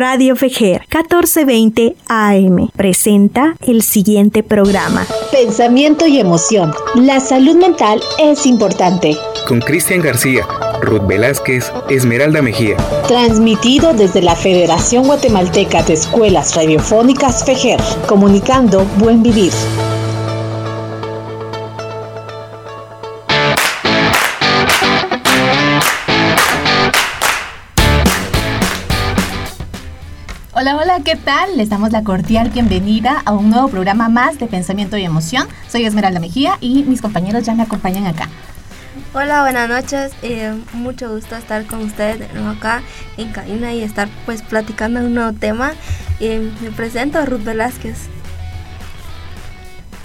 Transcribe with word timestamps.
Radio 0.00 0.34
Fejer 0.34 0.80
1420 0.88 1.94
AM 2.08 2.70
presenta 2.74 3.54
el 3.66 3.82
siguiente 3.82 4.42
programa. 4.42 5.06
Pensamiento 5.30 6.06
y 6.06 6.18
emoción. 6.18 6.72
La 6.94 7.20
salud 7.20 7.54
mental 7.56 8.00
es 8.18 8.46
importante. 8.46 9.14
Con 9.46 9.60
Cristian 9.60 10.00
García, 10.00 10.46
Ruth 10.80 11.06
Velázquez, 11.06 11.70
Esmeralda 11.90 12.40
Mejía. 12.40 12.78
Transmitido 13.08 13.92
desde 13.92 14.22
la 14.22 14.36
Federación 14.36 15.04
Guatemalteca 15.04 15.82
de 15.82 15.92
Escuelas 15.92 16.56
Radiofónicas 16.56 17.44
Fejer, 17.44 17.78
comunicando 18.06 18.86
buen 18.96 19.22
vivir. 19.22 19.52
Hola, 30.60 30.76
hola, 30.76 31.00
¿qué 31.02 31.16
tal? 31.16 31.56
Les 31.56 31.70
damos 31.70 31.90
la 31.90 32.04
cordial 32.04 32.50
bienvenida 32.50 33.22
a 33.24 33.32
un 33.32 33.48
nuevo 33.48 33.68
programa 33.68 34.10
más 34.10 34.38
de 34.38 34.46
Pensamiento 34.46 34.98
y 34.98 35.04
Emoción. 35.04 35.48
Soy 35.70 35.86
Esmeralda 35.86 36.20
Mejía 36.20 36.58
y 36.60 36.82
mis 36.82 37.00
compañeros 37.00 37.46
ya 37.46 37.54
me 37.54 37.62
acompañan 37.62 38.06
acá. 38.06 38.28
Hola, 39.14 39.40
buenas 39.40 39.70
noches. 39.70 40.12
Eh, 40.20 40.52
mucho 40.74 41.14
gusto 41.14 41.34
estar 41.34 41.64
con 41.64 41.80
ustedes 41.80 42.18
de 42.18 42.28
nuevo 42.34 42.50
acá 42.50 42.82
en 43.16 43.32
cabina 43.32 43.72
y 43.72 43.80
estar 43.80 44.10
pues 44.26 44.42
platicando 44.42 45.00
un 45.00 45.14
nuevo 45.14 45.32
tema. 45.32 45.72
Eh, 46.20 46.52
me 46.60 46.70
presento 46.70 47.20
a 47.20 47.24
Ruth 47.24 47.42
Velázquez. 47.42 48.10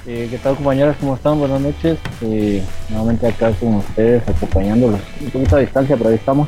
Eh, 0.07 0.29
¿Qué 0.31 0.37
tal 0.37 0.55
compañeras? 0.55 0.95
¿Cómo 1.01 1.15
están? 1.15 1.37
Buenas 1.37 1.59
noches. 1.59 1.99
nuevamente 2.87 3.27
acá 3.27 3.51
con 3.51 3.75
ustedes 3.75 4.23
acompañándolos 4.25 5.01
un 5.19 5.31
poquito 5.31 5.57
a 5.57 5.59
distancia, 5.59 5.97
pero 5.97 6.11
ahí 6.11 6.15
estamos. 6.15 6.47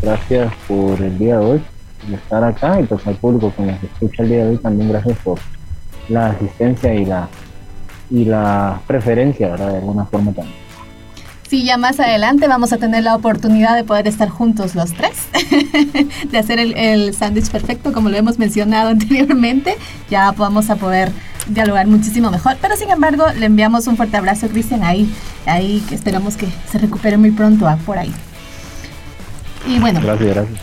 gracias 0.00 0.52
por 0.68 1.02
el 1.02 1.18
día 1.18 1.40
de 1.40 1.44
hoy 1.44 1.75
estar 2.14 2.42
acá 2.44 2.80
y 2.80 2.84
pues 2.84 3.06
al 3.06 3.16
público 3.16 3.52
que 3.56 3.62
nos 3.62 3.82
escucha 3.82 4.22
el 4.22 4.28
día 4.28 4.44
de 4.44 4.50
hoy 4.50 4.56
también 4.58 4.88
gracias 4.90 5.18
por 5.18 5.38
la 6.08 6.28
asistencia 6.28 6.94
y 6.94 7.04
la 7.04 7.28
y 8.08 8.24
la 8.24 8.80
preferencia, 8.86 9.48
¿verdad? 9.48 9.72
De 9.72 9.78
alguna 9.78 10.04
forma 10.04 10.32
también. 10.32 10.66
Sí, 11.48 11.64
ya 11.64 11.76
más 11.76 12.00
adelante 12.00 12.48
vamos 12.48 12.72
a 12.72 12.78
tener 12.78 13.04
la 13.04 13.14
oportunidad 13.14 13.76
de 13.76 13.84
poder 13.84 14.08
estar 14.08 14.28
juntos 14.28 14.74
los 14.74 14.92
tres, 14.92 15.26
de 16.30 16.38
hacer 16.38 16.58
el, 16.58 16.76
el 16.76 17.14
sándwich 17.14 17.50
perfecto, 17.50 17.92
como 17.92 18.08
lo 18.08 18.16
hemos 18.16 18.38
mencionado 18.38 18.88
anteriormente. 18.90 19.76
Ya 20.10 20.32
vamos 20.32 20.70
a 20.70 20.76
poder 20.76 21.12
dialogar 21.48 21.86
muchísimo 21.86 22.30
mejor. 22.30 22.56
Pero 22.60 22.76
sin 22.76 22.90
embargo, 22.90 23.26
le 23.38 23.46
enviamos 23.46 23.86
un 23.86 23.96
fuerte 23.96 24.16
abrazo 24.16 24.46
a 24.46 24.48
Cristian 24.48 24.82
ahí, 24.82 25.12
ahí 25.46 25.84
que 25.88 25.94
esperamos 25.94 26.36
que 26.36 26.48
se 26.70 26.78
recupere 26.78 27.16
muy 27.16 27.30
pronto 27.30 27.68
ah, 27.68 27.78
por 27.86 27.98
ahí. 27.98 28.12
Y 29.66 29.80
bueno, 29.80 30.00
gracias, 30.00 30.34
gracias. 30.34 30.60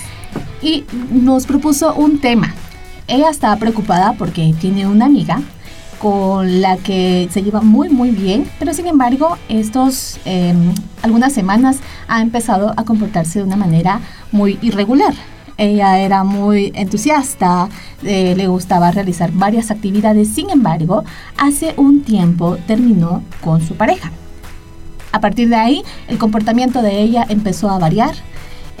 Y 0.61 0.83
nos 1.09 1.45
propuso 1.45 1.93
un 1.93 2.19
tema 2.19 2.53
ella 3.09 3.29
está 3.29 3.55
preocupada 3.57 4.13
porque 4.13 4.53
tiene 4.59 4.87
una 4.87 5.05
amiga 5.05 5.41
con 5.99 6.61
la 6.61 6.77
que 6.77 7.27
se 7.31 7.43
lleva 7.43 7.61
muy 7.61 7.89
muy 7.89 8.11
bien, 8.11 8.49
pero 8.57 8.73
sin 8.73 8.87
embargo 8.87 9.37
estos 9.49 10.19
em, 10.25 10.73
algunas 11.01 11.33
semanas 11.33 11.79
ha 12.07 12.21
empezado 12.21 12.73
a 12.77 12.85
comportarse 12.85 13.39
de 13.39 13.45
una 13.45 13.57
manera 13.57 13.99
muy 14.31 14.57
irregular. 14.61 15.13
Ella 15.57 15.99
era 15.99 16.23
muy 16.23 16.71
entusiasta, 16.73 17.67
eh, 18.03 18.33
le 18.37 18.47
gustaba 18.47 18.91
realizar 18.91 19.31
varias 19.33 19.71
actividades, 19.71 20.29
sin 20.29 20.49
embargo, 20.51 21.03
hace 21.37 21.73
un 21.75 22.03
tiempo 22.03 22.57
terminó 22.65 23.23
con 23.41 23.59
su 23.61 23.75
pareja. 23.75 24.13
A 25.11 25.19
partir 25.19 25.49
de 25.49 25.57
ahí, 25.57 25.83
el 26.07 26.17
comportamiento 26.17 26.81
de 26.81 27.01
ella 27.01 27.25
empezó 27.27 27.69
a 27.69 27.77
variar, 27.77 28.15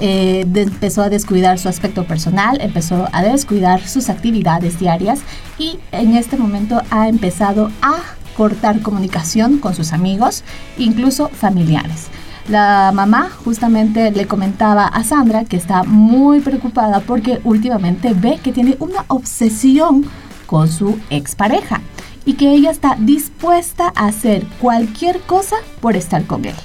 eh, 0.01 0.45
empezó 0.53 1.01
a 1.01 1.09
descuidar 1.09 1.59
su 1.59 1.67
aspecto 1.69 2.05
personal, 2.05 2.59
empezó 2.61 3.07
a 3.11 3.21
descuidar 3.23 3.85
sus 3.87 4.09
actividades 4.09 4.79
diarias 4.79 5.19
y 5.57 5.79
en 5.91 6.15
este 6.15 6.37
momento 6.37 6.81
ha 6.89 7.09
empezado 7.09 7.69
a 7.81 8.01
cortar 8.37 8.81
comunicación 8.81 9.57
con 9.57 9.75
sus 9.75 9.91
amigos, 9.91 10.43
incluso 10.77 11.27
familiares. 11.29 12.07
La 12.47 12.91
mamá 12.93 13.29
justamente 13.43 14.11
le 14.11 14.25
comentaba 14.25 14.85
a 14.85 15.03
Sandra 15.03 15.45
que 15.45 15.57
está 15.57 15.83
muy 15.83 16.39
preocupada 16.39 17.01
porque 17.01 17.41
últimamente 17.43 18.13
ve 18.13 18.39
que 18.41 18.51
tiene 18.51 18.75
una 18.79 19.05
obsesión 19.07 20.05
con 20.47 20.67
su 20.67 20.97
expareja 21.09 21.81
y 22.25 22.33
que 22.33 22.51
ella 22.51 22.71
está 22.71 22.95
dispuesta 22.97 23.91
a 23.95 24.07
hacer 24.07 24.45
cualquier 24.59 25.19
cosa 25.21 25.57
por 25.79 25.95
estar 25.95 26.25
con 26.25 26.45
él. 26.45 26.55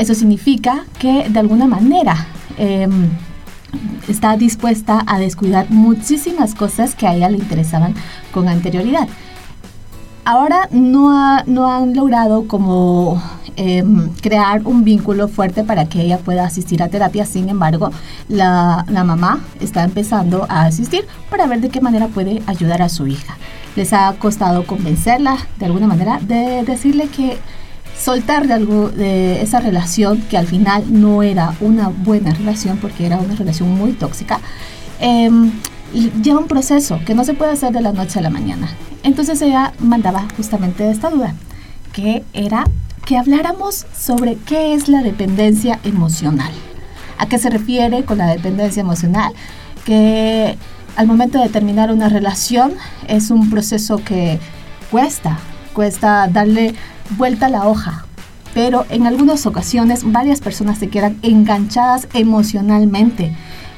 Eso 0.00 0.14
significa 0.14 0.84
que 0.98 1.28
de 1.28 1.38
alguna 1.38 1.66
manera 1.66 2.26
Em, 2.60 3.08
está 4.06 4.36
dispuesta 4.36 5.02
a 5.06 5.18
descuidar 5.18 5.70
muchísimas 5.70 6.54
cosas 6.54 6.94
que 6.94 7.06
a 7.06 7.14
ella 7.14 7.30
le 7.30 7.38
interesaban 7.38 7.94
con 8.32 8.48
anterioridad. 8.48 9.08
Ahora 10.26 10.68
no, 10.70 11.42
no 11.46 11.72
han 11.72 11.94
logrado 11.94 12.46
como 12.46 13.22
em, 13.56 14.10
crear 14.20 14.66
un 14.66 14.84
vínculo 14.84 15.28
fuerte 15.28 15.64
para 15.64 15.86
que 15.86 16.02
ella 16.02 16.18
pueda 16.18 16.44
asistir 16.44 16.82
a 16.82 16.88
terapia. 16.88 17.24
Sin 17.24 17.48
embargo, 17.48 17.90
la, 18.28 18.84
la, 18.88 19.04
mamá 19.04 19.40
está 19.60 19.82
empezando 19.82 20.44
a 20.50 20.66
asistir 20.66 21.06
para 21.30 21.46
ver 21.46 21.62
de 21.62 21.70
qué 21.70 21.80
manera 21.80 22.08
puede 22.08 22.42
ayudar 22.46 22.82
a 22.82 22.90
su 22.90 23.06
hija. 23.06 23.38
Les 23.74 23.94
ha 23.94 24.12
costado 24.18 24.66
convencerla 24.66 25.38
de 25.58 25.64
alguna 25.64 25.86
manera 25.86 26.18
de 26.20 26.62
decirle 26.64 27.08
que 27.08 27.38
soltar 28.00 28.46
de 28.46 28.54
algo 28.54 28.88
de 28.88 29.42
esa 29.42 29.60
relación 29.60 30.22
que 30.22 30.38
al 30.38 30.46
final 30.46 30.84
no 30.88 31.22
era 31.22 31.54
una 31.60 31.88
buena 31.88 32.32
relación 32.32 32.78
porque 32.78 33.06
era 33.06 33.18
una 33.18 33.34
relación 33.34 33.70
muy 33.70 33.92
tóxica, 33.92 34.40
em, 35.00 35.52
lleva 36.22 36.40
un 36.40 36.46
proceso 36.46 37.00
que 37.04 37.14
no 37.14 37.24
se 37.24 37.34
puede 37.34 37.52
hacer 37.52 37.72
de 37.72 37.80
la 37.82 37.92
noche 37.92 38.18
a 38.18 38.22
la 38.22 38.30
mañana. 38.30 38.68
Entonces 39.02 39.40
ella 39.42 39.72
mandaba 39.80 40.26
justamente 40.36 40.90
esta 40.90 41.10
duda, 41.10 41.34
que 41.92 42.24
era 42.32 42.64
que 43.04 43.18
habláramos 43.18 43.86
sobre 43.96 44.36
qué 44.36 44.74
es 44.74 44.88
la 44.88 45.02
dependencia 45.02 45.80
emocional. 45.84 46.52
¿A 47.18 47.26
qué 47.26 47.38
se 47.38 47.50
refiere 47.50 48.04
con 48.04 48.18
la 48.18 48.28
dependencia 48.28 48.80
emocional? 48.80 49.32
Que 49.84 50.56
al 50.96 51.06
momento 51.06 51.38
de 51.40 51.48
terminar 51.48 51.92
una 51.92 52.08
relación 52.08 52.72
es 53.08 53.30
un 53.30 53.50
proceso 53.50 53.98
que 53.98 54.38
cuesta, 54.90 55.38
cuesta 55.72 56.28
darle 56.28 56.74
vuelta 57.16 57.48
la 57.48 57.66
hoja, 57.66 58.04
pero 58.54 58.86
en 58.90 59.06
algunas 59.06 59.46
ocasiones 59.46 60.02
varias 60.04 60.40
personas 60.40 60.78
se 60.78 60.88
quedan 60.88 61.18
enganchadas 61.22 62.08
emocionalmente 62.14 63.32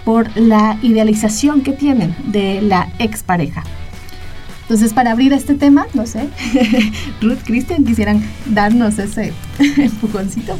por 0.04 0.36
la 0.36 0.78
idealización 0.82 1.62
que 1.62 1.72
tienen 1.72 2.14
de 2.26 2.60
la 2.62 2.88
expareja. 2.98 3.62
Entonces, 4.62 4.94
para 4.94 5.12
abrir 5.12 5.32
este 5.32 5.54
tema, 5.54 5.86
no 5.92 6.06
sé, 6.06 6.28
Ruth, 7.20 7.40
Cristian, 7.44 7.84
quisieran 7.84 8.22
darnos 8.46 8.98
ese 8.98 9.32
empujoncito. 9.76 10.56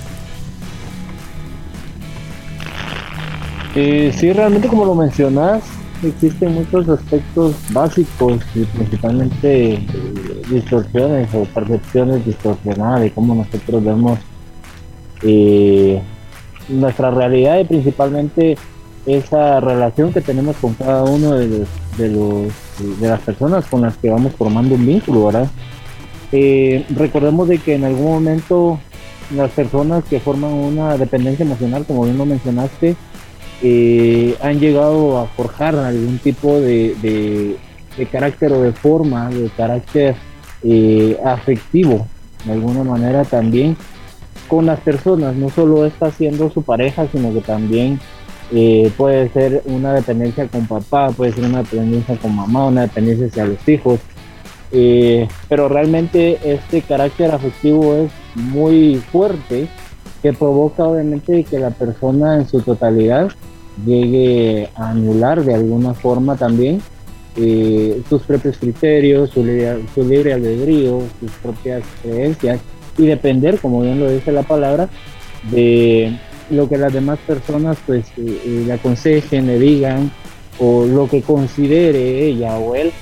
Eh, 3.75 4.13
sí, 4.15 4.33
realmente 4.33 4.69
como 4.69 4.85
lo 4.85 4.95
mencionas, 4.95 5.63
existen 6.03 6.55
muchos 6.55 6.89
aspectos 6.89 7.57
básicos 7.73 8.43
principalmente 8.75 9.87
distorsiones 10.53 11.29
o 11.35 11.45
percepciones 11.45 12.25
distorsionadas 12.25 13.03
de 13.03 13.11
cómo 13.11 13.35
nosotros 13.35 13.85
vemos 13.85 14.19
eh, 15.23 16.01
nuestra 16.69 17.11
realidad 17.11 17.59
y 17.61 17.65
principalmente 17.65 18.57
esa 19.07 19.61
relación 19.61 20.13
que 20.13 20.21
tenemos 20.21 20.57
con 20.57 20.75
cada 20.75 21.05
uno 21.05 21.35
de 21.35 21.49
los, 21.49 21.69
de 21.99 22.09
los 22.09 22.53
de 23.01 23.09
las 23.09 23.21
personas 23.21 23.67
con 23.67 23.83
las 23.83 23.97
que 23.97 24.11
vamos 24.11 24.33
formando 24.35 24.75
un 24.75 24.87
vínculo, 24.87 25.27
¿verdad? 25.27 25.49
Eh, 26.31 26.87
recordemos 26.91 27.49
de 27.49 27.59
que 27.59 27.75
en 27.75 27.85
algún 27.85 28.07
momento 28.07 28.79
las 29.35 29.51
personas 29.51 30.05
que 30.05 30.21
forman 30.21 30.53
una 30.53 30.97
dependencia 30.97 31.45
emocional, 31.45 31.85
como 31.87 32.05
bien 32.05 32.19
lo 32.19 32.27
mencionaste, 32.27 32.97
eh, 33.63 34.37
han 34.41 34.59
llegado 34.59 35.19
a 35.19 35.27
forjar 35.27 35.77
algún 35.77 36.19
tipo 36.19 36.59
de, 36.59 37.57
de, 37.97 38.07
carácter 38.07 38.53
o 38.53 38.63
de 38.63 38.73
forma, 38.73 39.29
de 39.29 39.49
carácter 39.51 40.17
eh, 40.63 41.19
afectivo, 41.25 42.07
de 42.45 42.53
alguna 42.53 42.85
manera 42.85 43.25
también 43.25 43.77
con 44.49 44.67
las 44.67 44.81
personas, 44.81 45.35
no 45.35 45.49
solo 45.49 45.87
está 45.87 46.11
siendo 46.11 46.51
su 46.51 46.63
pareja, 46.63 47.07
sino 47.11 47.33
que 47.33 47.41
también 47.41 48.01
eh, 48.53 48.91
puede 48.97 49.29
ser 49.31 49.63
una 49.65 49.95
dependencia 49.95 50.47
con 50.49 50.67
papá, 50.67 51.11
puede 51.11 51.33
ser 51.33 51.45
una 51.45 51.63
dependencia 51.63 52.17
con 52.17 52.35
mamá, 52.35 52.67
una 52.67 52.83
dependencia 52.83 53.27
hacia 53.27 53.47
los 53.47 53.69
hijos. 53.69 54.01
pero 55.49 55.69
realmente 55.69 56.39
este 56.45 56.83
carácter 56.83 57.31
afectivo 57.31 57.95
es 57.95 58.11
muy 58.35 58.97
fuerte 58.97 59.69
que 60.23 60.33
provoca 60.33 60.85
obviamente 60.85 61.45
que 61.45 61.59
la 61.59 61.71
persona 61.71 62.37
en 62.37 62.49
su 62.49 62.61
totalidad 62.61 63.31
llegue 63.85 64.69
a 64.75 64.91
anular 64.91 65.45
de 65.45 65.55
alguna 65.55 65.95
forma 65.95 66.37
también 66.37 66.81
eh, 67.37 68.03
sus 68.09 68.23
propios 68.23 68.59
criterios, 68.59 69.31
su 69.31 69.43
su 69.95 70.09
libre 70.09 70.35
albedrío, 70.35 71.03
sus 71.21 71.31
propias 71.43 71.83
creencias 72.03 72.61
y 72.99 73.07
depender, 73.07 73.59
como 73.59 73.81
bien 73.81 74.01
lo 74.01 74.11
dice 74.11 74.33
la 74.33 74.43
palabra, 74.43 74.89
de 75.51 76.17
lo 76.51 76.69
que 76.69 76.77
las 76.77 76.93
demás 76.93 77.19
personas 77.27 77.79
pues 77.87 78.07
eh, 78.19 78.41
eh, 78.45 78.65
le 78.67 78.73
aconsejen, 78.75 79.47
le 79.47 79.59
digan 79.59 80.11
o 80.59 80.85
lo 80.85 81.09
que 81.09 81.23
considere 81.23 82.27
ella 82.27 82.59
o 82.59 82.75
él 82.75 82.93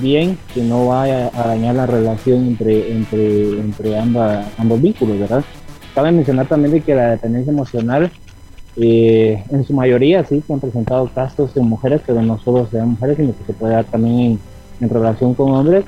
bien, 0.00 0.38
que 0.54 0.62
no 0.62 0.88
vaya 0.88 1.30
a 1.34 1.48
dañar 1.48 1.74
la 1.74 1.86
relación 1.86 2.46
entre, 2.46 2.92
entre, 2.92 3.50
entre 3.60 3.98
ambas, 3.98 4.46
ambos 4.58 4.80
vínculos, 4.80 5.18
¿verdad? 5.18 5.44
Cabe 5.94 6.12
mencionar 6.12 6.48
también 6.48 6.72
de 6.72 6.80
que 6.80 6.94
la 6.94 7.10
dependencia 7.10 7.52
emocional 7.52 8.10
eh, 8.76 9.42
en 9.50 9.64
su 9.64 9.74
mayoría 9.74 10.24
sí 10.24 10.42
se 10.46 10.52
han 10.52 10.60
presentado 10.60 11.08
casos 11.08 11.54
de 11.54 11.60
mujeres, 11.62 12.00
pero 12.06 12.22
no 12.22 12.38
solo 12.38 12.66
sean 12.70 12.90
mujeres, 12.90 13.16
sino 13.16 13.36
que 13.36 13.44
se 13.44 13.52
puede 13.52 13.74
dar 13.74 13.84
también 13.84 14.38
en, 14.80 14.88
relación 14.88 15.34
con 15.34 15.52
hombres, 15.52 15.84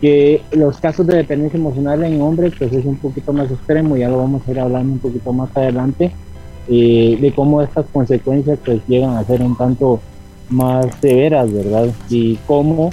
que 0.00 0.42
los 0.52 0.78
casos 0.78 1.06
de 1.06 1.16
dependencia 1.16 1.58
emocional 1.58 2.04
en 2.04 2.20
hombres 2.20 2.52
pues 2.58 2.72
es 2.72 2.84
un 2.84 2.96
poquito 2.96 3.32
más 3.32 3.50
extremo, 3.50 3.96
ya 3.96 4.08
lo 4.08 4.18
vamos 4.18 4.46
a 4.46 4.50
ir 4.50 4.60
hablando 4.60 4.92
un 4.92 4.98
poquito 4.98 5.32
más 5.32 5.56
adelante, 5.56 6.12
eh, 6.68 7.18
de 7.20 7.32
cómo 7.32 7.62
estas 7.62 7.86
consecuencias 7.86 8.58
pues 8.64 8.80
llegan 8.86 9.16
a 9.16 9.24
ser 9.24 9.40
un 9.40 9.56
tanto 9.56 10.00
más 10.50 10.86
severas, 11.00 11.52
¿verdad? 11.52 11.88
Y 12.10 12.36
cómo 12.46 12.90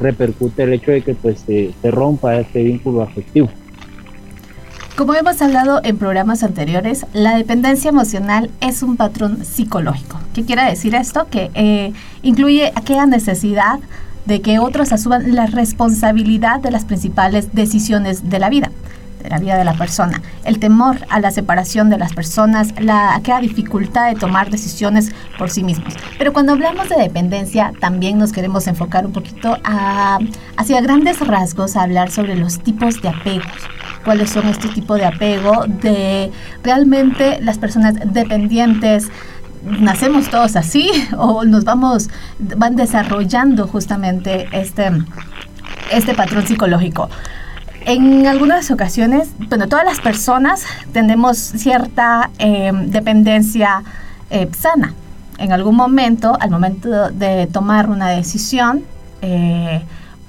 repercute 0.00 0.64
el 0.64 0.72
hecho 0.72 0.90
de 0.90 1.02
que 1.02 1.14
pues 1.14 1.40
se 1.40 1.90
rompa 1.90 2.36
este 2.36 2.62
vínculo 2.62 3.02
afectivo. 3.02 3.48
Como 4.96 5.14
hemos 5.14 5.40
hablado 5.40 5.80
en 5.82 5.96
programas 5.96 6.42
anteriores, 6.42 7.06
la 7.14 7.36
dependencia 7.36 7.88
emocional 7.88 8.50
es 8.60 8.82
un 8.82 8.96
patrón 8.96 9.44
psicológico. 9.44 10.20
¿Qué 10.34 10.44
quiere 10.44 10.64
decir 10.64 10.94
esto? 10.94 11.26
Que 11.30 11.50
eh, 11.54 11.92
incluye 12.22 12.72
aquella 12.74 13.06
necesidad 13.06 13.78
de 14.26 14.42
que 14.42 14.58
otros 14.58 14.92
asuman 14.92 15.34
la 15.34 15.46
responsabilidad 15.46 16.60
de 16.60 16.70
las 16.70 16.84
principales 16.84 17.54
decisiones 17.54 18.28
de 18.28 18.38
la 18.38 18.50
vida 18.50 18.70
de 19.22 19.30
la 19.30 19.38
vida 19.38 19.56
de 19.56 19.64
la 19.64 19.74
persona, 19.74 20.22
el 20.44 20.58
temor 20.58 20.98
a 21.08 21.20
la 21.20 21.30
separación 21.30 21.90
de 21.90 21.98
las 21.98 22.12
personas, 22.12 22.74
la 22.80 23.14
aquella 23.14 23.40
dificultad 23.40 24.08
de 24.08 24.16
tomar 24.18 24.50
decisiones 24.50 25.12
por 25.38 25.50
sí 25.50 25.62
mismos. 25.62 25.94
Pero 26.18 26.32
cuando 26.32 26.52
hablamos 26.52 26.88
de 26.88 26.96
dependencia, 26.96 27.72
también 27.80 28.18
nos 28.18 28.32
queremos 28.32 28.66
enfocar 28.66 29.06
un 29.06 29.12
poquito 29.12 29.56
a, 29.64 30.18
hacia 30.56 30.80
grandes 30.80 31.20
rasgos 31.20 31.76
a 31.76 31.82
hablar 31.82 32.10
sobre 32.10 32.36
los 32.36 32.60
tipos 32.60 33.00
de 33.02 33.08
apegos. 33.08 33.46
¿Cuáles 34.04 34.30
son 34.30 34.48
estos 34.48 34.72
tipos 34.72 34.98
de 34.98 35.06
apego? 35.06 35.66
De 35.66 36.32
realmente 36.62 37.38
las 37.40 37.58
personas 37.58 37.94
dependientes 38.04 39.08
nacemos 39.62 40.30
todos 40.30 40.56
así 40.56 40.90
o 41.18 41.44
nos 41.44 41.64
vamos 41.64 42.08
van 42.38 42.76
desarrollando 42.76 43.66
justamente 43.66 44.48
este 44.52 44.90
este 45.90 46.14
patrón 46.14 46.46
psicológico. 46.46 47.08
En 47.86 48.26
algunas 48.26 48.70
ocasiones, 48.70 49.30
bueno, 49.48 49.68
todas 49.68 49.84
las 49.84 50.00
personas 50.00 50.64
tenemos 50.92 51.38
cierta 51.38 52.30
em, 52.38 52.90
dependencia 52.90 53.82
eh, 54.28 54.48
sana. 54.58 54.94
En 55.38 55.52
algún 55.52 55.76
momento, 55.76 56.36
al 56.38 56.50
momento 56.50 57.10
de 57.10 57.46
tomar 57.46 57.88
una 57.88 58.08
decisión, 58.08 58.84
eh, 59.22 59.82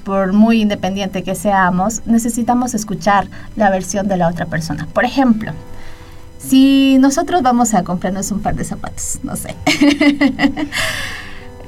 por 0.06 0.34
muy 0.34 0.62
independiente 0.62 1.24
que 1.24 1.36
seamos, 1.36 2.02
necesitamos 2.06 2.74
escuchar 2.74 3.28
la 3.56 3.70
versión 3.70 4.08
de 4.08 4.18
la 4.18 4.30
otra 4.30 4.46
persona. 4.46 4.88
Por 4.94 5.04
ejemplo, 5.04 5.52
si 6.40 6.98
nosotros 7.00 7.42
vamos 7.42 7.74
a 7.74 7.84
comprarnos 7.84 8.32
un 8.32 8.40
par 8.40 8.56
de 8.56 8.64
zapatos, 8.64 9.20
no 9.24 9.36
sé, 9.36 9.56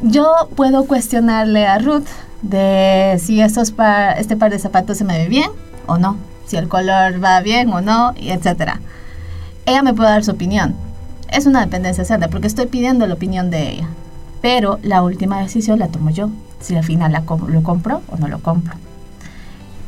yo 0.02 0.50
puedo 0.56 0.86
cuestionarle 0.86 1.68
a 1.68 1.78
Ruth 1.78 2.08
de 2.42 3.20
si 3.22 3.42
estos 3.42 3.74
este 4.18 4.36
par 4.38 4.52
de 4.52 4.60
zapatos 4.60 4.98
se 4.98 5.04
me 5.04 5.18
ve 5.18 5.28
bien 5.28 5.50
o 5.88 5.98
no, 5.98 6.18
si 6.46 6.58
el 6.58 6.68
color 6.68 7.24
va 7.24 7.42
bien 7.42 7.70
o 7.70 7.82
no, 7.82 8.14
y 8.16 8.30
etcétera. 8.30 8.80
Ella 9.66 9.84
me 9.84 9.94
puede 9.94 10.10
dar 10.10 10.24
su 10.24 10.32
opinión. 10.32 10.76
Es 11.32 11.46
una 11.46 11.62
dependencia 11.62 12.06
cerda 12.06 12.28
porque 12.28 12.48
estoy 12.48 12.68
pidiendo 12.68 13.08
la 13.08 13.14
opinión 13.14 13.50
de 13.50 13.72
ella. 13.72 13.88
Pero 14.42 14.80
la 14.84 15.02
última 15.02 15.40
decisión 15.40 15.80
la 15.80 15.88
tomo 15.88 16.10
yo, 16.10 16.30
si 16.60 16.76
al 16.76 16.84
final 16.84 17.12
la 17.12 17.22
lo 17.22 17.64
compro 17.64 18.02
o 18.10 18.18
no 18.18 18.28
lo 18.28 18.40
compro. 18.40 18.76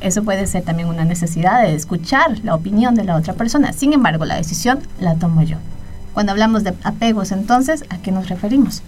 Eso 0.01 0.24
puede 0.24 0.47
ser 0.47 0.63
también 0.63 0.88
una 0.88 1.03
necesidad 1.03 1.62
de 1.62 1.75
escuchar 1.75 2.39
la 2.44 2.56
opinión 2.56 2.96
de 2.96 3.03
la 3.03 3.15
otra 3.15 3.34
persona. 3.34 3.74
Sin 3.74 3.91
embargo, 3.91 4.25
la 4.25 4.36
decisión 4.36 4.79
la 5.00 5.15
tomo 5.15 5.41
yo. 5.41 5.58
Cuando 6.13 6.31
hablamos 6.31 6.63
de 6.63 6.74
apegos, 6.84 7.31
entonces, 7.31 7.84
¿a 7.89 7.98
qué 7.98 8.12
nos 8.12 8.29
referimos? 8.29 8.81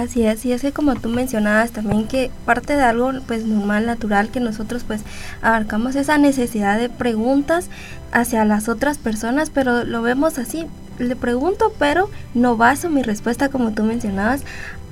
Así 0.00 0.24
es, 0.24 0.46
y 0.46 0.52
es 0.52 0.62
que 0.62 0.72
como 0.72 0.96
tú 0.96 1.10
mencionabas 1.10 1.72
también 1.72 2.08
que 2.08 2.30
parte 2.46 2.74
de 2.74 2.82
algo 2.82 3.12
pues 3.26 3.44
normal, 3.44 3.84
natural, 3.84 4.30
que 4.30 4.40
nosotros 4.40 4.82
pues 4.82 5.02
abarcamos 5.42 5.94
esa 5.94 6.16
necesidad 6.16 6.78
de 6.78 6.88
preguntas 6.88 7.68
hacia 8.10 8.46
las 8.46 8.70
otras 8.70 8.96
personas, 8.96 9.50
pero 9.50 9.84
lo 9.84 10.00
vemos 10.00 10.38
así, 10.38 10.66
le 11.00 11.16
pregunto, 11.16 11.72
pero 11.78 12.10
no 12.34 12.56
baso 12.56 12.88
mi 12.90 13.02
respuesta 13.02 13.48
como 13.48 13.72
tú 13.72 13.82
mencionabas 13.82 14.44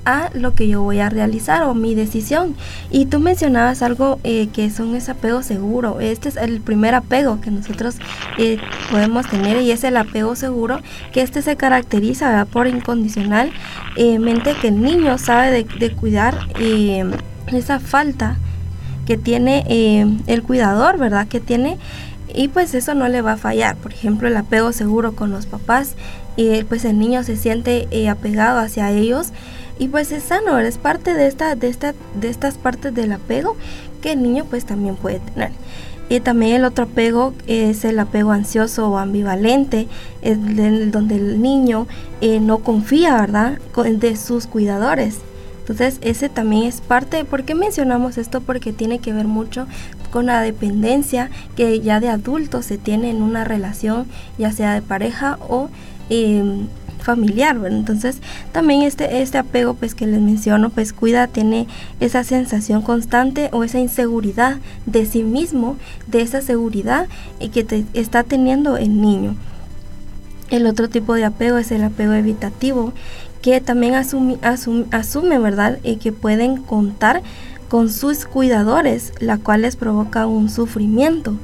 a 0.05 0.29
lo 0.33 0.55
que 0.55 0.67
yo 0.67 0.81
voy 0.81 0.99
a 0.99 1.09
realizar 1.09 1.63
o 1.63 1.73
mi 1.73 1.93
decisión. 1.93 2.55
Y 2.89 3.05
tú 3.05 3.19
mencionabas 3.19 3.81
algo 3.81 4.19
eh, 4.23 4.47
que 4.47 4.69
son 4.69 4.95
ese 4.95 5.11
apego 5.11 5.43
seguro. 5.43 5.99
Este 5.99 6.29
es 6.29 6.37
el 6.37 6.61
primer 6.61 6.95
apego 6.95 7.41
que 7.41 7.51
nosotros 7.51 7.97
eh, 8.37 8.57
podemos 8.91 9.27
tener 9.27 9.61
y 9.61 9.71
es 9.71 9.83
el 9.83 9.97
apego 9.97 10.35
seguro, 10.35 10.79
que 11.11 11.21
este 11.21 11.41
se 11.41 11.55
caracteriza 11.55 12.45
por 12.45 12.67
incondicional 12.67 13.51
eh, 13.95 14.19
que 14.61 14.69
el 14.69 14.81
niño 14.81 15.17
sabe 15.17 15.51
de, 15.51 15.63
de 15.63 15.91
cuidar 15.91 16.47
esa 17.51 17.79
falta 17.79 18.37
que 19.05 19.17
tiene 19.17 19.63
el 20.27 20.43
cuidador, 20.43 20.97
¿verdad? 20.97 21.27
Que 21.27 21.39
tiene 21.39 21.77
y 22.33 22.47
pues 22.47 22.73
eso 22.73 22.93
no 22.93 23.07
le 23.07 23.21
va 23.21 23.33
a 23.33 23.37
fallar. 23.37 23.75
Por 23.77 23.93
ejemplo, 23.93 24.27
el 24.27 24.37
apego 24.37 24.71
seguro 24.71 25.15
con 25.15 25.31
los 25.31 25.45
papás 25.45 25.93
y 26.35 26.63
pues 26.63 26.85
el 26.85 26.99
niño 26.99 27.23
se 27.23 27.35
siente 27.35 27.87
apegado 28.09 28.59
hacia 28.59 28.91
ellos 28.91 29.31
y 29.79 29.87
pues 29.87 30.11
es 30.11 30.23
sano, 30.23 30.59
es 30.59 30.77
parte 30.77 31.13
de, 31.13 31.27
esta, 31.27 31.55
de, 31.55 31.69
esta, 31.69 31.93
de 32.19 32.29
estas 32.29 32.57
partes 32.57 32.93
del 32.93 33.13
apego 33.13 33.55
que 34.01 34.11
el 34.11 34.21
niño 34.21 34.45
pues 34.49 34.65
también 34.65 34.95
puede 34.95 35.19
tener. 35.19 35.51
Y 36.09 36.19
también 36.21 36.55
el 36.55 36.65
otro 36.65 36.85
apego 36.85 37.33
es 37.45 37.85
el 37.85 37.99
apego 37.99 38.31
ansioso 38.31 38.89
o 38.89 38.97
ambivalente, 38.97 39.87
donde 40.23 41.15
el 41.15 41.41
niño 41.41 41.87
eh, 42.19 42.39
no 42.39 42.59
confía, 42.59 43.15
¿verdad?, 43.15 43.59
de 43.85 44.15
sus 44.15 44.47
cuidadores. 44.47 45.19
Entonces 45.59 45.99
ese 46.01 46.29
también 46.29 46.63
es 46.63 46.81
parte, 46.81 47.23
¿por 47.25 47.43
qué 47.43 47.53
mencionamos 47.53 48.17
esto? 48.17 48.41
Porque 48.41 48.73
tiene 48.73 48.97
que 48.97 49.13
ver 49.13 49.27
mucho 49.27 49.67
con 50.11 50.25
la 50.25 50.41
dependencia 50.41 51.29
que 51.55 51.79
ya 51.79 51.99
de 51.99 52.09
adulto 52.09 52.61
se 52.61 52.77
tiene 52.77 53.09
en 53.09 53.21
una 53.21 53.43
relación, 53.43 54.05
ya 54.37 54.51
sea 54.51 54.73
de 54.73 54.81
pareja 54.81 55.37
o 55.47 55.69
em, 56.09 56.67
familiar, 56.99 57.57
Entonces, 57.65 58.19
también 58.51 58.81
este, 58.81 59.21
este 59.21 59.37
apego, 59.37 59.73
pues, 59.73 59.95
que 59.95 60.05
les 60.05 60.21
menciono, 60.21 60.69
pues, 60.69 60.93
cuida, 60.93 61.27
tiene 61.27 61.67
esa 61.99 62.23
sensación 62.23 62.81
constante 62.81 63.49
o 63.51 63.63
esa 63.63 63.79
inseguridad 63.79 64.57
de 64.85 65.05
sí 65.05 65.23
mismo, 65.23 65.77
de 66.07 66.21
esa 66.21 66.41
seguridad 66.41 67.07
y 67.39 67.49
que 67.49 67.63
te 67.63 67.85
está 67.93 68.23
teniendo 68.23 68.77
el 68.77 69.01
niño. 69.01 69.35
El 70.49 70.65
otro 70.67 70.89
tipo 70.89 71.13
de 71.13 71.25
apego 71.25 71.57
es 71.57 71.71
el 71.71 71.83
apego 71.83 72.13
evitativo, 72.13 72.93
que 73.41 73.61
también 73.61 73.95
asume, 73.95 74.37
asume, 74.41 75.39
¿verdad? 75.39 75.79
Y 75.83 75.97
que 75.97 76.11
pueden 76.11 76.57
contar 76.57 77.21
con 77.69 77.89
sus 77.89 78.25
cuidadores, 78.25 79.13
la 79.19 79.37
cuales 79.37 79.75
provoca 79.75 80.27
un 80.27 80.49
sufrimiento, 80.49 81.35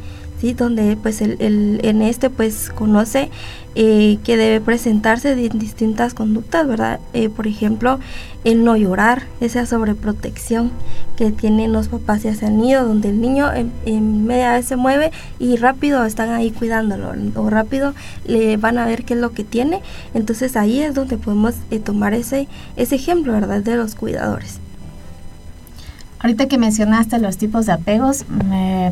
¿sí? 0.41 0.53
Donde 0.53 0.98
pues 0.98 1.22
el, 1.22 1.79
en 1.84 2.01
este 2.01 2.29
pues 2.29 2.70
conoce 2.74 3.29
eh, 3.75 4.17
que 4.24 4.38
debe 4.38 4.60
presentarse 4.60 5.36
de 5.36 5.50
distintas 5.50 6.13
conductas, 6.13 6.67
¿verdad? 6.67 7.00
Eh, 7.13 7.29
por 7.29 7.46
ejemplo, 7.46 8.00
el 8.44 8.63
no 8.63 8.75
llorar, 8.75 9.24
esa 9.39 9.65
sobreprotección 9.65 10.72
que 11.17 11.32
tienen 11.32 11.74
los 11.74 11.89
papás 11.89 12.25
hacia 12.25 12.48
el 12.48 12.58
niño, 12.58 12.86
donde 12.86 13.10
el 13.10 13.22
niño 13.22 13.51
en, 13.53 14.25
media 14.25 14.53
vez 14.53 14.65
se 14.65 14.77
mueve 14.77 15.12
y 15.39 15.58
rápido 15.58 16.05
están 16.05 16.29
ahí 16.29 16.51
cuidándolo, 16.51 17.13
o 17.36 17.50
rápido 17.50 17.94
le 18.25 18.58
van 18.58 18.77
a 18.77 18.86
ver 18.86 19.03
qué 19.03 19.13
es 19.13 19.20
lo 19.20 19.32
que 19.32 19.44
tiene. 19.44 19.82
Entonces 20.13 20.55
ahí 20.55 20.82
es 20.82 20.96
donde 20.96 21.17
podemos 21.17 21.55
eh, 21.70 21.79
tomar 21.79 22.13
ese, 22.13 22.48
ese 22.77 22.96
ejemplo, 22.96 23.34
¿verdad? 23.34 23.62
De 23.62 23.75
los 23.75 23.96
cuidadores. 23.96 24.60
Ahorita 26.19 26.48
que 26.48 26.57
mencionaste 26.57 27.19
los 27.19 27.38
tipos 27.38 27.65
de 27.65 27.74
apegos, 27.74 28.25
me 28.29 28.91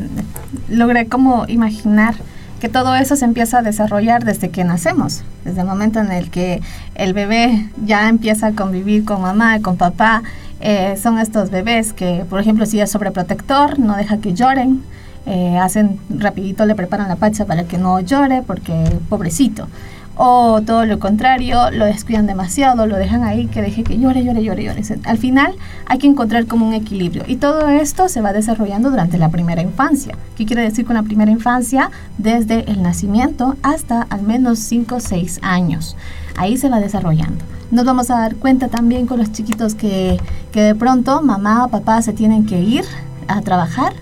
logré 0.70 1.08
como 1.08 1.46
imaginar 1.48 2.16
que 2.60 2.70
todo 2.70 2.96
eso 2.96 3.16
se 3.16 3.26
empieza 3.26 3.60
a 3.60 3.62
desarrollar 3.62 4.24
desde 4.24 4.50
que 4.50 4.64
nacemos, 4.64 5.24
desde 5.44 5.62
el 5.62 5.68
momento 5.68 6.00
en 6.00 6.12
el 6.12 6.30
que 6.30 6.62
el 6.96 7.14
bebé 7.14 7.70
ya 7.84 8.08
empieza 8.08 8.48
a 8.48 8.52
convivir 8.54 9.04
con 9.04 9.22
mamá 9.22 9.60
con 9.62 9.78
papá. 9.78 10.24
Eh, 10.62 10.96
son 11.02 11.20
estos 11.20 11.50
bebés 11.50 11.92
que, 11.92 12.24
por 12.30 12.40
ejemplo, 12.40 12.66
si 12.66 12.80
es 12.80 12.90
sobreprotector, 12.90 13.80
no 13.80 13.98
deja 13.98 14.18
que 14.20 14.34
lloren, 14.34 14.82
eh, 15.26 15.58
hacen 15.58 16.00
rapidito, 16.10 16.66
le 16.66 16.76
preparan 16.76 17.10
la 17.10 17.18
pacha 17.18 17.46
para 17.46 17.66
que 17.66 17.78
no 17.78 18.00
llore, 18.00 18.44
porque 18.44 18.74
pobrecito 19.10 19.68
o 20.16 20.62
todo 20.62 20.86
lo 20.86 21.00
contrario, 21.00 21.72
lo 21.72 21.86
descuidan 21.86 22.28
demasiado, 22.28 22.86
lo 22.86 22.98
dejan 22.98 23.24
ahí 23.24 23.48
que 23.48 23.62
deje 23.62 23.84
que 23.84 23.98
llore, 23.98 24.24
llore, 24.24 24.44
llore, 24.44 24.64
llore. 24.64 24.82
Al 25.06 25.18
final 25.18 25.56
hay 25.88 25.98
que 25.98 26.08
encontrar 26.08 26.46
como 26.46 26.68
un 26.68 26.74
equilibrio 26.74 27.24
y 27.26 27.38
todo 27.38 27.68
esto 27.70 28.08
se 28.10 28.22
va 28.22 28.32
desarrollando 28.32 28.92
durante 28.92 29.18
la 29.18 29.30
primera 29.30 29.62
infancia. 29.62 30.16
¿Qué 30.36 30.46
quiere 30.46 30.62
decir 30.62 30.86
con 30.86 30.96
la 30.96 31.04
primera 31.04 31.32
infancia? 31.32 31.90
Desde 32.18 32.70
el 32.72 32.84
nacimiento 32.84 33.56
hasta 33.64 34.04
al 34.04 34.22
menos 34.22 34.60
5 34.60 34.96
o 34.96 35.00
6 35.00 35.40
años. 35.42 35.98
Ahí 36.38 36.58
se 36.58 36.70
va 36.70 36.80
desarrollando. 36.80 37.44
Nos 37.72 37.86
vamos 37.86 38.12
a 38.12 38.20
dar 38.20 38.36
cuenta 38.36 38.68
también 38.68 39.08
con 39.08 39.18
los 39.18 39.32
chiquitos 39.32 39.74
que, 39.74 40.20
que 40.52 40.62
de 40.62 40.76
pronto 40.76 41.24
mamá 41.24 41.66
o 41.66 41.70
papá 41.70 42.02
se 42.04 42.14
tienen 42.14 42.46
que 42.46 42.62
ir 42.62 42.86
a 43.28 43.42
trabajar, 43.42 43.94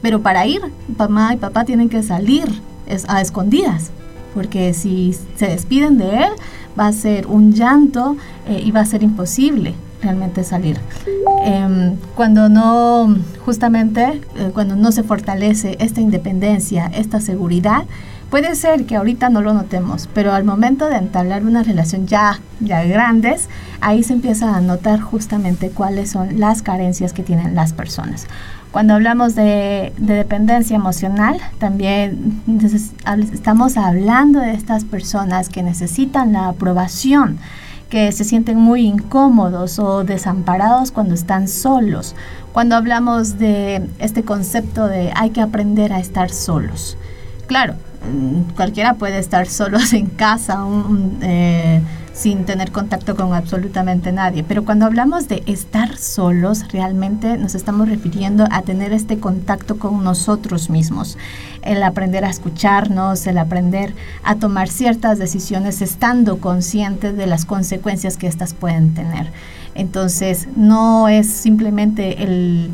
pero 0.00 0.22
para 0.22 0.46
ir, 0.46 0.62
mamá 0.96 1.34
y 1.34 1.36
papá 1.36 1.64
tienen 1.64 1.90
que 1.90 2.02
salir 2.02 2.46
a 3.06 3.20
escondidas 3.20 3.90
porque 4.38 4.72
si 4.72 5.16
se 5.34 5.48
despiden 5.48 5.98
de 5.98 6.10
él 6.10 6.30
va 6.78 6.86
a 6.86 6.92
ser 6.92 7.26
un 7.26 7.54
llanto 7.54 8.16
eh, 8.46 8.62
y 8.64 8.70
va 8.70 8.82
a 8.82 8.84
ser 8.84 9.02
imposible 9.02 9.74
realmente 10.00 10.44
salir. 10.44 10.78
Em, 11.44 11.96
cuando 12.14 12.48
no, 12.48 13.16
justamente, 13.44 14.20
eh, 14.36 14.50
cuando 14.54 14.76
no 14.76 14.92
se 14.92 15.02
fortalece 15.02 15.76
esta 15.80 16.00
independencia, 16.00 16.86
esta 16.94 17.20
seguridad, 17.20 17.82
puede 18.30 18.54
ser 18.54 18.84
que 18.84 18.96
ahorita 18.96 19.30
no 19.30 19.40
lo 19.40 19.54
notemos, 19.54 20.08
pero 20.12 20.32
al 20.32 20.44
momento 20.44 20.86
de 20.86 20.96
entablar 20.96 21.44
una 21.44 21.62
relación 21.62 22.06
ya, 22.06 22.40
ya 22.60 22.82
grandes, 22.84 23.48
ahí 23.80 24.02
se 24.02 24.12
empieza 24.12 24.54
a 24.54 24.60
notar 24.60 25.00
justamente 25.00 25.70
cuáles 25.70 26.10
son 26.10 26.38
las 26.38 26.62
carencias 26.62 27.12
que 27.12 27.22
tienen 27.22 27.54
las 27.54 27.72
personas. 27.72 28.26
Cuando 28.70 28.94
hablamos 28.94 29.34
de, 29.34 29.92
dependencia 29.96 30.76
emocional, 30.76 31.38
también 31.58 32.42
estamos 33.32 33.78
hablando 33.78 34.40
de 34.40 34.52
estas 34.52 34.84
personas 34.84 35.48
que 35.48 35.62
necesitan 35.62 36.34
la 36.34 36.48
aprobación, 36.48 37.38
que 37.88 38.12
se 38.12 38.24
sienten 38.24 38.58
muy 38.58 38.82
incómodos 38.82 39.78
o 39.78 40.04
desamparados 40.04 40.92
cuando 40.92 41.14
están 41.14 41.48
solos. 41.48 42.14
Cuando 42.52 42.76
hablamos 42.76 43.38
de 43.38 43.88
este 43.98 44.22
concepto 44.22 44.86
de 44.86 45.12
hay 45.16 45.30
que 45.30 45.40
aprender 45.40 45.94
a 45.94 45.98
estar 45.98 46.28
solos. 46.28 46.98
Claro, 47.46 47.76
cualquiera 48.56 48.94
puede 48.94 49.18
estar 49.18 49.48
solos 49.48 49.92
en 49.92 50.06
casa, 50.06 50.64
eh, 51.22 51.80
sin 52.12 52.44
tener 52.44 52.72
contacto 52.72 53.14
con 53.14 53.32
absolutamente 53.32 54.10
nadie. 54.10 54.42
Pero 54.42 54.64
cuando 54.64 54.86
hablamos 54.86 55.28
de 55.28 55.42
estar 55.46 55.96
solos, 55.96 56.64
realmente 56.72 57.38
nos 57.38 57.54
estamos 57.54 57.88
refiriendo 57.88 58.46
a 58.50 58.62
tener 58.62 58.92
este 58.92 59.18
contacto 59.18 59.78
con 59.78 60.02
nosotros 60.02 60.68
mismos, 60.68 61.16
el 61.62 61.82
aprender 61.82 62.24
a 62.24 62.30
escucharnos, 62.30 63.26
el 63.26 63.38
aprender 63.38 63.94
a 64.24 64.34
tomar 64.36 64.68
ciertas 64.68 65.18
decisiones 65.18 65.80
estando 65.80 66.38
conscientes 66.38 67.16
de 67.16 67.26
las 67.26 67.44
consecuencias 67.44 68.16
que 68.16 68.26
éstas 68.26 68.52
pueden 68.52 68.94
tener. 68.94 69.30
Entonces, 69.74 70.48
no 70.56 71.06
es 71.08 71.28
simplemente 71.28 72.24
el 72.24 72.72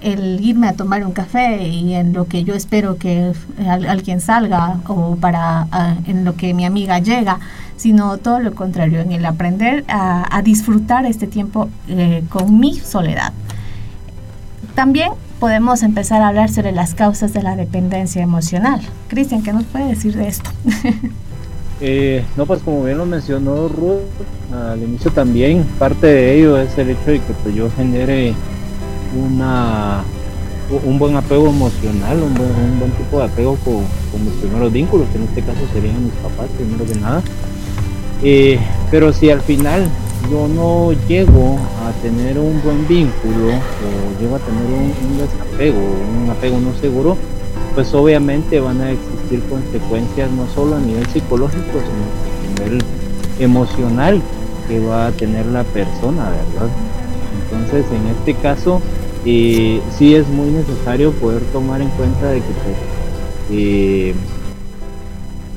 el 0.00 0.40
irme 0.44 0.68
a 0.68 0.72
tomar 0.72 1.04
un 1.04 1.12
café 1.12 1.62
y 1.62 1.94
en 1.94 2.12
lo 2.12 2.26
que 2.26 2.44
yo 2.44 2.54
espero 2.54 2.96
que 2.96 3.32
alguien 3.66 4.20
salga 4.20 4.80
o 4.86 5.16
para 5.16 5.66
en 6.06 6.24
lo 6.24 6.36
que 6.36 6.54
mi 6.54 6.64
amiga 6.64 6.98
llega, 6.98 7.38
sino 7.76 8.18
todo 8.18 8.40
lo 8.40 8.54
contrario, 8.54 9.00
en 9.00 9.12
el 9.12 9.24
aprender 9.24 9.84
a, 9.88 10.40
disfrutar 10.42 11.06
este 11.06 11.26
tiempo 11.26 11.68
eh, 11.88 12.22
con 12.28 12.58
mi 12.58 12.74
soledad. 12.74 13.32
También 14.74 15.12
podemos 15.38 15.82
empezar 15.82 16.22
a 16.22 16.28
hablar 16.28 16.50
sobre 16.50 16.72
las 16.72 16.94
causas 16.94 17.32
de 17.32 17.42
la 17.42 17.56
dependencia 17.56 18.22
emocional. 18.22 18.80
Cristian, 19.08 19.42
¿qué 19.42 19.52
nos 19.52 19.64
puede 19.64 19.88
decir 19.88 20.16
de 20.16 20.28
esto? 20.28 20.50
Eh, 21.82 22.22
no, 22.36 22.44
pues 22.44 22.60
como 22.60 22.84
bien 22.84 22.98
lo 22.98 23.06
mencionó 23.06 23.66
Ruth 23.66 24.00
al 24.52 24.82
inicio 24.82 25.10
también, 25.12 25.64
parte 25.78 26.08
de 26.08 26.38
ello 26.38 26.58
es 26.58 26.76
el 26.76 26.90
hecho 26.90 27.10
de 27.10 27.20
que 27.20 27.32
pues, 27.42 27.54
yo 27.54 27.70
genere 27.70 28.34
una 29.16 30.04
un 30.84 30.98
buen 30.98 31.16
apego 31.16 31.48
emocional, 31.48 32.22
un 32.22 32.34
buen, 32.34 32.92
tipo 32.92 33.18
de 33.18 33.24
apego 33.24 33.56
con, 33.64 34.24
mis 34.24 34.34
primeros 34.34 34.72
vínculos, 34.72 35.08
que 35.08 35.18
en 35.18 35.24
este 35.24 35.42
caso 35.42 35.60
serían 35.72 36.04
mis 36.04 36.12
papás, 36.14 36.48
primero 36.56 36.84
que 36.84 36.94
nada. 36.94 37.22
Eh, 38.22 38.58
pero 38.90 39.12
si 39.12 39.30
al 39.30 39.40
final 39.40 39.88
yo 40.30 40.46
no 40.48 40.92
llego 41.08 41.58
a 41.84 41.92
tener 42.02 42.38
un 42.38 42.60
buen 42.62 42.86
vínculo 42.86 43.48
o 43.48 44.20
llego 44.20 44.36
a 44.36 44.38
tener 44.38 44.64
un, 44.64 45.18
desapego, 45.18 45.80
un 46.22 46.30
apego 46.30 46.60
no 46.60 46.72
seguro, 46.80 47.16
pues 47.74 47.92
obviamente 47.94 48.60
van 48.60 48.80
a 48.80 48.90
existir 48.92 49.42
consecuencias 49.48 50.30
no 50.32 50.46
solo 50.54 50.76
a 50.76 50.80
nivel 50.80 51.06
psicológico, 51.06 51.64
sino 51.64 52.64
a 52.64 52.64
nivel 52.64 52.84
emocional 53.38 54.20
que 54.68 54.78
va 54.80 55.06
a 55.06 55.12
tener 55.12 55.46
la 55.46 55.64
persona, 55.64 56.30
¿verdad? 56.30 56.68
Entonces, 57.42 57.86
en 57.90 58.06
este 58.08 58.34
caso, 58.34 58.80
eh, 59.24 59.80
sí 59.96 60.14
es 60.14 60.26
muy 60.28 60.50
necesario 60.50 61.12
poder 61.12 61.42
tomar 61.52 61.82
en 61.82 61.88
cuenta 61.90 62.30
de 62.30 62.38
que 62.38 62.52
pues, 62.64 62.76
eh, 63.50 64.14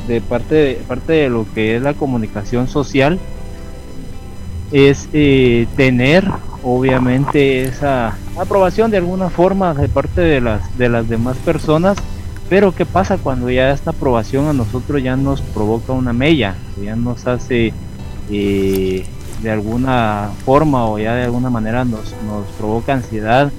de 0.08 0.22
parte 0.22 0.56
de 0.56 0.76
parte 0.76 1.14
de 1.14 1.30
lo 1.30 1.46
que 1.54 1.78
es 1.78 1.82
la 1.82 1.94
comunicación 1.94 2.68
social 2.68 3.20
es 4.72 5.08
eh, 5.14 5.68
tener 5.78 6.28
obviamente 6.64 7.64
esa 7.64 8.18
aprobación 8.38 8.92
de 8.92 8.98
alguna 8.98 9.30
forma 9.30 9.74
de 9.74 9.88
parte 9.88 10.22
de 10.22 10.42
las 10.42 10.78
de 10.78 10.90
las 10.90 11.08
demás 11.08 11.38
personas. 11.38 11.98
Pero 12.50 12.76
qué 12.76 12.86
pasa 12.86 13.18
cuando 13.18 13.50
ya 13.50 13.72
esta 13.72 13.92
aprobación 13.92 14.48
a 14.48 14.54
nosotros 14.54 15.02
ya 15.02 15.16
nos 15.16 15.42
provoca 15.42 15.94
una 15.94 16.12
mella 16.12 16.56
ya 16.84 16.96
nos 16.96 17.26
hace 17.26 17.74
eh, 18.30 19.06
de 19.44 19.52
alguna 19.52 20.32
forma 20.46 20.86
o 20.88 20.98
ya 20.98 21.14
de 21.16 21.24
alguna 21.24 21.50
manera 21.50 21.84
nos, 21.84 22.16
nos 22.26 22.48
provoca 22.58 22.94
ansiedad 22.94 23.52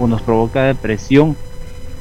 o 0.00 0.06
nos 0.06 0.22
provoca 0.22 0.62
depresión 0.62 1.36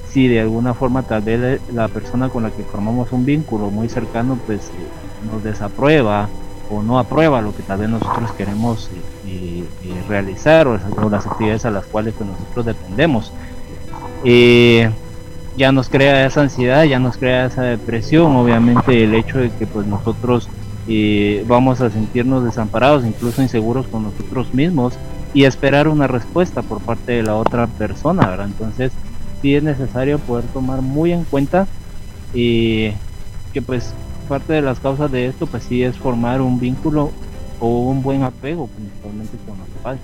si 0.10 0.30
de 0.30 0.40
alguna 0.40 0.74
forma 0.74 1.04
tal 1.04 1.22
vez 1.22 1.60
la 1.74 1.90
persona 1.90 2.30
con 2.30 2.44
la 2.44 2.52
que 2.52 2.64
formamos 2.64 3.12
un 3.12 3.26
vínculo 3.26 3.70
muy 3.70 3.90
cercano 3.90 4.40
pues 4.46 4.70
eh, 4.70 5.30
nos 5.30 5.44
desaprueba 5.44 6.30
o 6.70 6.82
no 6.82 6.98
aprueba 6.98 7.42
lo 7.42 7.54
que 7.54 7.62
tal 7.64 7.80
vez 7.80 7.90
nosotros 7.90 8.32
queremos 8.32 8.90
eh, 9.28 9.66
eh, 9.84 10.04
realizar 10.08 10.68
o, 10.68 10.80
las 11.10 11.28
actividades 11.28 11.66
a 11.66 11.72
las 11.72 11.86
cuales 11.86 12.14
pues, 12.18 12.30
nosotros 12.30 12.66
dependemos. 12.66 13.34
ya 15.58 15.72
nos 15.74 15.90
crea 15.90 16.26
esa 16.26 16.42
ansiedad, 16.42 16.86
ya 16.86 17.00
nos 17.00 17.18
crea 17.18 17.46
esa 17.46 17.64
depresión, 17.64 18.36
obviamente 18.38 19.04
el 19.04 19.14
hecho 19.14 19.40
de 19.40 19.52
que 19.52 19.68
pues 19.68 19.86
nosotros 19.86 20.50
vamos 21.48 21.82
a 21.82 21.90
sentirnos 21.90 22.44
desamparados, 22.44 23.06
incluso 23.06 23.42
inseguros 23.42 23.88
con 23.88 24.04
nosotros 24.04 24.54
mismos 24.54 24.94
y 25.34 25.44
esperar 25.46 25.88
una 25.88 26.08
respuesta 26.08 26.62
por 26.62 26.80
parte 26.82 27.14
de 27.14 27.24
la 27.24 27.36
otra 27.36 27.68
persona, 27.68 28.28
¿verdad? 28.28 28.48
Entonces, 28.48 28.92
sí 29.42 29.56
es 29.56 29.64
necesario 29.64 30.20
poder 30.20 30.46
tomar 30.46 30.82
muy 30.82 31.12
en 31.12 31.24
cuenta 31.24 31.68
y 32.34 32.92
que 33.54 33.62
pues 33.62 33.94
parte 34.30 34.54
de 34.54 34.62
las 34.62 34.80
causas 34.80 35.12
de 35.12 35.28
esto, 35.28 35.46
pues 35.48 35.64
sí 35.64 35.84
es 35.84 35.98
formar 35.98 36.42
un 36.42 36.60
vínculo 36.60 37.12
o 37.60 37.82
un 37.90 38.02
buen 38.02 38.24
apego, 38.24 38.68
principalmente 38.68 39.38
con 39.46 39.58
los 39.58 39.68
padres. 39.84 40.02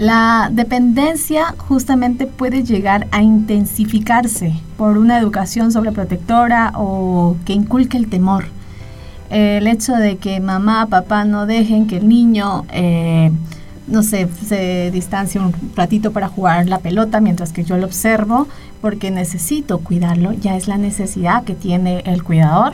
La 0.00 0.48
dependencia 0.50 1.54
justamente 1.58 2.26
puede 2.26 2.64
llegar 2.64 3.06
a 3.10 3.20
intensificarse 3.20 4.54
por 4.78 4.96
una 4.96 5.18
educación 5.18 5.72
sobreprotectora 5.72 6.72
o 6.74 7.36
que 7.44 7.52
inculque 7.52 7.98
el 7.98 8.08
temor. 8.08 8.46
El 9.28 9.66
hecho 9.66 9.92
de 9.92 10.16
que 10.16 10.40
mamá, 10.40 10.86
papá 10.86 11.26
no 11.26 11.44
dejen 11.44 11.86
que 11.86 11.98
el 11.98 12.08
niño, 12.08 12.64
eh, 12.72 13.30
no 13.88 14.02
sé, 14.02 14.26
se 14.42 14.90
distancie 14.90 15.38
un 15.38 15.54
ratito 15.76 16.12
para 16.12 16.28
jugar 16.28 16.66
la 16.66 16.78
pelota 16.78 17.20
mientras 17.20 17.52
que 17.52 17.64
yo 17.64 17.76
lo 17.76 17.84
observo, 17.84 18.48
porque 18.80 19.10
necesito 19.10 19.80
cuidarlo, 19.80 20.32
ya 20.32 20.56
es 20.56 20.66
la 20.66 20.78
necesidad 20.78 21.44
que 21.44 21.54
tiene 21.54 22.00
el 22.06 22.24
cuidador. 22.24 22.72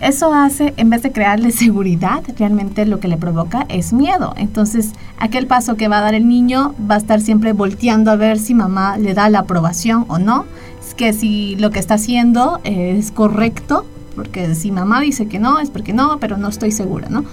Eso 0.00 0.34
hace, 0.34 0.74
en 0.76 0.90
vez 0.90 1.02
de 1.02 1.12
crearle 1.12 1.50
seguridad, 1.50 2.22
realmente 2.36 2.84
lo 2.84 3.00
que 3.00 3.08
le 3.08 3.16
provoca 3.16 3.64
es 3.68 3.92
miedo. 3.92 4.34
Entonces, 4.36 4.92
aquel 5.18 5.46
paso 5.46 5.76
que 5.76 5.88
va 5.88 5.98
a 5.98 6.02
dar 6.02 6.14
el 6.14 6.28
niño 6.28 6.74
va 6.90 6.96
a 6.96 6.98
estar 6.98 7.20
siempre 7.20 7.52
volteando 7.52 8.10
a 8.10 8.16
ver 8.16 8.38
si 8.38 8.54
mamá 8.54 8.98
le 8.98 9.14
da 9.14 9.30
la 9.30 9.40
aprobación 9.40 10.04
o 10.08 10.18
no. 10.18 10.44
Es 10.86 10.94
que 10.94 11.12
si 11.12 11.56
lo 11.56 11.70
que 11.70 11.78
está 11.78 11.94
haciendo 11.94 12.60
es 12.64 13.12
correcto, 13.12 13.86
porque 14.14 14.54
si 14.54 14.70
mamá 14.70 15.00
dice 15.00 15.26
que 15.26 15.38
no, 15.38 15.58
es 15.58 15.70
porque 15.70 15.92
no, 15.92 16.18
pero 16.18 16.36
no 16.36 16.48
estoy 16.48 16.70
segura, 16.70 17.08
¿no? 17.08 17.24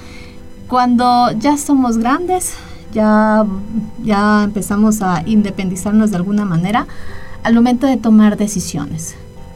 Cuando 0.68 1.32
ya 1.34 1.58
somos 1.58 1.98
grandes, 1.98 2.54
ya, 2.94 3.46
ya 4.02 4.44
empezamos 4.44 5.02
a 5.02 5.24
independizarnos 5.26 6.12
de 6.12 6.18
alguna 6.18 6.46
manera, 6.46 6.88
al 7.44 7.54
momento 7.54 7.86
de 7.88 7.98
tomar 7.98 8.38
decisiones, 8.38 9.16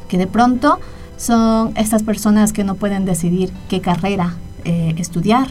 que 0.10 0.18
de 0.18 0.28
pronto 0.28 0.80
son 1.18 1.72
estas 1.76 2.04
personas 2.04 2.54
que 2.54 2.64
no 2.64 2.76
pueden 2.76 3.06
decidir 3.06 3.52
qué 3.70 3.82
carrera 3.82 4.36
eh, 4.64 4.96
estudiar, 4.98 5.48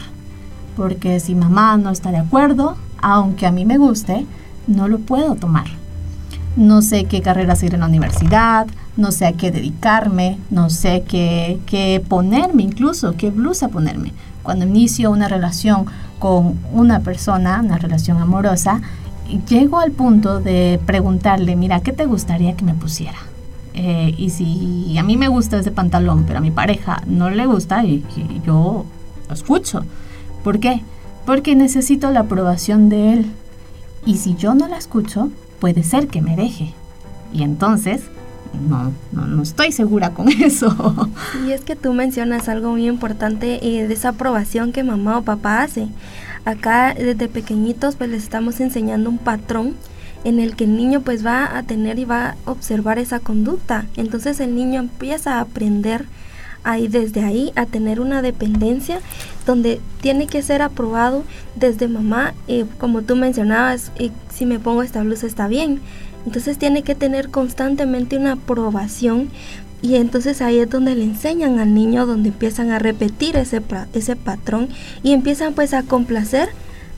porque 0.77 1.21
si 1.21 1.35
mamá 1.35 1.77
no 1.77 1.91
está 1.91 2.11
de 2.11 2.19
acuerdo, 2.19 2.77
aunque 3.01 3.47
a 3.47 3.53
mí 3.53 3.65
me 3.65 3.79
guste, 3.79 4.27
no 4.67 4.89
lo 4.89 4.99
puedo 4.99 5.35
tomar. 5.35 5.67
No 6.57 6.83
sé 6.83 7.05
qué 7.05 7.21
carrera 7.21 7.57
seguir 7.57 7.75
en 7.75 7.81
la 7.81 7.87
universidad, 7.87 8.67
no 8.97 9.11
sé 9.11 9.27
a 9.27 9.33
qué 9.33 9.51
dedicarme, 9.51 10.39
no 10.51 10.71
sé 10.71 11.03
qué, 11.07 11.59
qué 11.67 12.03
ponerme, 12.07 12.63
incluso 12.63 13.17
qué 13.17 13.31
blusa 13.31 13.69
ponerme. 13.69 14.13
Cuando 14.43 14.67
inicio 14.67 15.11
una 15.11 15.29
relación 15.29 15.87
con 16.19 16.59
una 16.73 17.01
persona, 17.01 17.61
una 17.65 17.79
relación 17.79 18.19
amorosa, 18.19 18.81
llego 19.49 19.81
al 19.81 19.91
punto 19.91 20.41
de 20.41 20.81
preguntarle, 20.87 21.57
mira, 21.57 21.81
¿qué 21.81 21.93
te 21.93 22.07
gustaría 22.07 22.55
que 22.55 22.65
me 22.65 22.75
pusiera? 22.75 23.19
Eh, 23.75 24.15
y 24.17 24.31
si 24.31 24.97
a 24.99 25.03
mí 25.03 25.17
me 25.17 25.29
gusta 25.29 25.59
ese 25.59 25.73
pantalón, 25.73 26.25
pero 26.27 26.39
a 26.39 26.43
mi 26.43 26.53
pareja 26.53 27.03
no 27.07 27.29
le 27.29 27.45
gusta, 27.47 27.85
y, 27.85 28.05
yo 28.47 28.87
lo 29.29 29.35
escucho. 29.35 29.85
¿Por 30.45 30.61
qué? 30.61 30.83
Porque 31.27 31.57
necesito 31.57 32.11
la 32.11 32.21
aprobación 32.21 32.89
de 32.89 33.13
él. 33.13 33.27
Y 34.07 34.19
si 34.19 34.37
yo 34.37 34.55
no 34.55 34.69
la 34.69 34.79
escucho, 34.79 35.31
puede 35.59 35.83
ser 35.83 36.07
que 36.07 36.23
me 36.23 36.37
deje. 36.37 36.73
Y 37.33 37.43
entonces, 37.43 38.03
no, 38.69 38.93
no, 39.13 39.43
estoy 39.43 39.73
segura 39.73 40.11
con 40.11 40.29
eso. 40.43 41.09
Y 41.45 41.51
es 41.51 41.63
que 41.63 41.75
tú 41.75 41.93
mencionas 41.95 42.49
algo 42.49 42.71
muy 42.71 42.87
importante 42.87 43.59
eh, 43.67 43.89
de 43.89 43.95
esa 43.95 44.11
aprobación 44.11 44.73
que 44.73 44.85
mamá 44.85 45.19
o 45.19 45.23
papá 45.23 45.63
hace. 45.63 45.89
Acá 46.45 46.95
desde 46.95 47.27
pequeñitos 47.27 47.97
pues 47.97 48.11
les 48.11 48.23
estamos 48.23 48.61
enseñando 48.61 49.09
un 49.09 49.19
patrón 49.19 49.75
en 50.25 50.41
el 50.41 50.57
que 50.57 50.65
el 50.65 50.77
niño 50.77 51.03
pues 51.03 51.25
va 51.25 51.57
a 51.57 51.63
tener 51.63 51.99
y 51.99 52.05
va 52.05 52.31
a 52.47 52.51
observar 52.51 52.99
esa 52.99 53.21
conducta. 53.21 53.87
Entonces 53.97 54.41
el 54.41 54.57
niño 54.57 54.81
empieza 54.81 55.35
a 55.35 55.41
aprender 55.41 56.07
ahí 56.65 56.89
desde 56.89 57.23
ahí 57.23 57.53
a 57.57 57.67
tener 57.67 58.01
una 58.01 58.23
dependencia 58.23 59.01
donde 59.47 59.81
tiene 60.01 60.27
que 60.27 60.43
ser 60.43 60.63
aprobado 60.63 61.25
desde 61.55 61.89
mamá, 61.89 62.35
eh, 62.49 62.65
como 62.79 63.03
tú 63.03 63.17
mencionabas, 63.17 63.93
y 63.99 64.11
si 64.33 64.47
me 64.47 64.59
pongo 64.59 64.83
esta 64.83 65.03
blusa 65.03 65.27
está 65.27 65.47
bien. 65.47 65.81
Entonces 66.27 66.59
tiene 66.59 66.83
que 66.83 66.95
tener 66.95 67.29
constantemente 67.29 68.17
una 68.17 68.33
aprobación 68.33 69.29
y 69.83 69.97
entonces 69.97 70.41
ahí 70.41 70.59
es 70.59 70.71
donde 70.71 70.95
le 70.95 71.05
enseñan 71.05 71.59
al 71.59 71.75
niño, 71.75 72.07
donde 72.07 72.31
empiezan 72.31 72.71
a 72.71 72.79
repetir 72.79 73.37
ese, 73.37 73.61
ese 73.93 74.17
patrón 74.17 74.71
y 75.03 75.13
empiezan 75.13 75.53
pues 75.53 75.75
a 75.75 75.83
complacer 75.83 76.49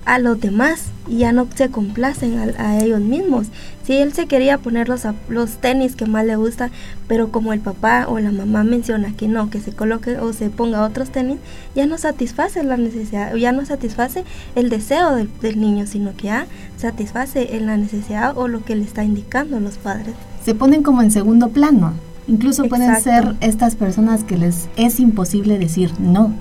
a 0.07 0.21
los 0.21 0.40
demás 0.40 0.85
y 1.09 1.19
ya 1.19 1.33
no 1.33 1.47
se 1.55 1.69
complacen 1.69 2.38
a, 2.59 2.79
ellos 2.79 3.01
mismos. 3.01 3.49
Si 3.85 3.95
él 3.95 4.12
se 4.12 4.27
quería 4.27 4.59
poner 4.59 4.88
los, 4.88 5.03
los 5.29 5.57
tenis 5.57 5.95
que 5.95 6.07
más 6.07 6.25
le 6.25 6.37
gusta, 6.37 6.71
pero 7.07 7.31
como 7.31 7.53
el 7.53 7.61
papá 7.61 8.07
o 8.09 8.19
la 8.19 8.33
mamá 8.33 8.64
menciona 8.64 9.12
que 9.12 9.29
no, 9.29 9.51
que 9.51 9.61
se 9.61 9.73
coloque 9.73 10.19
o 10.19 10.33
se 10.33 10.49
ponga 10.49 10.85
otros 10.85 11.11
tenis, 11.11 11.38
ya 11.75 11.87
no 11.87 11.99
satisface 11.99 12.62
la 12.62 12.77
necesidad, 12.77 13.35
ya 13.35 13.53
no 13.53 13.66
satisface 13.66 14.25
el 14.55 14.71
deseo 14.71 15.14
del, 15.14 15.61
niño, 15.61 15.87
sino 15.87 16.16
que 16.16 16.29
ya 16.29 16.47
satisface 16.77 17.49
la 17.61 17.77
necesidad 17.77 18.37
o 18.38 18.49
lo 18.49 18.64
que 18.64 18.77
le 18.77 18.85
está 18.85 19.05
indicando 19.05 19.61
los 19.61 19.77
padres. 19.77 20.14
Se 20.45 20.55
ponen 20.55 20.83
como 20.83 21.03
en 21.03 21.11
segundo 21.11 21.49
plano. 21.51 21.92
Incluso 22.29 22.64
pueden 22.64 23.01
ser 23.01 23.37
estas 23.40 23.77
personas 23.77 24.25
que 24.25 24.37
les 24.37 24.69
es 24.77 24.99
imposible 24.99 25.59
decir 25.59 25.92
no. 26.01 26.33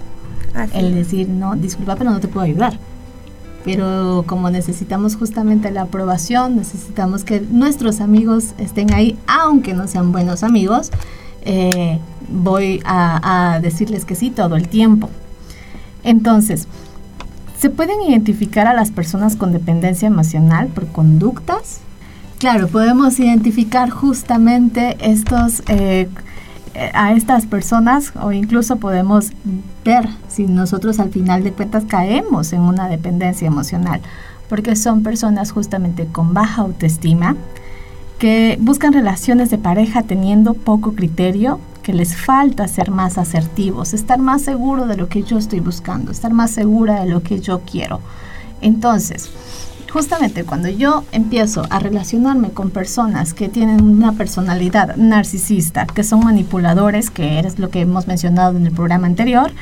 El 0.73 0.95
decir 0.95 1.29
no, 1.29 1.55
disculpa, 1.55 1.95
pero 1.95 2.11
no 2.11 2.19
te 2.19 2.27
puedo 2.27 2.45
ayudar 2.45 2.79
pero 3.65 4.23
como 4.27 4.51
necesitamos 4.51 5.15
justamente 5.15 5.71
la 5.71 5.81
aprobación, 5.81 6.55
necesitamos 6.55 7.23
que 7.23 7.41
nuestros 7.41 7.99
amigos 7.99 8.53
estén 8.59 8.93
ahí, 8.93 9.17
aunque 9.25 9.73
no 9.73 9.87
sean 9.87 10.11
buenos 10.11 10.43
amigos, 10.43 10.91
eh, 11.41 11.99
voy 12.29 12.81
a, 12.85 13.59
decirles 13.63 14.05
que 14.05 14.13
sí 14.13 14.29
todo 14.29 14.55
el 14.55 14.67
tiempo. 14.67 15.09
Entonces, 16.03 16.67
¿se 17.57 17.71
pueden 17.71 17.99
identificar 18.07 18.67
a 18.67 18.73
las 18.75 18.91
personas 18.91 19.35
con 19.35 19.51
dependencia 19.51 20.07
emocional 20.07 20.67
por 20.67 20.85
conductas? 20.87 21.79
Claro, 22.37 22.67
podemos 22.67 23.19
identificar 23.19 23.89
justamente 23.89 24.95
estos... 24.99 25.63
Eh, 25.67 26.07
a 26.93 27.13
estas 27.13 27.45
personas 27.45 28.11
o 28.21 28.31
incluso 28.31 28.77
podemos 28.77 29.31
ver 29.83 30.09
si 30.27 30.45
nosotros 30.45 30.99
al 30.99 31.09
final 31.09 31.43
de 31.43 31.51
cuentas 31.51 31.85
caemos 31.85 32.53
en 32.53 32.61
una 32.61 32.87
dependencia 32.87 33.47
emocional, 33.47 34.01
porque 34.49 34.75
son 34.75 35.03
personas 35.03 35.51
justamente 35.51 36.05
con 36.05 36.33
baja 36.33 36.61
autoestima, 36.61 37.35
que 38.19 38.57
buscan 38.61 38.93
relaciones 38.93 39.49
de 39.49 39.57
pareja 39.57 40.03
teniendo 40.03 40.53
poco 40.53 40.93
criterio, 40.93 41.59
que 41.83 41.93
les 41.93 42.15
falta 42.15 42.67
ser 42.67 42.89
más 42.89 43.17
asertivos, 43.17 43.93
estar 43.93 44.19
más 44.19 44.41
seguro 44.41 44.87
de 44.87 44.97
lo 44.97 45.07
que 45.07 45.23
yo 45.23 45.37
estoy 45.37 45.59
buscando, 45.59 46.11
estar 46.11 46.33
más 46.33 46.51
segura 46.51 47.01
de 47.01 47.09
lo 47.09 47.21
que 47.21 47.39
yo 47.39 47.61
quiero. 47.61 47.99
Entonces, 48.61 49.29
justamente 49.95 50.43
cuando 50.43 50.67
yo 50.67 51.05
empiezo 51.13 51.65
a 51.69 51.79
relacionarme 51.79 52.49
con 52.49 52.69
personas 52.69 53.33
que 53.33 53.47
tienen 53.47 53.81
una 53.81 54.11
personalidad 54.11 54.97
narcisista, 54.97 55.85
que 55.85 56.03
son 56.03 56.19
manipuladores, 56.19 57.09
que 57.09 57.39
es 57.39 57.59
lo 57.59 57.69
que 57.69 57.79
hemos 57.79 58.05
mencionado 58.05 58.57
en 58.57 58.65
el 58.65 58.73
programa 58.73 59.07
anterior, 59.07 59.53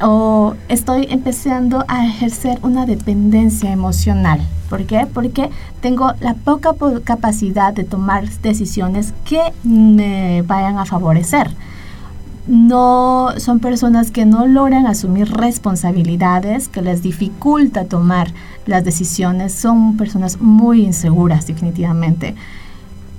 o 0.00 0.54
estoy 0.68 1.08
empezando 1.10 1.84
a 1.88 2.06
ejercer 2.06 2.60
una 2.62 2.86
dependencia 2.86 3.72
emocional. 3.72 4.40
¿Por 4.70 4.86
qué? 4.86 5.08
Porque 5.12 5.50
tengo 5.80 6.12
la 6.20 6.34
poca 6.34 6.76
capacidad 7.02 7.72
de 7.72 7.82
tomar 7.82 8.28
decisiones 8.40 9.12
que 9.24 9.52
me 9.64 10.42
vayan 10.42 10.78
a 10.78 10.84
favorecer 10.84 11.56
no 12.46 13.34
son 13.38 13.60
personas 13.60 14.10
que 14.10 14.26
no 14.26 14.46
logran 14.46 14.86
asumir 14.86 15.30
responsabilidades, 15.30 16.68
que 16.68 16.82
les 16.82 17.02
dificulta 17.02 17.84
tomar 17.84 18.32
las 18.66 18.84
decisiones, 18.84 19.52
son 19.52 19.96
personas 19.96 20.40
muy 20.40 20.82
inseguras 20.84 21.46
definitivamente. 21.46 22.34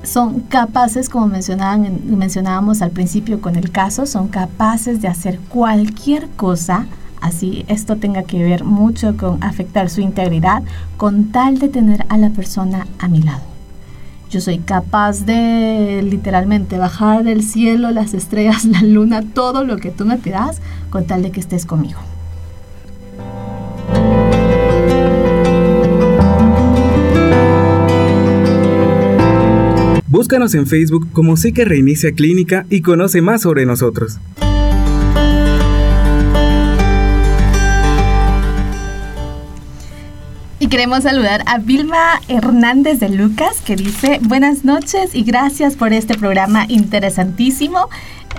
Son 0.03 0.41
capaces, 0.41 1.07
como 1.07 1.27
mencionaban, 1.27 2.01
mencionábamos 2.05 2.81
al 2.81 2.91
principio 2.91 3.39
con 3.39 3.55
el 3.55 3.71
caso, 3.71 4.05
son 4.05 4.27
capaces 4.27 5.01
de 5.01 5.07
hacer 5.07 5.39
cualquier 5.47 6.27
cosa, 6.29 6.87
así 7.21 7.63
esto 7.69 7.95
tenga 7.95 8.23
que 8.23 8.43
ver 8.43 8.65
mucho 8.65 9.15
con 9.15 9.41
afectar 9.41 9.89
su 9.89 10.01
integridad, 10.01 10.63
con 10.97 11.31
tal 11.31 11.59
de 11.59 11.69
tener 11.69 12.05
a 12.09 12.17
la 12.17 12.31
persona 12.31 12.85
a 12.99 13.07
mi 13.07 13.21
lado. 13.21 13.52
Yo 14.33 14.41
soy 14.41 14.57
capaz 14.57 15.27
de 15.27 16.01
literalmente 16.01 16.79
bajar 16.79 17.23
del 17.23 17.43
cielo, 17.43 17.91
las 17.91 18.15
estrellas, 18.15 18.65
la 18.65 18.81
luna, 18.81 19.21
todo 19.21 19.63
lo 19.63 19.77
que 19.77 19.91
tú 19.91 20.05
me 20.05 20.17
pidas 20.17 20.59
con 20.89 21.05
tal 21.05 21.21
de 21.21 21.29
que 21.29 21.39
estés 21.39 21.67
conmigo. 21.67 21.99
Búscanos 30.07 30.55
en 30.55 30.65
Facebook 30.65 31.09
como 31.11 31.37
Psique 31.37 31.63
Reinicia 31.63 32.11
Clínica 32.13 32.65
y 32.71 32.81
conoce 32.81 33.21
más 33.21 33.43
sobre 33.43 33.67
nosotros. 33.67 34.17
Queremos 40.73 41.03
saludar 41.03 41.43
a 41.45 41.59
Vilma 41.59 42.19
Hernández 42.27 42.99
de 42.99 43.07
Lucas, 43.07 43.61
que 43.63 43.75
dice, 43.75 44.19
buenas 44.23 44.65
noches 44.65 45.13
y 45.13 45.21
gracias 45.21 45.75
por 45.75 45.93
este 45.93 46.15
programa 46.15 46.65
interesantísimo. 46.67 47.89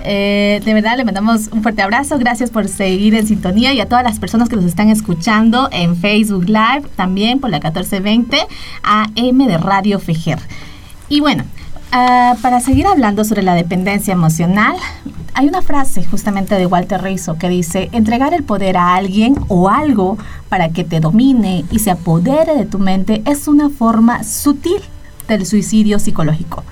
Eh, 0.03 0.61
de 0.65 0.73
verdad, 0.73 0.97
le 0.97 1.05
mandamos 1.05 1.47
un 1.53 1.63
fuerte 1.63 1.81
abrazo. 1.81 2.19
Gracias 2.19 2.49
por 2.49 2.67
seguir 2.67 3.15
en 3.15 3.25
sintonía 3.25 3.73
y 3.73 3.79
a 3.79 3.87
todas 3.87 4.03
las 4.03 4.19
personas 4.19 4.49
que 4.49 4.57
nos 4.57 4.65
están 4.65 4.89
escuchando 4.89 5.69
en 5.71 5.95
Facebook 5.95 6.43
Live, 6.47 6.83
también 6.97 7.39
por 7.39 7.51
la 7.51 7.59
1420 7.59 8.37
AM 8.83 9.47
de 9.47 9.57
Radio 9.57 9.97
Fejer. 9.99 10.39
Y 11.07 11.21
bueno, 11.21 11.45
ah, 11.95 12.35
para 12.41 12.59
seguir 12.59 12.85
hablando 12.87 13.23
sobre 13.23 13.41
la 13.41 13.55
dependencia 13.55 14.13
emocional, 14.13 14.75
hay 15.33 15.47
una 15.47 15.61
frase 15.61 16.03
justamente 16.03 16.55
de 16.55 16.65
Walter 16.65 17.01
Rizzo 17.01 17.37
que 17.37 17.49
dice, 17.49 17.89
entregar 17.91 18.33
el 18.33 18.43
poder 18.43 18.77
a 18.77 18.95
alguien 18.95 19.35
o 19.47 19.69
algo 19.69 20.17
para 20.49 20.69
que 20.69 20.83
te 20.83 20.99
domine 20.99 21.65
y 21.71 21.79
se 21.79 21.91
apodere 21.91 22.55
de 22.55 22.65
tu 22.65 22.79
mente 22.79 23.21
es 23.25 23.47
una 23.47 23.69
forma 23.69 24.23
sutil 24.23 24.81
del 25.27 25.45
suicidio 25.45 25.99
psicológico. 25.99 26.63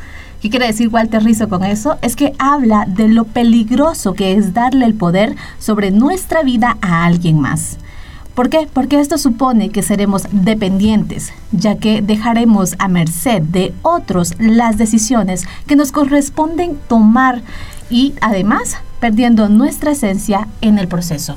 ¿Qué 0.42 0.50
quiere 0.50 0.68
decir 0.68 0.90
Walter 0.90 1.24
Rizzo 1.24 1.48
con 1.48 1.64
eso? 1.64 1.98
Es 2.02 2.18
que 2.18 2.34
habla 2.38 2.86
de 2.86 3.08
lo 3.08 3.24
peligroso 3.24 4.14
que 4.14 4.34
es 4.34 4.54
darle 4.54 4.86
el 4.86 4.94
poder 4.94 5.38
sobre 5.58 5.92
nuestra 5.92 6.44
vida 6.44 6.78
a 6.82 7.06
alguien 7.06 7.40
más. 7.40 7.78
¿Por 8.36 8.50
qué? 8.50 8.68
Porque 8.72 9.00
esto 9.00 9.20
supone 9.20 9.70
que 9.70 9.84
seremos 9.84 10.24
dependientes, 10.32 11.34
ya 11.52 11.78
que 11.78 12.02
dejaremos 12.02 12.76
a 12.80 12.88
merced 12.88 13.44
de 13.44 13.74
otros 13.84 14.34
las 14.40 14.78
decisiones 14.78 15.46
que 15.68 15.76
nos 15.76 15.92
corresponden 15.92 16.80
tomar 16.88 17.44
y 17.92 18.16
además 18.22 18.78
perdiendo 19.00 19.50
nuestra 19.50 19.92
esencia 19.92 20.48
en 20.62 20.80
el 20.80 20.88
proceso. 20.88 21.36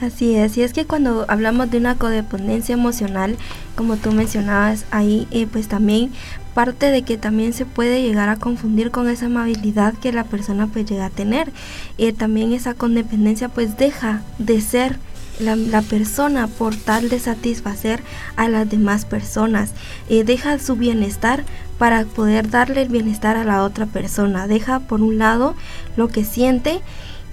Así 0.00 0.36
es, 0.36 0.56
y 0.58 0.62
es 0.62 0.72
que 0.72 0.84
cuando 0.84 1.24
hablamos 1.28 1.70
de 1.70 1.78
una 1.78 1.96
codependencia 1.96 2.74
emocional, 2.74 3.36
como 3.74 3.96
tú 3.96 4.12
mencionabas 4.12 4.84
ahí, 4.90 5.26
eh, 5.30 5.46
pues 5.50 5.66
también 5.66 6.12
parte 6.52 6.90
de 6.90 7.02
que 7.02 7.16
también 7.16 7.52
se 7.52 7.64
puede 7.64 8.02
llegar 8.02 8.28
a 8.28 8.36
confundir 8.36 8.90
con 8.92 9.08
esa 9.08 9.26
amabilidad 9.26 9.94
que 9.94 10.12
la 10.12 10.24
persona 10.24 10.68
pues 10.68 10.86
llega 10.86 11.06
a 11.06 11.10
tener. 11.10 11.52
eh, 11.98 12.12
también 12.12 12.52
esa 12.52 12.74
codependencia 12.74 13.48
pues 13.48 13.76
deja 13.76 14.22
de 14.38 14.60
ser 14.60 14.98
la, 15.38 15.82
persona 15.82 16.46
por 16.46 16.76
tal 16.76 17.08
de 17.08 17.18
satisfacer 17.18 18.02
a 18.36 18.48
las 18.48 18.68
demás 18.68 19.04
personas. 19.04 19.72
Eh, 20.08 20.24
deja 20.24 20.58
su 20.58 20.76
bienestar 20.76 21.44
para 21.78 22.04
poder 22.04 22.50
darle 22.50 22.82
el 22.82 22.88
bienestar 22.88 23.36
a 23.36 23.44
la 23.44 23.62
otra 23.62 23.86
persona. 23.86 24.46
Deja 24.46 24.80
por 24.80 25.02
un 25.02 25.18
lado 25.18 25.54
lo 25.96 26.08
que 26.08 26.24
siente 26.24 26.80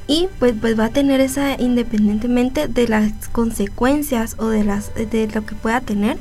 y 0.07 0.27
pues, 0.39 0.53
pues 0.59 0.77
va 0.77 0.85
a 0.85 0.89
tener 0.89 1.21
esa 1.21 1.53
independientemente 1.59 2.67
de 2.67 2.87
las 2.87 3.11
consecuencias 3.31 4.35
o 4.39 4.47
de 4.47 4.63
las 4.63 4.93
de 4.95 5.29
lo 5.33 5.45
que 5.45 5.55
pueda 5.55 5.79
tener 5.79 6.17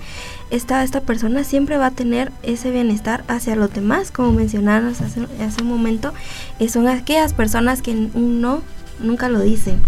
esta, 0.51 0.85
esta 0.85 1.01
persona 1.01 1.45
siempre 1.45 1.79
va 1.79 1.87
a 1.87 1.91
tener 1.91 2.31
ese 2.43 2.71
bienestar 2.71 3.25
hacia 3.27 3.57
los 3.57 3.73
demás 3.73 4.11
como 4.11 4.33
mencionamos 4.33 5.01
hace, 5.01 5.27
hace 5.43 5.63
un 5.63 5.69
momento 5.69 6.13
eh, 6.59 6.69
son 6.69 6.89
aquellas 6.89 7.33
personas 7.33 7.81
que 7.83 7.95
no 7.95 8.63
nunca 9.01 9.29
lo 9.29 9.41
dicen 9.41 9.81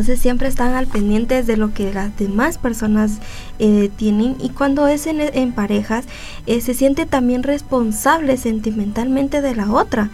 entonces 0.00 0.22
siempre 0.22 0.48
están 0.48 0.72
al 0.72 0.86
pendientes 0.86 1.46
de 1.46 1.58
lo 1.58 1.74
que 1.74 1.92
las 1.92 2.16
demás 2.16 2.56
personas 2.56 3.18
eh, 3.58 3.90
tienen 3.96 4.34
y 4.40 4.48
cuando 4.48 4.88
es 4.88 5.06
en, 5.06 5.52
parejas 5.52 6.06
eh, 6.46 6.62
se 6.62 6.72
siente 6.72 7.04
también 7.04 7.42
responsable 7.42 8.38
sentimentalmente 8.38 9.42
de 9.42 9.54
la 9.54 9.70
otra. 9.70 10.08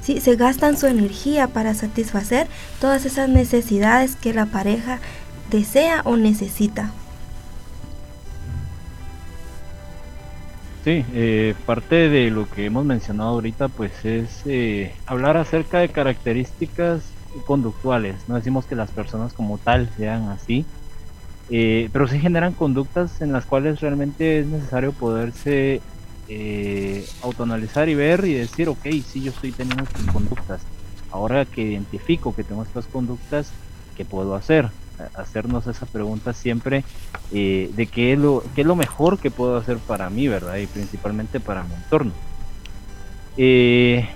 ¿sí? 0.00 0.20
Se 0.20 0.36
gastan 0.36 0.76
su 0.76 0.86
energía 0.86 1.48
para 1.48 1.74
satisfacer 1.74 2.46
todas 2.80 3.04
esas 3.04 3.28
necesidades 3.28 4.14
que 4.14 4.32
la 4.32 4.46
pareja 4.46 5.00
desea 5.50 6.02
o 6.04 6.16
necesita. 6.16 6.92
Sí, 10.84 11.04
eh, 11.14 11.56
parte 11.66 12.08
de 12.08 12.30
lo 12.30 12.48
que 12.48 12.66
hemos 12.66 12.84
mencionado 12.84 13.30
ahorita 13.30 13.66
pues 13.66 14.04
es 14.04 14.44
hablar 15.06 15.36
acerca 15.36 15.80
de 15.80 15.88
características 15.88 17.02
conductuales. 17.46 18.16
No 18.28 18.36
decimos 18.36 18.66
que 18.66 18.74
las 18.74 18.90
personas 18.90 19.32
como 19.32 19.58
tal 19.58 19.90
sean 19.96 20.28
así, 20.28 20.64
eh, 21.50 21.88
pero 21.92 22.06
sí 22.06 22.18
generan 22.18 22.52
conductas 22.52 23.20
en 23.20 23.32
las 23.32 23.44
cuales 23.44 23.80
realmente 23.80 24.40
es 24.40 24.46
necesario 24.46 24.92
poderse 24.92 25.80
eh, 26.28 27.06
autoanalizar 27.22 27.88
y 27.88 27.94
ver 27.94 28.24
y 28.24 28.34
decir, 28.34 28.68
ok, 28.68 28.86
sí, 29.06 29.22
yo 29.22 29.32
estoy 29.32 29.52
teniendo 29.52 29.84
estas 29.84 30.06
conductas. 30.06 30.62
Ahora 31.10 31.44
que 31.44 31.62
identifico 31.62 32.34
que 32.34 32.44
tengo 32.44 32.62
estas 32.62 32.86
conductas, 32.86 33.52
¿qué 33.96 34.04
puedo 34.04 34.34
hacer? 34.34 34.70
Hacernos 35.14 35.66
esa 35.66 35.84
pregunta 35.84 36.32
siempre 36.32 36.84
eh, 37.32 37.70
de 37.74 37.86
qué 37.86 38.12
es, 38.12 38.18
lo, 38.18 38.42
qué 38.54 38.62
es 38.62 38.66
lo 38.66 38.76
mejor 38.76 39.18
que 39.18 39.30
puedo 39.30 39.56
hacer 39.56 39.78
para 39.78 40.08
mí, 40.10 40.28
¿verdad? 40.28 40.56
Y 40.56 40.66
principalmente 40.66 41.40
para 41.40 41.64
mi 41.64 41.74
entorno. 41.74 42.12
Eh, 43.36 44.08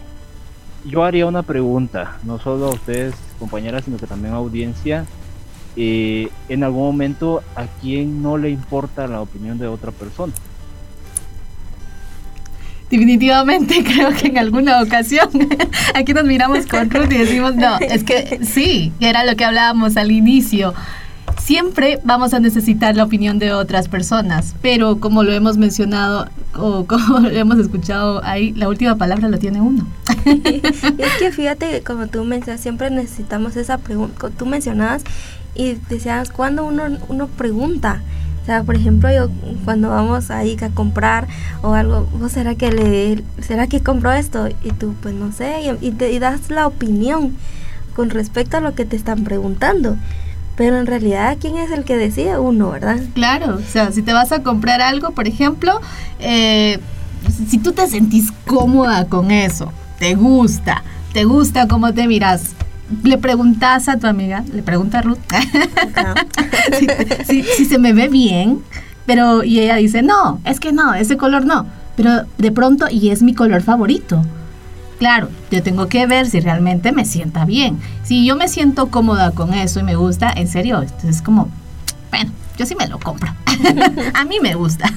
yo 0.89 1.05
haría 1.05 1.27
una 1.27 1.43
pregunta, 1.43 2.19
no 2.25 2.39
solo 2.39 2.67
a 2.67 2.71
ustedes, 2.71 3.15
compañeras, 3.39 3.85
sino 3.85 3.97
que 3.97 4.07
también 4.07 4.35
a 4.35 4.37
audiencia. 4.37 5.05
Eh, 5.77 6.31
en 6.49 6.65
algún 6.65 6.85
momento, 6.85 7.43
¿a 7.55 7.67
quién 7.81 8.23
no 8.23 8.39
le 8.39 8.51
importa 8.51 9.07
la 9.07 9.21
opinión 9.21 9.59
de 9.59 9.67
otra 9.67 9.93
persona? 9.93 10.33
Definitivamente 12.91 13.83
creo 13.85 14.11
que 14.15 14.29
en 14.29 14.39
alguna 14.39 14.81
ocasión 14.81 15.29
aquí 15.95 16.15
nos 16.15 16.25
miramos 16.25 16.67
con 16.67 16.89
Ruth 16.89 17.13
y 17.13 17.19
decimos, 17.19 17.57
no, 17.57 17.79
es 17.79 18.05
que 18.05 18.41
sí, 18.45 18.93
era 19.01 19.25
lo 19.25 19.37
que 19.37 19.45
hablábamos 19.45 19.97
al 19.97 20.13
inicio 20.13 20.73
siempre 21.39 22.01
vamos 22.03 22.35
a 22.35 22.41
necesitar 22.41 22.97
la 22.97 23.05
opinión 23.05 23.39
de 23.39 23.53
otras 23.53 23.89
personas, 23.89 24.55
pero 24.63 24.99
como 24.99 25.23
lo 25.23 25.33
hemos 25.33 25.57
mencionado 25.57 26.29
o 26.55 26.85
como 26.89 27.21
lo 27.21 27.31
hemos 27.31 27.59
escuchado 27.59 28.23
ahí, 28.25 28.53
la 28.55 28.69
última 28.69 28.97
palabra 28.97 29.29
la 29.29 29.39
tiene 29.39 29.61
uno. 29.61 29.87
es 30.99 31.13
que 31.19 31.33
fíjate, 31.33 31.83
como 31.83 32.09
tú 32.09 32.25
mencionas, 32.25 32.61
siempre 32.61 32.91
necesitamos 32.91 33.57
esa 33.57 33.79
pregunta. 33.79 34.31
Tú 34.31 34.47
mencionabas 34.47 35.03
y 35.55 35.75
decías, 35.89 36.31
cuando 36.31 36.65
uno, 36.65 36.85
uno 37.09 37.29
pregunta? 37.29 38.03
O 38.43 38.47
sea, 38.47 38.63
por 38.63 38.77
ejemplo, 38.77 39.11
yo 39.13 39.29
cuando 39.65 39.91
vamos 39.91 40.31
ahí 40.31 40.57
a 40.63 40.69
comprar 40.69 41.27
o 41.63 41.75
algo, 41.75 42.07
será 42.29 42.55
que 42.55 42.71
le, 42.71 43.25
será 43.43 43.67
que 43.67 43.83
compro 43.83 44.13
esto? 44.13 44.49
Y 44.63 44.71
tú, 44.71 44.95
pues 45.03 45.15
no 45.15 45.33
sé, 45.33 45.77
y, 45.81 45.91
te, 45.91 46.13
y 46.13 46.19
das 46.21 46.51
la 46.51 46.67
opinión 46.67 47.37
con 47.97 48.11
respecto 48.11 48.59
a 48.59 48.61
lo 48.61 48.75
que 48.75 48.85
te 48.85 48.95
están 48.95 49.25
preguntando. 49.25 49.97
Pero 50.57 50.79
en 50.79 50.87
realidad, 50.87 51.37
¿quién 51.41 51.57
es 51.57 51.71
el 51.71 51.85
que 51.85 51.97
decide? 51.97 52.39
Uno, 52.39 52.71
¿verdad? 52.71 53.01
Claro, 53.15 53.57
o 53.57 53.73
sea, 53.73 53.91
si 53.91 54.03
te 54.03 54.13
vas 54.13 54.31
a 54.33 54.43
comprar 54.43 54.81
algo, 54.81 55.11
por 55.11 55.27
ejemplo, 55.27 55.81
eh, 56.21 56.79
si 57.49 57.59
tú 57.59 57.73
te 57.73 57.87
sentís 57.89 58.33
cómoda 58.47 59.07
con 59.07 59.31
eso, 59.31 59.73
te 59.99 60.15
gusta, 60.15 60.83
te 61.13 61.25
gusta 61.25 61.69
cómo 61.69 61.93
te 61.93 62.07
miras, 62.07 62.55
le 63.03 63.19
preguntas 63.19 63.89
a 63.89 63.99
tu 63.99 64.07
amiga, 64.07 64.45
le 64.53 64.63
pregunta 64.63 64.99
a 64.99 65.03
Ruth, 65.03 65.19
si, 67.27 67.43
si, 67.43 67.65
se 67.65 67.79
me 67.79 67.93
ve 67.93 68.09
bien, 68.09 68.63
pero 69.07 69.43
y 69.45 69.61
ella 69.61 69.77
dice, 69.77 70.03
no, 70.03 70.41
es 70.45 70.61
que 70.61 70.73
no, 70.73 70.95
ese 70.95 71.17
color 71.17 71.45
no, 71.45 71.67
pero 71.97 72.23
de 72.39 72.53
pronto, 72.53 72.87
y 72.91 73.11
es 73.11 73.23
mi 73.23 73.35
color 73.35 73.63
favorito. 73.63 74.23
Claro, 74.99 75.29
yo 75.51 75.63
tengo 75.63 75.89
que 75.89 76.07
ver 76.07 76.27
si 76.27 76.41
realmente 76.41 76.91
me 76.91 77.05
sienta 77.05 77.45
bien. 77.45 77.79
Si 78.03 78.25
yo 78.25 78.35
me 78.35 78.49
siento 78.49 78.87
cómoda 78.87 79.31
con 79.33 79.53
eso 79.53 79.79
y 79.79 79.83
me 79.83 79.95
gusta, 79.95 80.33
en 80.35 80.49
serio, 80.49 80.81
entonces 80.81 81.17
es 81.17 81.23
como, 81.23 81.51
bueno, 82.11 82.31
yo 82.57 82.65
sí 82.65 82.75
me 82.77 82.87
lo 82.87 82.99
compro. 82.99 83.31
a 84.15 84.25
mí 84.25 84.39
me 84.41 84.55
gusta. 84.55 84.91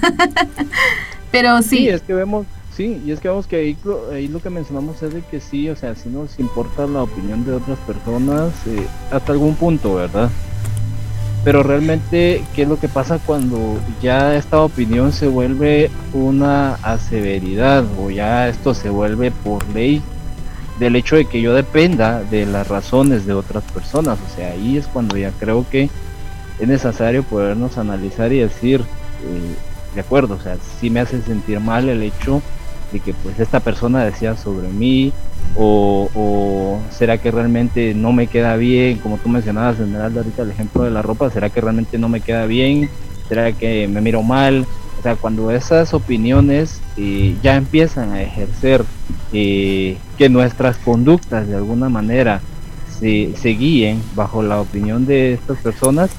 Pero 1.32 1.62
sí. 1.62 1.78
Sí, 1.78 1.90
es 1.90 2.02
que 2.02 2.14
vemos, 2.14 2.46
sí, 2.80 3.02
y 3.06 3.12
es 3.12 3.20
que 3.20 3.28
vemos 3.28 3.46
que 3.46 3.58
ahí, 3.58 4.28
lo 4.30 4.42
que 4.42 4.50
mencionamos 4.50 5.04
es 5.04 5.14
de 5.14 5.22
que 5.22 5.42
sí, 5.42 5.70
o 5.70 5.76
sea, 5.76 5.96
si 5.96 6.08
nos 6.08 6.40
importa 6.40 6.88
la 6.88 7.04
opinión 7.04 7.44
de 7.44 7.52
otras 7.52 7.78
personas 7.80 8.54
eh, 8.68 8.88
hasta 9.12 9.34
algún 9.34 9.56
punto, 9.56 9.96
¿verdad? 9.96 10.30
Pero 11.44 11.62
realmente, 11.62 12.42
¿qué 12.56 12.62
es 12.62 12.70
lo 12.70 12.80
que 12.80 12.88
pasa 12.88 13.20
cuando 13.20 13.78
ya 14.02 14.34
esta 14.38 14.62
opinión 14.62 15.12
se 15.12 15.28
vuelve 15.28 15.92
una 16.14 16.76
aseveridad 16.76 17.84
o 18.00 18.12
ya 18.12 18.48
esto 18.48 18.74
se 18.74 18.90
vuelve 18.90 19.32
por 19.32 19.68
ley 19.74 20.02
del 20.80 20.96
hecho 20.96 21.18
de 21.18 21.26
que 21.26 21.42
yo 21.42 21.54
dependa 21.54 22.24
de 22.24 22.46
las 22.46 22.70
razones 22.70 23.26
de 23.26 23.34
otras 23.34 23.66
personas? 23.66 24.18
O 24.26 24.36
sea, 24.38 24.52
ahí 24.52 24.78
es 24.78 24.88
cuando 24.88 25.18
ya 25.18 25.32
creo 25.32 25.66
que 25.70 25.90
es 26.60 26.68
necesario 26.68 27.24
podernos 27.24 27.78
analizar 27.78 28.32
y 28.32 28.40
decir, 28.40 28.80
eh, 28.80 29.96
de 29.96 30.00
acuerdo, 30.00 30.36
o 30.36 30.40
sea, 30.42 30.56
si 30.80 30.90
me 30.90 31.02
hace 31.02 31.22
sentir 31.22 31.60
mal 31.60 31.90
el 31.90 32.04
hecho 32.04 32.42
de 32.92 33.00
que 33.00 33.14
pues 33.14 33.40
esta 33.40 33.60
persona 33.60 34.04
decía 34.04 34.36
sobre 34.36 34.68
mí 34.70 35.14
o, 35.56 36.80
será 36.92 37.18
que 37.18 37.32
realmente 37.32 37.94
no 37.94 38.12
me 38.12 38.28
queda 38.28 38.56
bien, 38.56 38.98
como 39.00 39.18
tú 39.18 39.30
mencionabas 39.30 39.80
en 39.80 39.96
ahorita 39.96 40.44
el 40.44 40.52
ejemplo 40.52 40.84
de 40.84 40.92
la 40.92 41.02
ropa, 41.02 41.30
será 41.30 41.50
que 41.50 41.62
realmente 41.62 41.98
no 41.98 42.10
me 42.10 42.22
queda 42.22 42.46
bien, 42.46 42.90
será 43.28 43.52
que 43.52 43.88
me 43.88 44.02
miro 44.02 44.22
mal, 44.22 44.66
o 45.00 45.02
sea, 45.02 45.16
cuando 45.16 45.52
esas 45.52 45.94
opiniones 45.94 46.82
eh, 46.98 47.36
ya 47.42 47.56
empiezan 47.56 48.12
a 48.12 48.22
ejercer 48.22 48.84
eh, 49.32 49.98
que 50.18 50.30
nuestras 50.30 50.78
conductas 50.78 51.48
de 51.48 51.56
alguna 51.56 51.90
manera 51.90 52.42
se, 53.00 53.34
se, 53.38 53.50
guíen 53.50 54.02
bajo 54.16 54.44
la 54.44 54.60
opinión 54.60 55.06
de 55.06 55.34
estas 55.34 55.58
personas, 55.60 56.12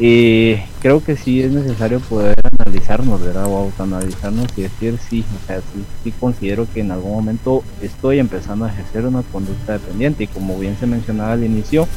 eh, 0.00 0.64
creo 0.80 1.02
que 1.02 1.16
sí 1.16 1.42
es 1.42 1.50
necesario 1.50 1.98
poder 1.98 2.36
analizarnos, 2.68 3.20
¿verdad? 3.20 3.46
O 3.46 3.56
autoanalizarnos 3.56 4.46
y 4.56 4.62
decir, 4.62 4.98
sí, 5.08 5.24
o 5.42 5.46
sea, 5.46 5.60
sí, 5.60 5.84
sí 6.04 6.12
considero 6.12 6.66
que 6.72 6.80
en 6.80 6.90
algún 6.90 7.12
momento 7.12 7.62
estoy 7.80 8.18
empezando 8.18 8.66
a 8.66 8.70
ejercer 8.70 9.06
una 9.06 9.22
conducta 9.22 9.74
dependiente 9.74 10.24
y 10.24 10.26
como 10.26 10.58
bien 10.58 10.76
se 10.78 10.86
mencionaba 10.86 11.32
al 11.32 11.44
inicio, 11.44 11.88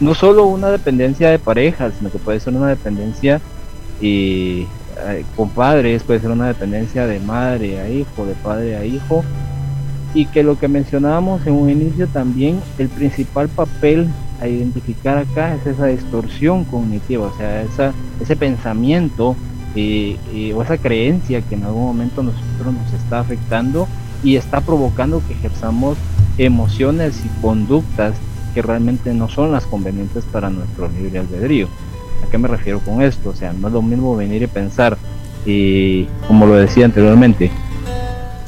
no 0.00 0.14
solo 0.14 0.46
una 0.46 0.70
dependencia 0.70 1.30
de 1.30 1.38
pareja, 1.38 1.90
sino 1.96 2.10
que 2.10 2.18
puede 2.18 2.40
ser 2.40 2.54
una 2.54 2.68
dependencia 2.68 3.40
y 4.00 4.66
eh, 5.06 5.24
con 5.36 5.50
padres, 5.50 6.02
puede 6.02 6.20
ser 6.20 6.30
una 6.30 6.48
dependencia 6.48 7.06
de 7.06 7.20
madre 7.20 7.80
a 7.80 7.88
hijo, 7.88 8.26
de 8.26 8.34
padre 8.34 8.76
a 8.76 8.84
hijo, 8.84 9.24
y 10.14 10.26
que 10.26 10.42
lo 10.42 10.58
que 10.58 10.68
mencionábamos 10.68 11.46
en 11.46 11.54
un 11.54 11.70
inicio 11.70 12.06
también, 12.06 12.60
el 12.78 12.88
principal 12.88 13.48
papel 13.48 14.08
a 14.40 14.48
identificar 14.48 15.18
acá 15.18 15.54
es 15.54 15.66
esa 15.66 15.86
distorsión 15.86 16.64
cognitiva, 16.64 17.26
o 17.26 17.36
sea, 17.36 17.62
esa, 17.62 17.92
ese 18.20 18.36
pensamiento 18.36 19.36
o 19.74 20.62
esa 20.62 20.78
creencia 20.78 21.42
que 21.42 21.54
en 21.54 21.64
algún 21.64 21.84
momento 21.84 22.22
nosotros 22.22 22.74
nos 22.74 22.92
está 22.92 23.20
afectando 23.20 23.88
y 24.22 24.36
está 24.36 24.60
provocando 24.60 25.22
que 25.26 25.34
ejerzamos 25.34 25.98
emociones 26.38 27.22
y 27.24 27.28
conductas 27.40 28.14
que 28.54 28.62
realmente 28.62 29.12
no 29.12 29.28
son 29.28 29.52
las 29.52 29.66
convenientes 29.66 30.24
para 30.24 30.48
nuestro 30.48 30.88
libre 30.88 31.18
albedrío. 31.18 31.68
¿A 32.26 32.30
qué 32.30 32.38
me 32.38 32.48
refiero 32.48 32.80
con 32.80 33.02
esto? 33.02 33.30
O 33.30 33.34
sea, 33.34 33.52
no 33.52 33.68
es 33.68 33.74
lo 33.74 33.82
mismo 33.82 34.16
venir 34.16 34.42
y 34.42 34.46
pensar, 34.46 34.96
y 35.44 36.04
como 36.26 36.46
lo 36.46 36.54
decía 36.54 36.86
anteriormente, 36.86 37.50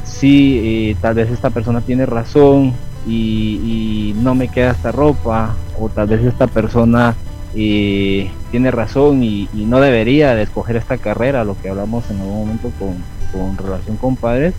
si 0.03 0.89
eh, 0.89 0.95
tal 1.01 1.15
vez 1.15 1.29
esta 1.29 1.49
persona 1.49 1.81
tiene 1.81 2.05
razón 2.05 2.73
y, 3.07 4.15
no 4.17 4.33
me 4.33 4.47
queda 4.47 4.71
esta 4.71 4.91
ropa, 4.91 5.55
o 5.79 5.89
tal 5.89 6.07
vez 6.07 6.23
esta 6.23 6.47
persona 6.47 7.15
eh, 7.59 8.29
tiene 8.51 8.69
razón 8.69 9.23
y, 9.23 9.49
no 9.53 9.79
debería 9.79 10.35
de 10.35 10.43
escoger 10.43 10.75
esta 10.75 10.97
carrera, 10.99 11.43
lo 11.43 11.59
que 11.59 11.69
hablamos 11.69 12.09
en 12.11 12.19
algún 12.19 12.39
momento 12.41 12.71
con, 12.77 12.95
con 13.31 13.57
relación 13.57 13.97
con 13.97 14.15
padres, 14.15 14.53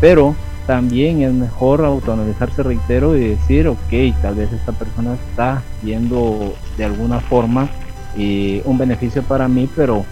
pero 0.00 0.36
también 0.68 1.22
es 1.22 1.32
mejor 1.32 1.84
autoanalizarse, 1.84 2.62
reitero, 2.62 3.16
y 3.16 3.30
decir, 3.30 3.66
ok, 3.66 4.20
tal 4.22 4.36
vez 4.36 4.52
esta 4.52 4.70
persona 4.70 5.14
está 5.14 5.62
viendo 5.82 6.54
de 6.76 6.84
alguna 6.84 7.20
forma 7.20 7.68
eh, 8.16 8.62
un 8.64 8.78
beneficio 8.78 9.22
para 9.22 9.48
mí, 9.48 9.68
pero 9.74 10.04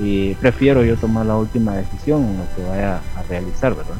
eh, 0.00 0.36
prefiero 0.40 0.84
yo 0.84 0.96
tomar 0.96 1.26
la 1.26 1.36
última 1.36 1.74
decisión 1.74 2.22
en 2.24 2.38
lo 2.38 2.44
que 2.54 2.62
vaya 2.62 3.00
a 3.16 3.22
realizar, 3.28 3.74
¿verdad? 3.74 3.94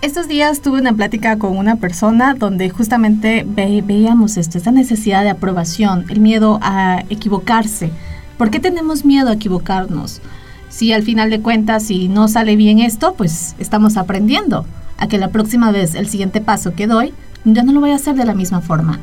Estos 0.00 0.28
días 0.28 0.60
tuve 0.60 0.80
una 0.80 0.92
plática 0.92 1.40
con 1.40 1.56
una 1.56 1.74
persona 1.74 2.34
donde 2.34 2.70
justamente 2.70 3.44
veíamos 3.44 4.36
esto, 4.36 4.56
esta 4.56 4.70
necesidad 4.70 5.24
de 5.24 5.30
aprobación, 5.30 6.04
el 6.08 6.20
miedo 6.20 6.60
a 6.62 7.02
equivocarse. 7.10 7.90
¿Por 8.36 8.50
qué 8.50 8.60
tenemos 8.60 9.04
miedo 9.04 9.28
a 9.28 9.32
equivocarnos? 9.32 10.20
Si 10.68 10.92
al 10.92 11.02
final 11.02 11.30
de 11.30 11.40
cuentas, 11.40 11.82
si 11.82 12.06
no 12.06 12.28
sale 12.28 12.54
bien 12.54 12.78
esto, 12.78 13.14
pues 13.14 13.56
estamos 13.58 13.96
aprendiendo 13.96 14.66
a 14.98 15.08
que 15.08 15.18
la 15.18 15.30
próxima 15.30 15.72
vez, 15.72 15.96
el 15.96 16.08
siguiente 16.08 16.40
paso 16.40 16.74
que 16.74 16.86
doy, 16.86 17.12
ya 17.44 17.64
no 17.64 17.72
lo 17.72 17.80
voy 17.80 17.90
a 17.90 17.96
hacer 17.96 18.14
de 18.14 18.24
la 18.24 18.34
misma 18.34 18.60
forma. 18.60 19.00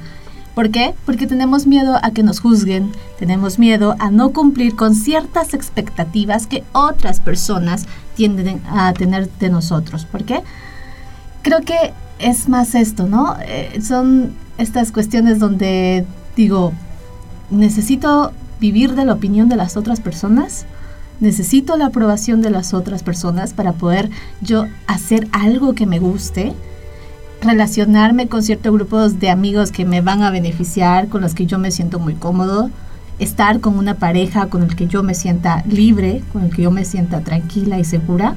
¿Por 0.53 0.71
qué? 0.71 0.93
Porque 1.05 1.27
tenemos 1.27 1.67
miedo 1.67 1.99
a 2.01 2.11
que 2.11 2.23
nos 2.23 2.39
juzguen, 2.39 2.93
tenemos 3.19 3.59
miedo 3.59 3.97
a 3.99 4.11
no 4.11 4.31
cumplir 4.31 4.77
con 4.77 4.95
ciertas 4.95 5.53
expectativas 5.53 6.47
que 6.47 6.63
otras 6.71 7.19
personas 7.19 7.85
tienden 8.15 8.61
a 8.69 8.93
tener 8.93 9.29
de 9.39 9.49
nosotros. 9.49 10.05
¿Por 10.05 10.23
qué? 10.23 10.41
Creo 11.45 11.61
que 11.61 11.93
es 12.17 12.49
más 12.49 12.73
esto, 12.73 13.05
¿no? 13.05 13.37
Eh, 13.39 13.79
son 13.79 14.33
estas 14.57 14.91
cuestiones 14.91 15.37
donde 15.37 16.03
digo, 16.35 16.73
necesito 17.51 18.31
vivir 18.59 18.95
de 18.95 19.05
la 19.05 19.13
opinión 19.13 19.47
de 19.47 19.55
las 19.55 19.77
otras 19.77 19.99
personas, 19.99 20.65
necesito 21.19 21.77
la 21.77 21.87
aprobación 21.87 22.41
de 22.41 22.49
las 22.49 22.73
otras 22.73 23.03
personas 23.03 23.53
para 23.53 23.73
poder 23.73 24.09
yo 24.41 24.65
hacer 24.87 25.27
algo 25.31 25.75
que 25.75 25.85
me 25.85 25.99
guste, 25.99 26.53
relacionarme 27.41 28.27
con 28.27 28.41
ciertos 28.41 28.73
grupos 28.73 29.19
de 29.19 29.29
amigos 29.29 29.71
que 29.71 29.85
me 29.85 30.01
van 30.01 30.23
a 30.23 30.31
beneficiar, 30.31 31.09
con 31.09 31.21
los 31.21 31.35
que 31.35 31.45
yo 31.45 31.59
me 31.59 31.69
siento 31.69 31.99
muy 31.99 32.15
cómodo, 32.15 32.71
estar 33.19 33.59
con 33.59 33.77
una 33.77 33.93
pareja 33.93 34.47
con 34.47 34.63
el 34.63 34.75
que 34.75 34.87
yo 34.87 35.03
me 35.03 35.13
sienta 35.13 35.63
libre, 35.67 36.23
con 36.33 36.45
el 36.45 36.49
que 36.49 36.63
yo 36.63 36.71
me 36.71 36.85
sienta 36.85 37.21
tranquila 37.21 37.77
y 37.77 37.83
segura 37.83 38.35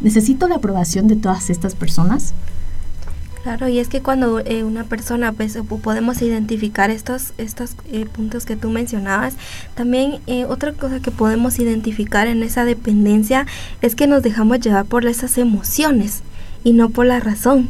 ¿Necesito 0.00 0.48
la 0.48 0.56
aprobación 0.56 1.08
de 1.08 1.16
todas 1.16 1.50
estas 1.50 1.74
personas? 1.74 2.34
Claro, 3.42 3.68
y 3.68 3.78
es 3.78 3.88
que 3.88 4.02
cuando 4.02 4.40
eh, 4.40 4.64
una 4.64 4.84
persona, 4.84 5.32
pues 5.32 5.56
podemos 5.82 6.20
identificar 6.22 6.90
estos, 6.90 7.32
estos 7.38 7.76
eh, 7.90 8.04
puntos 8.04 8.44
que 8.44 8.56
tú 8.56 8.68
mencionabas, 8.70 9.34
también 9.74 10.18
eh, 10.26 10.44
otra 10.44 10.72
cosa 10.72 11.00
que 11.00 11.10
podemos 11.10 11.58
identificar 11.58 12.26
en 12.26 12.42
esa 12.42 12.64
dependencia 12.64 13.46
es 13.80 13.94
que 13.94 14.06
nos 14.06 14.22
dejamos 14.22 14.60
llevar 14.60 14.84
por 14.86 15.06
esas 15.06 15.38
emociones 15.38 16.22
y 16.64 16.72
no 16.72 16.90
por 16.90 17.06
la 17.06 17.20
razón. 17.20 17.68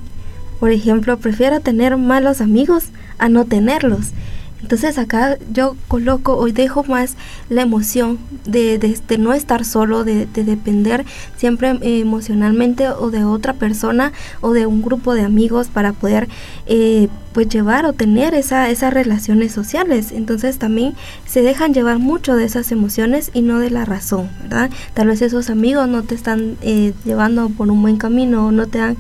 Por 0.59 0.71
ejemplo, 0.71 1.19
prefiero 1.19 1.61
tener 1.61 1.97
malos 1.97 2.41
amigos 2.41 2.87
a 3.19 3.29
no 3.29 3.45
tenerlos. 3.45 4.13
Entonces 4.61 4.99
acá 4.99 5.39
yo 5.53 5.77
coloco 5.87 6.37
hoy 6.37 6.53
dejo 6.53 6.85
más 6.85 7.17
la 7.49 7.63
emoción 7.63 8.19
de, 8.45 8.79
de, 8.79 9.19
no 9.19 9.33
estar 9.33 9.65
solo, 9.65 10.05
de, 10.05 10.27
de 10.27 10.45
depender 10.45 11.05
siempre 11.37 11.79
emocionalmente 11.83 12.89
o 12.89 13.11
de 13.11 13.25
otra 13.25 13.55
persona 13.55 14.13
o 14.41 14.53
de 14.53 14.67
un 14.67 14.83
grupo 14.83 15.15
de 15.15 15.23
amigos 15.23 15.69
para 15.69 15.93
poder 15.93 16.29
eh, 16.67 17.09
pues 17.33 17.49
llevar 17.49 17.87
o 17.87 17.93
tener 17.93 18.35
esa, 18.35 18.69
esas 18.69 18.93
relaciones 18.93 19.53
sociales. 19.53 20.13
Entonces 20.13 20.59
también 20.59 20.95
se 21.27 21.43
dejan 21.43 21.73
llevar 21.73 21.99
mucho 21.99 22.35
de 22.35 22.45
esas 22.45 22.73
emociones 22.73 23.31
y 23.33 23.43
no 23.43 23.61
de 23.61 23.71
la 23.71 23.85
razón, 23.85 24.29
¿verdad? 24.43 24.71
Tal 24.95 25.09
vez 25.09 25.23
esos 25.23 25.51
amigos 25.51 25.89
no 25.89 26.03
te 26.03 26.15
están 26.15 26.57
eh, 26.63 26.95
llevando 27.05 27.49
por 27.51 27.71
un 27.71 27.81
buen 27.81 27.97
camino 27.97 28.47
o 28.47 28.51
no 28.51 28.67
te 28.67 28.79
dan 28.79 28.97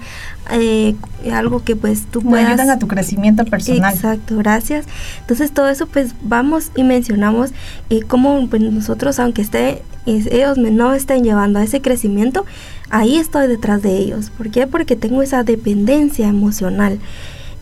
eh, 0.53 0.97
algo 1.33 1.63
que 1.63 1.77
pues 1.77 2.07
tú 2.11 2.23
puedas... 2.23 2.47
ayudan 2.49 2.71
a 2.71 2.79
tu 2.79 2.89
crecimiento 2.89 3.45
personal. 3.45 3.95
Exacto, 3.95 4.37
gracias. 4.37 4.87
Entonces 5.21 5.53
todo 5.53 5.69
eso 5.69 5.87
pues 5.87 6.15
vamos 6.23 6.71
y 6.77 6.85
mencionamos 6.85 7.51
eh, 7.91 8.01
cómo 8.07 8.47
pues, 8.49 8.63
nosotros 8.63 9.19
aunque 9.19 9.43
esté, 9.43 9.83
ellos 10.07 10.59
no 10.59 10.95
estén 10.95 11.25
llevando 11.25 11.59
a 11.59 11.65
ese 11.65 11.81
crecimiento, 11.81 12.47
ahí 12.91 13.17
estoy 13.17 13.47
detrás 13.47 13.83
de 13.83 13.97
ellos. 13.97 14.31
¿Por 14.31 14.51
qué? 14.51 14.67
Porque 14.67 14.97
tengo 14.97 15.23
esa 15.23 15.43
dependencia 15.45 16.29
emocional. 16.29 16.99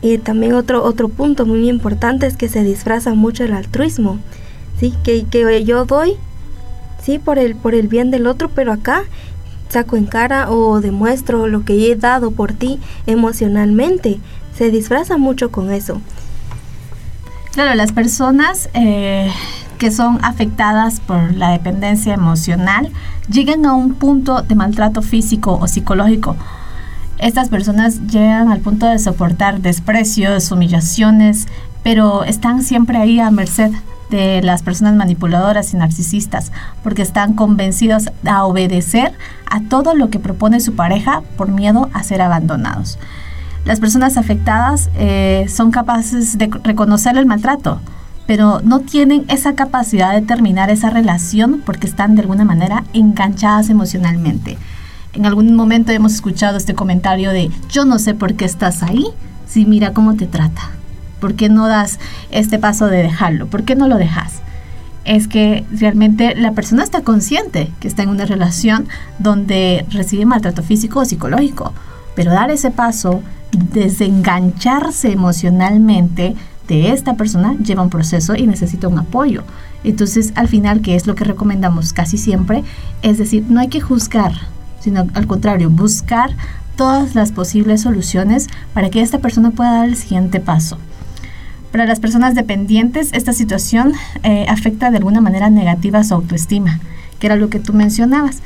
Y 0.02 0.18
también 0.18 0.52
otro, 0.52 0.84
otro 0.84 1.08
punto 1.08 1.46
muy 1.46 1.68
importante 1.68 2.26
es 2.26 2.36
que 2.36 2.48
se 2.48 2.62
disfraza 2.62 3.14
mucho 3.14 3.44
el 3.44 3.52
altruismo, 3.52 4.18
¿sí? 4.78 4.94
Que, 5.02 5.24
que 5.24 5.64
yo 5.64 5.84
doy, 5.86 6.12
¿sí? 7.02 7.18
Por 7.18 7.38
el, 7.38 7.56
por 7.56 7.74
el 7.74 7.88
bien 7.88 8.10
del 8.10 8.26
otro, 8.26 8.50
pero 8.54 8.72
acá 8.72 9.04
saco 9.68 9.96
en 9.96 10.06
cara 10.06 10.50
o 10.50 10.80
demuestro 10.80 11.46
lo 11.46 11.64
que 11.64 11.90
he 11.90 11.96
dado 11.96 12.30
por 12.30 12.52
ti 12.52 12.80
emocionalmente. 13.06 14.20
Se 14.54 14.70
disfraza 14.70 15.18
mucho 15.18 15.50
con 15.50 15.72
eso. 15.72 16.00
Claro, 17.52 17.74
las 17.74 17.92
personas 17.92 18.68
eh, 18.74 19.30
que 19.78 19.90
son 19.90 20.18
afectadas 20.22 21.00
por 21.00 21.34
la 21.34 21.50
dependencia 21.50 22.14
emocional 22.14 22.90
llegan 23.30 23.66
a 23.66 23.74
un 23.74 23.94
punto 23.94 24.42
de 24.42 24.54
maltrato 24.54 25.02
físico 25.02 25.58
o 25.60 25.66
psicológico 25.66 26.36
estas 27.18 27.48
personas 27.48 28.06
llegan 28.08 28.50
al 28.50 28.60
punto 28.60 28.86
de 28.86 28.98
soportar 28.98 29.60
desprecios, 29.60 30.50
humillaciones, 30.52 31.46
pero 31.82 32.24
están 32.24 32.62
siempre 32.62 32.98
ahí 32.98 33.20
a 33.20 33.30
merced 33.30 33.72
de 34.10 34.42
las 34.42 34.62
personas 34.62 34.94
manipuladoras 34.94 35.72
y 35.72 35.76
narcisistas, 35.76 36.52
porque 36.82 37.02
están 37.02 37.34
convencidos 37.34 38.10
a 38.26 38.44
obedecer 38.44 39.12
a 39.50 39.60
todo 39.60 39.94
lo 39.94 40.10
que 40.10 40.18
propone 40.18 40.60
su 40.60 40.74
pareja 40.74 41.22
por 41.36 41.48
miedo 41.48 41.90
a 41.92 42.02
ser 42.02 42.22
abandonados. 42.22 42.98
Las 43.64 43.80
personas 43.80 44.16
afectadas 44.16 44.90
eh, 44.94 45.46
son 45.48 45.70
capaces 45.70 46.38
de 46.38 46.50
reconocer 46.62 47.16
el 47.16 47.26
maltrato, 47.26 47.80
pero 48.26 48.60
no 48.62 48.80
tienen 48.80 49.24
esa 49.28 49.54
capacidad 49.54 50.12
de 50.12 50.22
terminar 50.22 50.70
esa 50.70 50.90
relación 50.90 51.62
porque 51.64 51.86
están 51.86 52.14
de 52.14 52.22
alguna 52.22 52.44
manera 52.44 52.84
enganchadas 52.92 53.70
emocionalmente 53.70 54.56
en 55.16 55.26
algún 55.26 55.54
momento 55.54 55.92
hemos 55.92 56.14
escuchado 56.14 56.56
este 56.58 56.74
comentario 56.74 57.30
de 57.30 57.50
yo 57.70 57.84
no 57.84 57.98
sé 57.98 58.14
por 58.14 58.34
qué 58.34 58.44
estás 58.44 58.82
ahí, 58.82 59.06
si 59.46 59.64
mira 59.64 59.92
cómo 59.92 60.14
te 60.14 60.26
trata. 60.26 60.70
¿Por 61.20 61.34
qué 61.34 61.48
no 61.48 61.66
das 61.66 61.98
este 62.30 62.58
paso 62.58 62.86
de 62.86 63.02
dejarlo? 63.02 63.46
¿Por 63.46 63.64
qué 63.64 63.74
no 63.74 63.88
lo 63.88 63.96
dejas? 63.96 64.40
Es 65.04 65.28
que 65.28 65.64
realmente 65.72 66.34
la 66.34 66.52
persona 66.52 66.82
está 66.82 67.02
consciente 67.02 67.70
que 67.80 67.88
está 67.88 68.02
en 68.02 68.08
una 68.08 68.26
relación 68.26 68.88
donde 69.18 69.86
recibe 69.90 70.26
maltrato 70.26 70.62
físico 70.62 71.00
o 71.00 71.04
psicológico, 71.04 71.72
pero 72.14 72.32
dar 72.32 72.50
ese 72.50 72.70
paso, 72.70 73.22
desengancharse 73.52 75.12
emocionalmente 75.12 76.34
de 76.68 76.90
esta 76.90 77.14
persona 77.14 77.54
lleva 77.62 77.82
un 77.82 77.90
proceso 77.90 78.34
y 78.34 78.46
necesita 78.46 78.88
un 78.88 78.98
apoyo. 78.98 79.44
Entonces, 79.84 80.32
al 80.34 80.48
final, 80.48 80.80
que 80.80 80.96
es 80.96 81.06
lo 81.06 81.14
que 81.14 81.24
recomendamos 81.24 81.92
casi 81.92 82.18
siempre, 82.18 82.64
es 83.02 83.18
decir, 83.18 83.44
no 83.48 83.60
hay 83.60 83.68
que 83.68 83.80
juzgar, 83.80 84.32
sino 84.80 85.06
al 85.14 85.26
contrario, 85.26 85.70
buscar 85.70 86.30
todas 86.76 87.14
las 87.14 87.32
posibles 87.32 87.82
soluciones 87.82 88.48
para 88.74 88.90
que 88.90 89.00
esta 89.00 89.18
persona 89.18 89.50
pueda 89.50 89.72
dar 89.72 89.88
el 89.88 89.96
siguiente 89.96 90.40
paso. 90.40 90.78
Para 91.76 91.84
las 91.84 92.00
personas 92.00 92.34
dependientes, 92.34 93.10
esta 93.12 93.34
situación 93.34 93.92
eh, 94.22 94.46
afecta 94.48 94.90
de 94.90 94.96
alguna 94.96 95.20
manera 95.20 95.50
negativa 95.50 96.02
su 96.04 96.14
autoestima, 96.14 96.80
que 97.18 97.26
era 97.26 97.36
lo 97.36 97.50
que 97.50 97.60
tú 97.60 97.74
mencionabas. 97.74 98.38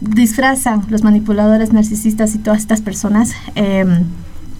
Disfrazan 0.00 0.84
los 0.90 1.02
manipuladores 1.02 1.72
narcisistas 1.72 2.34
y 2.34 2.38
todas 2.40 2.60
estas 2.60 2.82
personas, 2.82 3.32
em, 3.54 4.04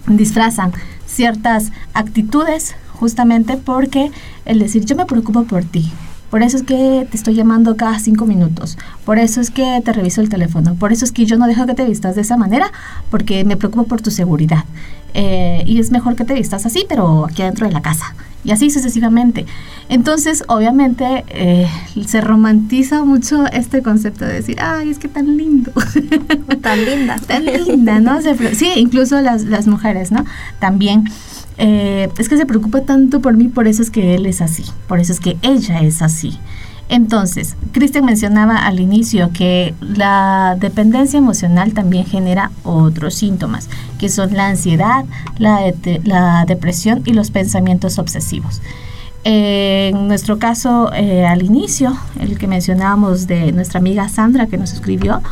disfrazan 0.07 0.71
ciertas 1.05 1.71
actitudes 1.93 2.73
justamente 2.95 3.57
porque 3.57 4.09
el 4.45 4.57
decir 4.57 4.85
yo 4.85 4.95
me 4.95 5.05
preocupo 5.05 5.43
por 5.43 5.63
ti, 5.63 5.91
por 6.31 6.41
eso 6.41 6.57
es 6.57 6.63
que 6.63 7.07
te 7.09 7.15
estoy 7.15 7.35
llamando 7.35 7.77
cada 7.77 7.99
cinco 7.99 8.25
minutos. 8.25 8.77
Por 9.05 9.19
eso 9.19 9.39
es 9.39 9.51
que 9.51 9.81
te 9.85 9.93
reviso 9.93 10.21
el 10.21 10.29
teléfono. 10.29 10.75
Por 10.75 10.91
eso 10.91 11.05
es 11.05 11.11
que 11.11 11.25
yo 11.25 11.37
no 11.37 11.47
dejo 11.47 11.65
que 11.65 11.75
te 11.75 11.85
vistas 11.85 12.15
de 12.15 12.21
esa 12.21 12.37
manera 12.37 12.71
porque 13.11 13.45
me 13.45 13.55
preocupo 13.55 13.83
por 13.85 14.01
tu 14.01 14.09
seguridad. 14.11 14.65
Eh, 15.17 15.63
y 15.65 15.79
es 15.79 15.91
mejor 15.91 16.15
que 16.15 16.25
te 16.25 16.33
vistas 16.33 16.65
así, 16.65 16.85
pero 16.89 17.25
aquí 17.25 17.41
adentro 17.41 17.65
de 17.67 17.73
la 17.73 17.81
casa. 17.81 18.13
Y 18.43 18.51
así 18.51 18.69
sucesivamente. 18.69 19.45
Entonces, 19.87 20.43
obviamente, 20.47 21.23
eh, 21.29 21.67
se 22.05 22.19
romantiza 22.21 23.03
mucho 23.03 23.45
este 23.47 23.81
concepto 23.81 24.25
de 24.25 24.33
decir, 24.33 24.57
ay, 24.59 24.89
es 24.89 24.99
que 24.99 25.07
tan 25.07 25.37
lindo. 25.37 25.71
Tan 26.61 26.85
linda. 26.85 27.15
tan 27.27 27.45
linda, 27.45 27.99
¿no? 27.99 28.19
sí, 28.53 28.69
incluso 28.75 29.21
las, 29.21 29.45
las 29.45 29.67
mujeres, 29.67 30.11
¿no? 30.11 30.25
También. 30.59 31.05
Eh, 31.57 32.09
es 32.17 32.27
que 32.27 32.35
se 32.35 32.45
preocupa 32.45 32.81
tanto 32.81 33.21
por 33.21 33.37
mí, 33.37 33.47
por 33.47 33.67
eso 33.67 33.81
es 33.81 33.89
que 33.89 34.15
él 34.15 34.25
es 34.25 34.41
así, 34.41 34.65
por 34.89 34.99
eso 34.99 35.13
es 35.13 35.21
que 35.21 35.37
ella 35.41 35.79
es 35.79 36.01
así. 36.01 36.37
Entonces, 36.87 37.55
Cristian 37.71 38.05
mencionaba 38.05 38.57
al 38.57 38.79
inicio 38.79 39.31
que 39.33 39.73
la 39.81 40.55
dependencia 40.59 41.17
emocional 41.17 41.73
también 41.73 42.05
genera 42.05 42.51
otros 42.63 43.15
síntomas, 43.15 43.69
que 43.97 44.09
son 44.09 44.33
la 44.33 44.47
ansiedad, 44.47 45.05
la, 45.39 45.73
la 46.03 46.45
depresión 46.45 47.01
y 47.05 47.13
los 47.13 47.31
pensamientos 47.31 47.97
obsesivos. 47.97 48.61
en 49.23 50.07
nuestro 50.07 50.37
caso, 50.37 50.91
eh, 50.93 51.25
al 51.25 51.41
inicio, 51.41 51.97
el 52.19 52.37
que 52.37 52.47
mencionábamos 52.47 53.25
de 53.25 53.51
nuestra 53.51 53.79
amiga 53.79 54.07
Sandra 54.07 54.45
que 54.45 54.57
nos 54.57 54.71
escribió, 54.73 55.23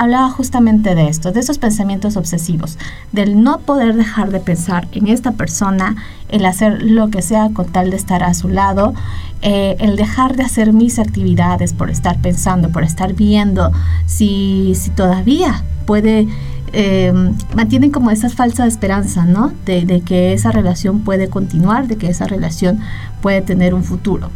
hablaba 0.00 0.30
justamente 0.30 0.94
de 0.94 1.08
esto, 1.08 1.30
de 1.30 1.40
esos 1.40 1.58
pensamientos 1.58 2.16
obsesivos, 2.16 2.78
del 3.12 3.42
no 3.42 3.58
poder 3.58 3.94
dejar 3.94 4.30
de 4.30 4.40
pensar 4.40 4.88
en 4.92 5.08
esta 5.08 5.32
persona, 5.32 5.94
el 6.30 6.46
hacer 6.46 6.82
lo 6.82 7.10
que 7.10 7.20
sea 7.20 7.50
con 7.52 7.66
tal 7.66 7.90
de 7.90 7.98
estar 7.98 8.22
a 8.22 8.32
su 8.32 8.48
lado, 8.48 8.94
eh, 9.42 9.76
el 9.78 9.96
dejar 9.96 10.36
de 10.36 10.44
hacer 10.44 10.72
mis 10.72 10.98
actividades 10.98 11.74
por 11.74 11.90
estar 11.90 12.18
pensando, 12.18 12.70
por 12.70 12.82
estar 12.82 13.12
viendo 13.12 13.72
si, 14.06 14.72
si 14.74 14.88
todavía 14.88 15.64
puede 15.84 16.28
eh, 16.72 17.12
mantienen 17.54 17.90
como 17.90 18.10
esa 18.10 18.30
falsa 18.30 18.66
esperanza, 18.66 19.26
¿no? 19.26 19.52
De, 19.66 19.84
de, 19.84 20.00
que 20.00 20.32
esa 20.32 20.50
relación 20.50 21.00
puede 21.00 21.28
continuar, 21.28 21.88
de 21.88 21.96
que 21.96 22.08
esa 22.08 22.26
relación 22.26 22.80
puede 23.20 23.42
tener 23.42 23.74
un 23.74 23.84
futuro. 23.84 24.30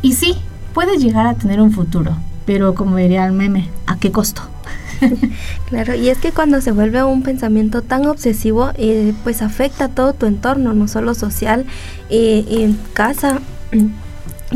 Y 0.00 0.14
sí, 0.14 0.36
puede 0.72 0.96
llegar 0.96 1.26
a 1.26 1.34
tener 1.34 1.60
un 1.60 1.70
futuro, 1.70 2.16
pero 2.46 2.74
como 2.74 2.96
diría 2.96 3.26
el 3.26 3.32
meme, 3.32 3.68
¿a 3.86 3.96
qué 3.98 4.10
costo? 4.10 4.42
claro, 5.68 5.94
y 5.94 6.08
es 6.08 6.18
que 6.18 6.32
cuando 6.32 6.60
se 6.60 6.72
vuelve 6.72 7.02
un 7.02 7.22
pensamiento 7.22 7.82
tan 7.82 8.06
obsesivo, 8.06 8.70
eh, 8.76 9.14
pues 9.22 9.42
afecta 9.42 9.88
todo 9.88 10.12
tu 10.12 10.26
entorno, 10.26 10.74
no 10.74 10.88
solo 10.88 11.14
social, 11.14 11.66
eh, 12.10 12.44
en 12.48 12.78
casa, 12.92 13.40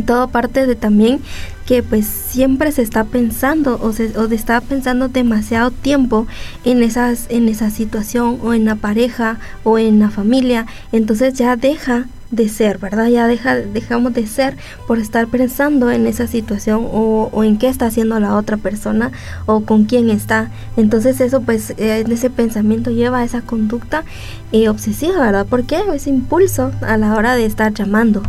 todo 0.04 0.28
parte 0.28 0.66
de 0.66 0.74
también 0.74 1.20
que 1.66 1.82
pues 1.82 2.06
siempre 2.06 2.70
se 2.70 2.82
está 2.82 3.04
pensando 3.04 3.78
o 3.82 3.92
se 3.92 4.16
o 4.16 4.24
está 4.26 4.60
pensando 4.60 5.08
demasiado 5.08 5.70
tiempo 5.72 6.26
en 6.64 6.82
esas 6.82 7.26
en 7.28 7.48
esa 7.48 7.70
situación 7.70 8.38
o 8.42 8.54
en 8.54 8.64
la 8.64 8.76
pareja 8.76 9.38
o 9.64 9.78
en 9.78 9.98
la 9.98 10.10
familia. 10.10 10.66
Entonces 10.92 11.34
ya 11.34 11.56
deja 11.56 12.06
de 12.30 12.48
ser, 12.48 12.78
¿verdad? 12.78 13.06
Ya 13.06 13.26
deja, 13.26 13.56
dejamos 13.56 14.14
de 14.14 14.26
ser 14.26 14.56
por 14.86 14.98
estar 14.98 15.26
pensando 15.28 15.90
en 15.90 16.06
esa 16.06 16.26
situación 16.26 16.86
o, 16.90 17.44
en 17.44 17.58
qué 17.58 17.68
está 17.68 17.86
haciendo 17.86 18.18
la 18.20 18.34
otra 18.36 18.56
persona 18.56 19.12
o 19.46 19.62
con 19.62 19.84
quién 19.84 20.10
está. 20.10 20.50
Entonces 20.76 21.20
eso 21.20 21.42
pues 21.42 21.74
eh, 21.76 22.04
ese 22.08 22.30
pensamiento 22.30 22.90
lleva 22.90 23.18
a 23.18 23.24
esa 23.24 23.42
conducta 23.42 24.04
eh, 24.52 24.68
obsesiva, 24.68 25.20
¿verdad? 25.20 25.46
Porque 25.48 25.78
ese 25.94 26.10
impulso 26.10 26.72
a 26.82 26.96
la 26.96 27.14
hora 27.14 27.36
de 27.36 27.46
estar 27.46 27.72
llamando 27.72 28.22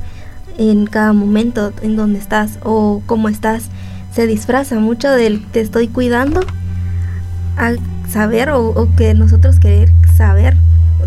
en 0.57 0.85
cada 0.85 1.13
momento 1.13 1.73
en 1.81 1.95
donde 1.95 2.19
estás 2.19 2.59
o 2.63 3.01
cómo 3.05 3.29
estás 3.29 3.69
se 4.11 4.25
disfraza 4.25 4.79
mucho 4.79 5.11
del 5.11 5.45
te 5.45 5.61
estoy 5.61 5.87
cuidando 5.87 6.39
a 7.57 7.73
saber 8.09 8.49
o, 8.49 8.69
o 8.69 8.95
que 8.95 9.13
nosotros 9.13 9.59
querer 9.59 9.91
saber 10.15 10.55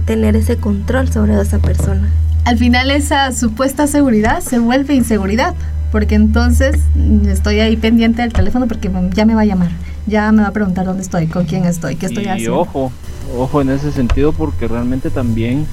tener 0.06 0.36
ese 0.36 0.56
control 0.56 1.10
sobre 1.10 1.40
esa 1.40 1.58
persona 1.58 2.08
al 2.44 2.58
final 2.58 2.90
esa 2.90 3.32
supuesta 3.32 3.86
seguridad 3.86 4.40
se 4.40 4.58
vuelve 4.58 4.94
inseguridad, 4.94 5.54
porque 5.92 6.14
entonces 6.14 6.80
estoy 7.26 7.60
ahí 7.60 7.76
pendiente 7.76 8.22
del 8.22 8.32
teléfono 8.32 8.66
porque 8.66 8.90
ya 9.14 9.24
me 9.24 9.34
va 9.34 9.42
a 9.42 9.44
llamar, 9.44 9.70
ya 10.06 10.30
me 10.32 10.42
va 10.42 10.48
a 10.48 10.52
preguntar 10.52 10.86
dónde 10.86 11.02
estoy, 11.02 11.26
con 11.26 11.44
quién 11.44 11.64
estoy, 11.64 11.96
qué 11.96 12.06
estoy 12.06 12.26
haciendo. 12.26 12.56
Y 12.56 12.58
ojo, 12.58 12.92
ojo 13.36 13.60
en 13.60 13.70
ese 13.70 13.92
sentido 13.92 14.32
porque 14.32 14.68
realmente 14.68 15.10
también 15.10 15.66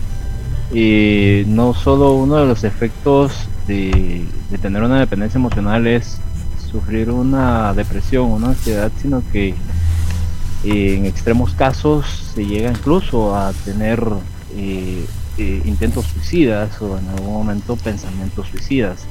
eh, 0.74 1.46
no 1.48 1.74
solo 1.74 2.14
uno 2.14 2.36
de 2.36 2.46
los 2.46 2.64
efectos 2.64 3.48
de, 3.68 4.26
tener 4.62 4.84
una 4.84 5.00
dependencia 5.00 5.38
emocional 5.38 5.88
es 5.88 6.20
sufrir 6.72 7.12
una 7.12 7.74
depresión, 7.74 8.32
una 8.32 8.48
ansiedad, 8.50 8.92
sino 9.02 9.24
que 9.32 9.50
eh, 10.64 10.96
en 10.98 11.06
extremos 11.06 11.54
casos 11.54 12.06
se 12.34 12.46
llega 12.46 12.72
incluso 12.72 13.36
a 13.36 13.54
tener 13.66 14.04
eh, 14.56 15.06
eh, 15.38 15.62
intentos 15.66 16.06
suicidas 16.06 16.82
o 16.82 16.98
en 16.98 17.08
algún 17.10 17.34
momento 17.34 17.76
pensamientos 17.76 18.48
suicidas. 18.48 19.06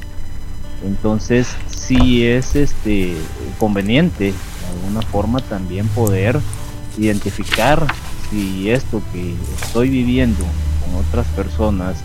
Entonces 0.84 1.48
sí 1.66 2.24
es 2.24 2.54
este 2.56 3.16
conveniente 3.58 4.24
de 4.32 4.34
alguna 4.74 5.02
forma 5.02 5.40
también 5.40 5.88
poder 5.88 6.38
identificar 6.98 7.86
si 8.30 8.70
esto 8.70 9.02
que 9.12 9.34
estoy 9.62 9.88
viviendo 9.88 10.44
con 10.84 10.96
otras 10.96 11.26
personas 11.28 11.96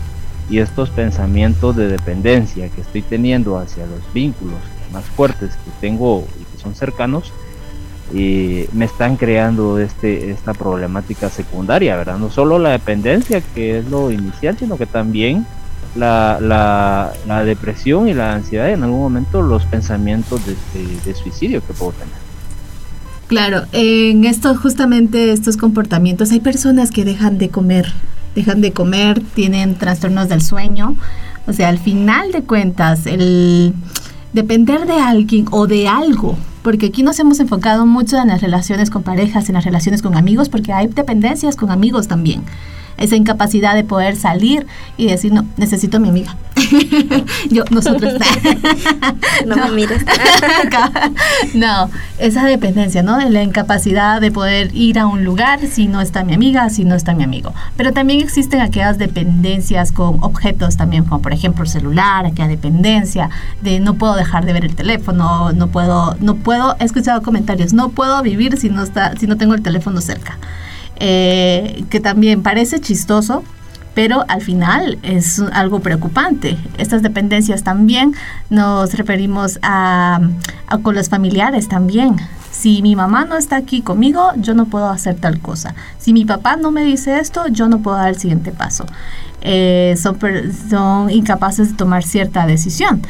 y 0.48 0.58
estos 0.58 0.90
pensamientos 0.90 1.76
de 1.76 1.88
dependencia 1.88 2.68
que 2.68 2.80
estoy 2.80 3.02
teniendo 3.02 3.58
hacia 3.58 3.86
los 3.86 4.00
vínculos 4.12 4.58
más 4.92 5.04
fuertes 5.04 5.54
que 5.54 5.70
tengo 5.80 6.26
y 6.40 6.44
que 6.44 6.62
son 6.62 6.74
cercanos, 6.74 7.32
y 8.12 8.66
me 8.72 8.84
están 8.84 9.16
creando 9.16 9.78
este 9.78 10.30
esta 10.30 10.52
problemática 10.52 11.30
secundaria, 11.30 11.96
¿verdad? 11.96 12.18
No 12.18 12.30
solo 12.30 12.58
la 12.58 12.70
dependencia, 12.70 13.40
que 13.54 13.78
es 13.78 13.88
lo 13.88 14.10
inicial, 14.10 14.56
sino 14.58 14.76
que 14.76 14.86
también 14.86 15.46
la, 15.94 16.38
la, 17.26 17.44
depresión 17.44 18.08
y 18.08 18.14
la 18.14 18.34
ansiedad 18.34 18.68
y 18.68 18.72
en 18.72 18.82
algún 18.82 19.00
momento 19.00 19.42
los 19.42 19.64
pensamientos 19.66 20.40
de, 20.46 21.14
suicidio 21.14 21.64
que 21.66 21.72
puedo 21.72 21.92
tener. 21.92 22.14
Claro, 23.28 23.62
en 23.72 24.24
esto 24.24 24.54
justamente 24.56 25.32
estos 25.32 25.56
comportamientos 25.56 26.32
hay 26.32 26.40
personas 26.40 26.90
que 26.90 27.04
dejan 27.04 27.38
de 27.38 27.48
comer, 27.48 27.92
dejan 28.34 28.60
de 28.60 28.72
comer, 28.72 29.22
tienen 29.34 29.74
trastornos 29.74 30.28
del 30.28 30.42
sueño, 30.42 30.96
o 31.46 31.52
sea, 31.52 31.68
al 31.68 31.78
final 31.78 32.32
de 32.32 32.42
cuentas 32.42 33.06
el 33.06 33.74
depender 34.32 34.86
de 34.86 34.94
alguien 34.94 35.46
o 35.50 35.66
de 35.66 35.88
algo 35.88 36.36
porque 36.62 36.86
aquí 36.86 37.02
nos 37.02 37.18
hemos 37.18 37.40
enfocado 37.40 37.86
mucho 37.86 38.18
en 38.18 38.28
las 38.28 38.40
relaciones 38.40 38.90
con 38.90 39.02
parejas, 39.02 39.48
en 39.48 39.54
las 39.54 39.64
relaciones 39.64 40.02
con 40.02 40.16
amigos, 40.16 40.48
porque 40.48 40.72
hay 40.72 40.86
dependencias 40.86 41.56
con 41.56 41.70
amigos 41.70 42.08
también. 42.08 42.42
Esa 42.96 43.16
incapacidad 43.16 43.74
de 43.74 43.84
poder 43.84 44.16
salir 44.16 44.66
y 44.96 45.06
decir, 45.06 45.32
no, 45.32 45.46
necesito 45.56 45.96
a 45.96 46.00
mi 46.00 46.08
amiga. 46.08 46.36
Yo, 47.50 47.64
nosotros. 47.70 48.14
no, 49.46 49.56
no, 49.56 49.66
me 49.66 49.70
mires. 49.72 50.04
no, 51.54 51.90
esa 52.18 52.44
dependencia, 52.44 53.02
¿no? 53.02 53.18
De 53.18 53.30
la 53.30 53.42
incapacidad 53.42 54.20
de 54.20 54.30
poder 54.30 54.74
ir 54.74 54.98
a 54.98 55.06
un 55.06 55.24
lugar 55.24 55.60
si 55.66 55.88
no 55.88 56.00
está 56.00 56.24
mi 56.24 56.34
amiga, 56.34 56.68
si 56.70 56.84
no 56.84 56.94
está 56.94 57.14
mi 57.14 57.24
amigo. 57.24 57.52
Pero 57.76 57.92
también 57.92 58.20
existen 58.20 58.60
aquellas 58.60 58.98
dependencias 58.98 59.92
con 59.92 60.22
objetos 60.22 60.76
también, 60.76 61.04
como 61.04 61.22
por 61.22 61.32
ejemplo 61.32 61.64
el 61.64 61.70
celular, 61.70 62.26
aquella 62.26 62.48
dependencia 62.48 63.30
de 63.60 63.80
no 63.80 63.94
puedo 63.94 64.14
dejar 64.14 64.44
de 64.44 64.52
ver 64.52 64.64
el 64.64 64.74
teléfono, 64.74 65.52
no 65.52 65.68
puedo, 65.68 66.16
no 66.20 66.36
puedo, 66.36 66.76
he 66.78 66.84
escuchado 66.84 67.22
comentarios, 67.22 67.72
no 67.72 67.90
puedo 67.90 68.22
vivir 68.22 68.56
si 68.56 68.68
no 68.68 68.82
está, 68.82 69.16
si 69.16 69.26
no 69.26 69.36
tengo 69.36 69.54
el 69.54 69.62
teléfono 69.62 70.00
cerca. 70.00 70.38
Eh, 71.04 71.84
que 71.90 71.98
también 71.98 72.44
parece 72.44 72.78
chistoso, 72.78 73.42
pero 73.92 74.24
al 74.28 74.40
final 74.40 75.00
es 75.02 75.40
algo 75.52 75.80
preocupante. 75.80 76.56
Estas 76.78 77.02
dependencias 77.02 77.64
también 77.64 78.14
nos 78.50 78.94
referimos 78.94 79.58
a, 79.62 80.20
con 80.84 80.94
los 80.94 81.08
familiares 81.08 81.66
también. 81.66 82.14
Si 82.52 82.82
mi 82.82 82.94
mamá 82.94 83.24
no 83.24 83.36
está 83.36 83.56
aquí 83.56 83.80
conmigo, 83.80 84.30
yo 84.36 84.54
no 84.54 84.66
puedo 84.66 84.88
hacer 84.88 85.16
tal 85.16 85.40
cosa. 85.40 85.74
Si 85.98 86.12
mi 86.12 86.24
papá 86.24 86.54
no 86.54 86.70
me 86.70 86.84
dice 86.84 87.18
esto, 87.18 87.48
yo 87.48 87.68
no 87.68 87.80
puedo 87.80 87.96
dar 87.96 88.10
el 88.10 88.18
siguiente 88.18 88.52
paso. 88.52 88.86
Eh, 89.40 89.96
son, 90.00 90.16
son 90.70 91.10
incapaces 91.10 91.70
de 91.70 91.74
tomar 91.74 92.04
cierta 92.04 92.46
decisión. 92.46 93.02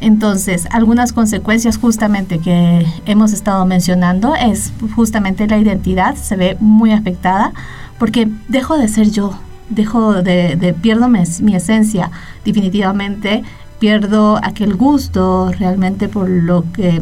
Entonces, 0.00 0.66
algunas 0.70 1.12
consecuencias 1.12 1.76
justamente 1.76 2.38
que 2.38 2.86
hemos 3.04 3.32
estado 3.32 3.66
mencionando 3.66 4.34
es 4.34 4.72
justamente 4.96 5.46
la 5.46 5.58
identidad 5.58 6.14
se 6.14 6.36
ve 6.36 6.56
muy 6.58 6.92
afectada 6.92 7.52
porque 7.98 8.28
dejo 8.48 8.78
de 8.78 8.88
ser 8.88 9.10
yo, 9.10 9.38
dejo 9.68 10.22
de, 10.22 10.74
pierdo 10.80 11.08
mi, 11.08 11.54
esencia 11.54 12.10
definitivamente, 12.46 13.42
pierdo 13.78 14.40
aquel 14.42 14.74
gusto 14.74 15.52
realmente 15.58 16.08
por 16.08 16.28
lo 16.28 16.64
que 16.72 17.00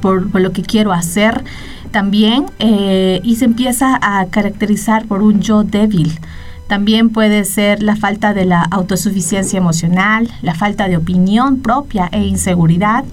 por, 0.00 0.40
lo 0.40 0.52
que 0.52 0.62
quiero 0.62 0.92
hacer 0.92 1.42
también 1.90 2.46
eh, 2.58 3.20
y 3.24 3.36
se 3.36 3.46
empieza 3.46 3.98
a 4.00 4.26
caracterizar 4.26 5.06
por 5.06 5.22
un 5.22 5.40
yo 5.40 5.64
débil. 5.64 6.12
También 6.68 7.10
puede 7.10 7.44
ser 7.44 7.82
la 7.82 7.96
falta 7.96 8.32
de 8.34 8.44
la 8.44 8.62
autosuficiencia 8.62 9.58
emocional, 9.58 10.30
la 10.42 10.54
falta 10.54 10.88
de 10.88 10.96
opinión 10.96 11.58
propia 11.58 12.08
e 12.10 12.22
inseguridad, 12.22 13.04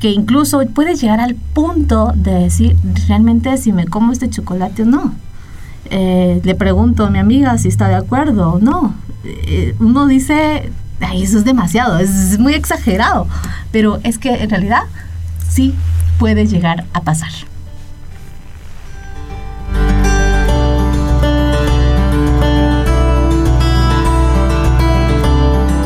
que 0.00 0.10
incluso 0.10 0.60
puede 0.74 0.96
llegar 0.96 1.20
al 1.20 1.34
punto 1.34 2.12
de 2.14 2.32
decir 2.32 2.76
realmente 3.06 3.56
si 3.58 3.72
me 3.72 3.86
como 3.86 4.12
este 4.12 4.28
chocolate 4.28 4.82
o 4.82 4.86
no. 4.86 5.14
Eh, 5.90 6.40
le 6.42 6.54
pregunto 6.54 7.04
a 7.04 7.10
mi 7.10 7.18
amiga 7.18 7.56
si 7.58 7.68
está 7.68 7.88
de 7.88 7.96
acuerdo 7.96 8.54
o 8.54 8.58
no. 8.58 8.94
Eh, 9.24 9.74
uno 9.78 10.06
dice, 10.06 10.70
Ay, 11.00 11.22
eso 11.22 11.38
es 11.38 11.44
demasiado, 11.44 11.98
es 11.98 12.38
muy 12.38 12.54
exagerado, 12.54 13.26
pero 13.72 14.00
es 14.02 14.18
que 14.18 14.42
en 14.42 14.50
realidad 14.50 14.82
sí 15.48 15.74
puede 16.18 16.46
llegar 16.46 16.84
a 16.92 17.00
pasar. 17.02 17.30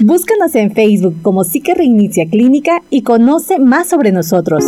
Búscanos 0.06 0.54
en 0.54 0.70
Facebook 0.70 1.16
como 1.22 1.44
Psique 1.44 1.72
Reinicia 1.72 2.26
Clínica 2.28 2.82
y 2.90 3.00
conoce 3.00 3.58
más 3.58 3.88
sobre 3.88 4.12
nosotros. 4.12 4.62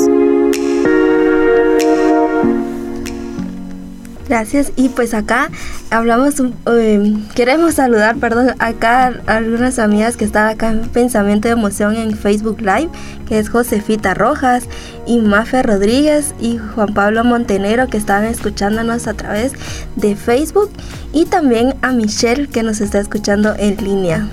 Gracias. 4.26 4.72
Y 4.76 4.88
pues 4.88 5.12
acá 5.12 5.50
hablamos, 5.90 6.36
eh, 6.72 7.18
queremos 7.34 7.74
saludar, 7.74 8.16
perdón, 8.16 8.54
acá 8.60 9.12
a 9.26 9.36
algunas 9.36 9.78
amigas 9.78 10.16
que 10.16 10.24
están 10.24 10.48
acá 10.48 10.70
en 10.70 10.88
Pensamiento 10.88 11.48
de 11.48 11.52
Emoción 11.52 11.96
en 11.96 12.16
Facebook 12.16 12.62
Live, 12.62 12.88
que 13.28 13.38
es 13.38 13.50
Josefita 13.50 14.14
Rojas 14.14 14.66
y 15.06 15.18
Mafe 15.18 15.62
Rodríguez 15.62 16.34
y 16.40 16.56
Juan 16.56 16.94
Pablo 16.94 17.24
Montenero 17.24 17.88
que 17.88 17.98
estaban 17.98 18.24
escuchándonos 18.24 19.06
a 19.06 19.12
través 19.12 19.52
de 19.96 20.16
Facebook 20.16 20.70
y 21.12 21.26
también 21.26 21.74
a 21.82 21.92
Michelle 21.92 22.48
que 22.48 22.62
nos 22.62 22.80
está 22.80 23.00
escuchando 23.00 23.54
en 23.58 23.76
línea. 23.84 24.30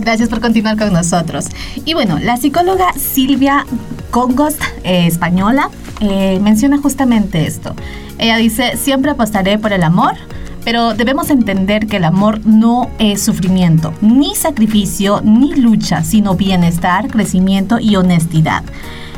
Gracias 0.00 0.30
por 0.30 0.40
continuar 0.40 0.78
con 0.78 0.92
nosotros. 0.94 1.46
Y 1.84 1.92
bueno, 1.92 2.18
la 2.18 2.38
psicóloga 2.38 2.92
Silvia 2.94 3.66
Congos, 4.10 4.54
eh, 4.82 5.06
española, 5.06 5.70
eh, 6.00 6.40
menciona 6.40 6.78
justamente 6.78 7.46
esto. 7.46 7.74
Ella 8.18 8.38
dice, 8.38 8.78
siempre 8.78 9.10
apostaré 9.10 9.58
por 9.58 9.74
el 9.74 9.82
amor, 9.82 10.14
pero 10.64 10.94
debemos 10.94 11.28
entender 11.28 11.86
que 11.86 11.98
el 11.98 12.04
amor 12.04 12.40
no 12.46 12.88
es 12.98 13.22
sufrimiento, 13.22 13.92
ni 14.00 14.34
sacrificio, 14.34 15.20
ni 15.22 15.54
lucha, 15.54 16.02
sino 16.02 16.34
bienestar, 16.34 17.08
crecimiento 17.08 17.78
y 17.78 17.96
honestidad. 17.96 18.64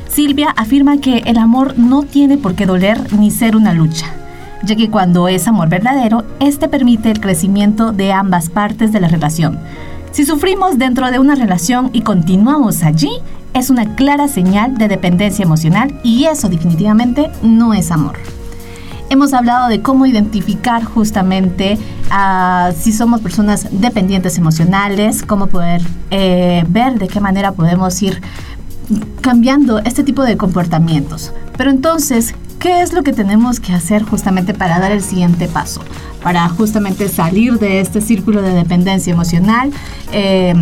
Silvia 0.08 0.50
afirma 0.56 0.98
que 0.98 1.18
el 1.18 1.38
amor 1.38 1.78
no 1.78 2.02
tiene 2.02 2.38
por 2.38 2.54
qué 2.54 2.66
doler 2.66 3.12
ni 3.12 3.30
ser 3.30 3.54
una 3.54 3.72
lucha, 3.72 4.06
ya 4.64 4.74
que 4.74 4.90
cuando 4.90 5.28
es 5.28 5.46
amor 5.46 5.68
verdadero, 5.68 6.24
este 6.40 6.68
permite 6.68 7.10
el 7.10 7.20
crecimiento 7.20 7.92
de 7.92 8.12
ambas 8.12 8.50
partes 8.50 8.92
de 8.92 9.00
la 9.00 9.08
relación 9.08 9.60
si 10.12 10.26
sufrimos 10.26 10.78
dentro 10.78 11.10
de 11.10 11.18
una 11.18 11.34
relación 11.34 11.90
y 11.92 12.02
continuamos 12.02 12.82
allí, 12.82 13.10
es 13.54 13.70
una 13.70 13.94
clara 13.94 14.28
señal 14.28 14.76
de 14.76 14.88
dependencia 14.88 15.42
emocional 15.42 15.98
y 16.04 16.24
eso 16.24 16.48
definitivamente 16.48 17.30
no 17.42 17.74
es 17.74 17.90
amor. 17.90 18.18
Hemos 19.08 19.32
hablado 19.34 19.68
de 19.68 19.82
cómo 19.82 20.06
identificar 20.06 20.84
justamente 20.84 21.78
si 22.76 22.92
somos 22.92 23.20
personas 23.20 23.68
dependientes 23.70 24.38
emocionales, 24.38 25.22
cómo 25.22 25.46
poder 25.46 25.82
eh, 26.10 26.64
ver 26.68 26.98
de 26.98 27.08
qué 27.08 27.20
manera 27.20 27.52
podemos 27.52 28.00
ir 28.02 28.20
cambiando 29.22 29.78
este 29.80 30.02
tipo 30.02 30.22
de 30.24 30.36
comportamientos. 30.36 31.32
Pero 31.56 31.70
entonces, 31.70 32.34
¿qué 32.62 32.80
es 32.80 32.92
lo 32.92 33.02
que 33.02 33.12
tenemos 33.12 33.60
que 33.60 33.72
hacer 33.72 34.04
justamente 34.04 34.54
para 34.54 34.78
dar 34.78 34.92
el 34.92 35.02
siguiente 35.02 35.48
paso? 35.48 35.82
para 36.22 36.48
justamente 36.48 37.08
salir 37.08 37.58
de 37.58 37.80
este 37.80 38.00
círculo 38.00 38.42
de 38.42 38.52
dependencia 38.52 39.12
emocional. 39.12 39.72
Eh, 40.12 40.54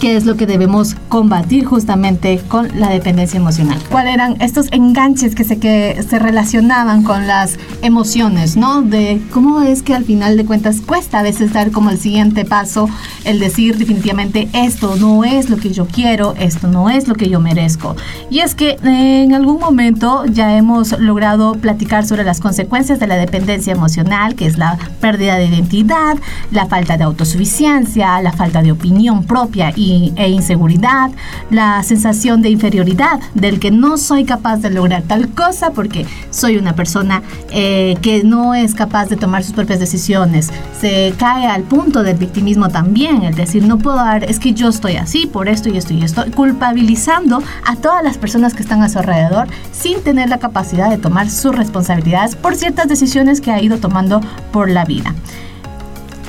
qué 0.00 0.16
es 0.16 0.24
lo 0.24 0.36
que 0.36 0.46
debemos 0.46 0.96
combatir 1.08 1.64
justamente 1.64 2.40
con 2.48 2.68
la 2.78 2.88
dependencia 2.88 3.38
emocional. 3.38 3.78
¿Cuáles 3.90 4.14
eran 4.14 4.36
estos 4.40 4.68
enganches 4.72 5.34
que 5.34 5.44
se, 5.44 5.58
que 5.58 6.02
se 6.08 6.18
relacionaban 6.18 7.02
con 7.02 7.26
las 7.26 7.58
emociones, 7.82 8.56
¿no? 8.56 8.82
De 8.82 9.20
cómo 9.32 9.62
es 9.62 9.82
que 9.82 9.94
al 9.94 10.04
final 10.04 10.36
de 10.36 10.44
cuentas 10.44 10.80
cuesta 10.80 11.20
a 11.20 11.22
veces 11.22 11.52
dar 11.52 11.70
como 11.70 11.90
el 11.90 11.98
siguiente 11.98 12.44
paso, 12.44 12.88
el 13.24 13.38
decir 13.38 13.78
definitivamente 13.78 14.48
esto 14.52 14.96
no 14.96 15.24
es 15.24 15.50
lo 15.50 15.56
que 15.56 15.70
yo 15.70 15.86
quiero, 15.86 16.34
esto 16.38 16.68
no 16.68 16.90
es 16.90 17.08
lo 17.08 17.14
que 17.14 17.28
yo 17.28 17.40
merezco. 17.40 17.96
Y 18.30 18.40
es 18.40 18.54
que 18.54 18.76
en 18.82 19.34
algún 19.34 19.60
momento 19.60 20.24
ya 20.26 20.56
hemos 20.56 20.98
logrado 20.98 21.54
platicar 21.54 22.06
sobre 22.06 22.24
las 22.24 22.40
consecuencias 22.40 22.98
de 23.00 23.06
la 23.06 23.16
dependencia 23.16 23.72
emocional, 23.72 24.34
que 24.34 24.46
es 24.46 24.58
la 24.58 24.78
pérdida 25.00 25.36
de 25.36 25.46
identidad, 25.46 26.16
la 26.50 26.66
falta 26.66 26.96
de 26.96 27.04
autosuficiencia, 27.04 28.20
la 28.22 28.32
falta 28.32 28.62
de 28.62 28.72
opinión 28.72 29.24
propia 29.24 29.72
y 29.76 29.83
e 30.16 30.28
inseguridad, 30.28 31.10
la 31.50 31.82
sensación 31.82 32.42
de 32.42 32.50
inferioridad, 32.50 33.20
del 33.34 33.60
que 33.60 33.70
no 33.70 33.98
soy 33.98 34.24
capaz 34.24 34.58
de 34.58 34.70
lograr 34.70 35.02
tal 35.02 35.28
cosa 35.28 35.70
porque 35.72 36.06
soy 36.30 36.56
una 36.56 36.74
persona 36.74 37.22
eh, 37.50 37.96
que 38.02 38.24
no 38.24 38.54
es 38.54 38.74
capaz 38.74 39.06
de 39.06 39.16
tomar 39.16 39.44
sus 39.44 39.54
propias 39.54 39.80
decisiones. 39.80 40.50
Se 40.80 41.14
cae 41.18 41.46
al 41.46 41.62
punto 41.62 42.02
del 42.02 42.16
victimismo 42.16 42.68
también, 42.68 43.22
el 43.22 43.34
decir, 43.34 43.64
no 43.64 43.78
puedo 43.78 43.96
dar, 43.96 44.24
es 44.24 44.38
que 44.38 44.52
yo 44.52 44.68
estoy 44.68 44.96
así 44.96 45.26
por 45.26 45.48
esto 45.48 45.68
y 45.68 45.76
esto 45.76 45.94
y 45.94 46.02
esto, 46.02 46.24
culpabilizando 46.34 47.42
a 47.66 47.76
todas 47.76 48.02
las 48.02 48.18
personas 48.18 48.54
que 48.54 48.62
están 48.62 48.82
a 48.82 48.88
su 48.88 48.98
alrededor 48.98 49.48
sin 49.72 50.02
tener 50.02 50.28
la 50.28 50.38
capacidad 50.38 50.90
de 50.90 50.98
tomar 50.98 51.30
sus 51.30 51.54
responsabilidades 51.54 52.36
por 52.36 52.54
ciertas 52.56 52.88
decisiones 52.88 53.40
que 53.40 53.50
ha 53.50 53.62
ido 53.62 53.78
tomando 53.78 54.20
por 54.52 54.70
la 54.70 54.84
vida. 54.84 55.14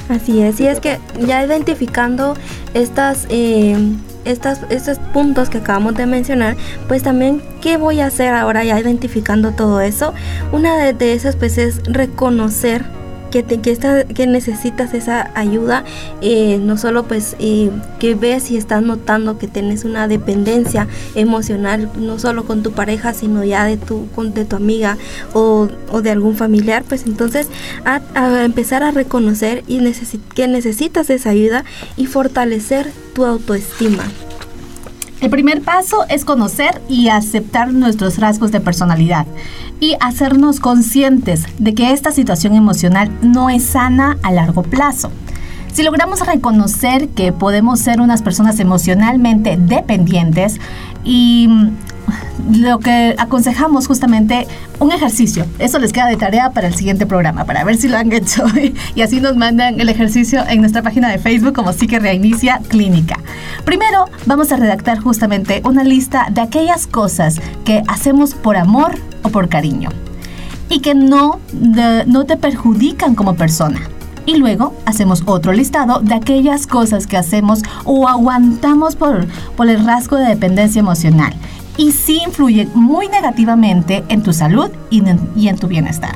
Así 0.09 0.41
es, 0.41 0.59
y 0.59 0.67
es 0.67 0.79
que 0.79 0.99
ya 1.25 1.43
identificando 1.43 2.35
estas, 2.75 3.25
eh, 3.29 3.75
estas, 4.23 4.61
estos 4.69 4.99
puntos 5.13 5.49
que 5.49 5.57
acabamos 5.57 5.95
de 5.95 6.05
mencionar, 6.05 6.55
pues 6.87 7.01
también, 7.01 7.41
¿qué 7.59 7.77
voy 7.77 8.01
a 8.01 8.07
hacer 8.07 8.33
ahora 8.33 8.63
ya 8.63 8.79
identificando 8.79 9.53
todo 9.53 9.81
eso? 9.81 10.13
Una 10.51 10.77
de, 10.77 10.93
de 10.93 11.13
esas 11.13 11.35
pues 11.35 11.57
es 11.57 11.81
reconocer 11.85 12.85
que, 13.43 13.43
te, 13.43 14.05
que, 14.13 14.27
necesitas 14.27 14.93
esa 14.93 15.29
ayuda, 15.35 15.83
eh, 16.21 16.57
no 16.61 16.77
solo 16.77 17.03
pues 17.03 17.35
eh, 17.39 17.69
que 17.99 18.15
ves 18.15 18.49
y 18.49 18.55
estás 18.55 18.81
notando 18.81 19.37
que 19.37 19.49
tienes 19.49 19.83
una 19.83 20.07
dependencia 20.07 20.87
emocional, 21.15 21.91
no 21.99 22.17
solo 22.17 22.45
con 22.45 22.63
tu 22.63 22.71
pareja, 22.71 23.13
sino 23.13 23.43
ya 23.43 23.65
de 23.65 23.75
tu, 23.75 24.07
con, 24.11 24.33
de 24.33 24.45
tu 24.45 24.55
amiga 24.55 24.97
o, 25.33 25.67
de 26.01 26.11
algún 26.11 26.37
familiar, 26.37 26.85
pues 26.87 27.05
entonces 27.05 27.47
a, 27.83 27.99
empezar 28.45 28.83
a 28.83 28.91
reconocer 28.91 29.65
y 29.67 29.81
que 30.33 30.47
necesitas 30.47 31.09
esa 31.09 31.31
ayuda 31.31 31.65
y 31.97 32.05
fortalecer 32.05 32.89
tu 33.13 33.25
autoestima. 33.25 34.03
El 35.21 35.29
primer 35.29 35.61
paso 35.61 36.05
es 36.09 36.25
conocer 36.25 36.81
y 36.89 37.07
aceptar 37.07 37.71
nuestros 37.73 38.17
rasgos 38.17 38.51
de 38.51 38.59
personalidad 38.59 39.25
y 39.79 39.95
hacernos 40.01 40.59
conscientes 40.59 41.45
de 41.57 41.73
que 41.73 41.91
esta 41.91 42.11
situación 42.11 42.53
emocional 42.53 43.09
no 43.21 43.49
es 43.49 43.63
sana 43.63 44.17
a 44.23 44.31
largo 44.31 44.61
plazo. 44.63 45.11
Si 45.71 45.83
logramos 45.83 46.25
reconocer 46.25 47.09
que 47.09 47.33
podemos 47.33 47.79
ser 47.79 48.01
unas 48.01 48.21
personas 48.21 48.59
emocionalmente 48.59 49.57
dependientes 49.57 50.59
y 51.03 51.49
lo 52.51 52.79
que 52.79 53.15
aconsejamos 53.17 53.87
justamente 53.87 54.47
un 54.79 54.91
ejercicio. 54.91 55.45
Eso 55.59 55.79
les 55.79 55.93
queda 55.93 56.07
de 56.07 56.17
tarea 56.17 56.51
para 56.51 56.67
el 56.67 56.75
siguiente 56.75 57.05
programa, 57.05 57.45
para 57.45 57.63
ver 57.63 57.77
si 57.77 57.87
lo 57.87 57.97
han 57.97 58.11
hecho. 58.11 58.43
y 58.95 59.01
así 59.01 59.19
nos 59.19 59.35
mandan 59.35 59.79
el 59.79 59.89
ejercicio 59.89 60.43
en 60.47 60.61
nuestra 60.61 60.81
página 60.81 61.09
de 61.09 61.17
Facebook 61.17 61.53
como 61.53 61.73
Psique 61.73 61.99
Reinicia 61.99 62.61
Clínica. 62.67 63.19
Primero, 63.63 64.05
vamos 64.25 64.51
a 64.51 64.57
redactar 64.57 64.99
justamente 64.99 65.61
una 65.65 65.83
lista 65.83 66.27
de 66.31 66.41
aquellas 66.41 66.87
cosas 66.87 67.39
que 67.63 67.83
hacemos 67.87 68.33
por 68.33 68.57
amor 68.57 68.95
o 69.23 69.29
por 69.29 69.49
cariño 69.49 69.89
y 70.69 70.79
que 70.79 70.95
no, 70.95 71.39
no 71.53 72.25
te 72.25 72.37
perjudican 72.37 73.15
como 73.15 73.35
persona. 73.35 73.81
Y 74.27 74.37
luego 74.37 74.73
hacemos 74.85 75.21
otro 75.27 75.53
listado 75.53 75.99
de 75.99 76.15
aquellas 76.15 76.65
cosas 76.65 77.05
que 77.05 77.15
hacemos 77.15 77.61
o 77.83 78.07
aguantamos 78.07 78.95
por, 78.95 79.27
por 79.55 79.69
el 79.69 79.85
rasgo 79.85 80.17
de 80.17 80.25
dependencia 80.25 80.79
emocional 80.79 81.35
y 81.77 81.91
sí 81.91 82.21
influye 82.25 82.67
muy 82.73 83.07
negativamente 83.07 84.03
en 84.07 84.23
tu 84.23 84.33
salud 84.33 84.69
y 84.89 85.03
en, 85.47 85.57
tu 85.57 85.67
bienestar. 85.67 86.15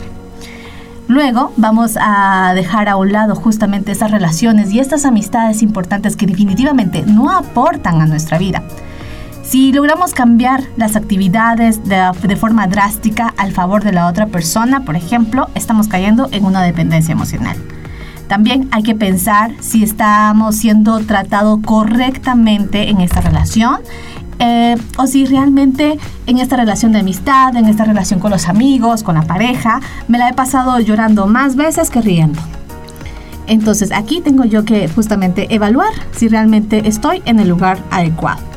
Luego 1.08 1.52
vamos 1.58 1.98
a 2.00 2.54
dejar 2.54 2.88
a 2.88 2.96
un 2.96 3.12
lado 3.12 3.36
justamente 3.36 3.92
esas 3.92 4.12
relaciones 4.12 4.72
y 4.72 4.80
estas 4.80 5.06
amistades 5.06 5.64
importantes 5.64 6.16
que 6.16 6.28
definitivamente 6.28 7.04
no 7.06 7.32
aportan 7.32 8.02
a 8.02 8.06
nuestra 8.06 8.38
vida. 8.38 8.64
Si 9.44 9.74
logramos 9.74 10.14
cambiar 10.14 10.64
las 10.78 10.96
actividades 10.96 11.84
de, 11.84 12.12
de, 12.22 12.36
forma 12.36 12.68
drástica 12.68 13.34
al 13.38 13.52
favor 13.52 13.84
de 13.84 13.92
la 13.92 14.06
otra 14.06 14.28
persona, 14.28 14.82
por 14.82 14.96
ejemplo, 14.96 15.50
estamos 15.56 15.88
cayendo 15.88 16.30
en 16.32 16.46
una 16.46 16.62
dependencia 16.62 17.14
emocional. 17.14 17.58
También 18.28 18.70
hay 18.72 18.84
que 18.84 18.94
pensar 18.94 19.54
si 19.60 19.82
estamos 19.82 20.56
siendo 20.56 21.00
tratados 21.00 21.62
correctamente 21.66 22.92
en 22.92 23.02
esta 23.02 23.22
relación 23.22 23.80
eh, 24.40 24.76
o 24.98 25.06
si 25.06 25.26
realmente 25.26 25.98
en 26.26 26.40
esta 26.40 26.56
relación 26.56 26.92
de 26.92 27.00
amistad, 27.00 27.56
en 27.56 27.66
esta 27.66 27.84
relación 27.84 28.20
con 28.20 28.32
los 28.32 28.48
amigos, 28.48 29.04
con 29.04 29.16
la 29.16 29.24
pareja, 29.24 29.82
me 30.08 30.18
la 30.18 30.30
he 30.30 30.34
pasado 30.34 30.80
llorando 30.80 31.28
más 31.28 31.56
veces 31.56 31.90
que 31.90 32.02
riendo. 32.02 32.42
Entonces 33.48 33.92
aquí 33.92 34.22
tengo 34.22 34.46
yo 34.46 34.64
que 34.64 34.88
justamente 34.88 35.54
evaluar 35.54 35.92
si 36.12 36.28
realmente 36.28 36.88
estoy 36.88 37.22
en 37.26 37.40
el 37.40 37.50
lugar 37.50 37.80
adecuado. 37.92 38.49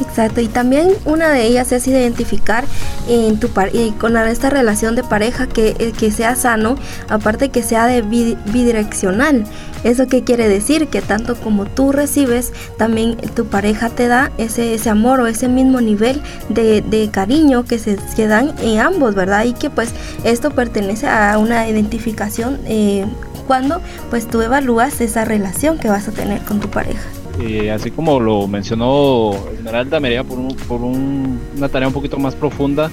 Exacto, 0.00 0.42
y 0.42 0.48
también 0.48 0.90
una 1.06 1.30
de 1.30 1.46
ellas 1.46 1.72
es 1.72 1.86
identificar 1.86 2.64
en 3.08 3.38
tu 3.40 3.48
y 3.72 3.92
con 3.92 4.16
esta 4.16 4.50
relación 4.50 4.94
de 4.94 5.02
pareja 5.02 5.46
que, 5.46 5.74
eh, 5.78 5.92
que 5.98 6.10
sea 6.10 6.36
sano, 6.36 6.76
aparte 7.08 7.48
que 7.48 7.62
sea 7.62 7.86
de 7.86 8.02
bidireccional. 8.02 9.44
¿Eso 9.84 10.06
qué 10.06 10.24
quiere 10.24 10.48
decir? 10.48 10.88
Que 10.88 11.00
tanto 11.00 11.36
como 11.36 11.64
tú 11.64 11.92
recibes, 11.92 12.52
también 12.76 13.16
tu 13.34 13.46
pareja 13.46 13.88
te 13.88 14.08
da 14.08 14.32
ese, 14.36 14.74
ese 14.74 14.90
amor 14.90 15.20
o 15.20 15.26
ese 15.28 15.48
mismo 15.48 15.80
nivel 15.80 16.20
de, 16.48 16.82
de 16.82 17.08
cariño 17.10 17.64
que 17.64 17.78
se 17.78 17.96
que 18.16 18.26
dan 18.26 18.52
en 18.60 18.80
ambos, 18.80 19.14
¿verdad? 19.14 19.44
Y 19.44 19.52
que 19.52 19.70
pues 19.70 19.90
esto 20.24 20.50
pertenece 20.50 21.06
a 21.06 21.38
una 21.38 21.68
identificación 21.68 22.58
eh, 22.66 23.06
cuando 23.46 23.80
pues 24.10 24.26
tú 24.26 24.42
evalúas 24.42 25.00
esa 25.00 25.24
relación 25.24 25.78
que 25.78 25.88
vas 25.88 26.08
a 26.08 26.12
tener 26.12 26.42
con 26.42 26.60
tu 26.60 26.68
pareja. 26.68 27.08
Eh, 27.40 27.70
así 27.70 27.90
como 27.90 28.18
lo 28.18 28.48
mencionó 28.48 29.32
Esmeralda, 29.52 30.00
me 30.00 30.24
por, 30.24 30.56
por 30.66 30.80
una 30.80 31.68
tarea 31.68 31.88
un 31.88 31.94
poquito 31.94 32.18
más 32.18 32.34
profunda 32.34 32.90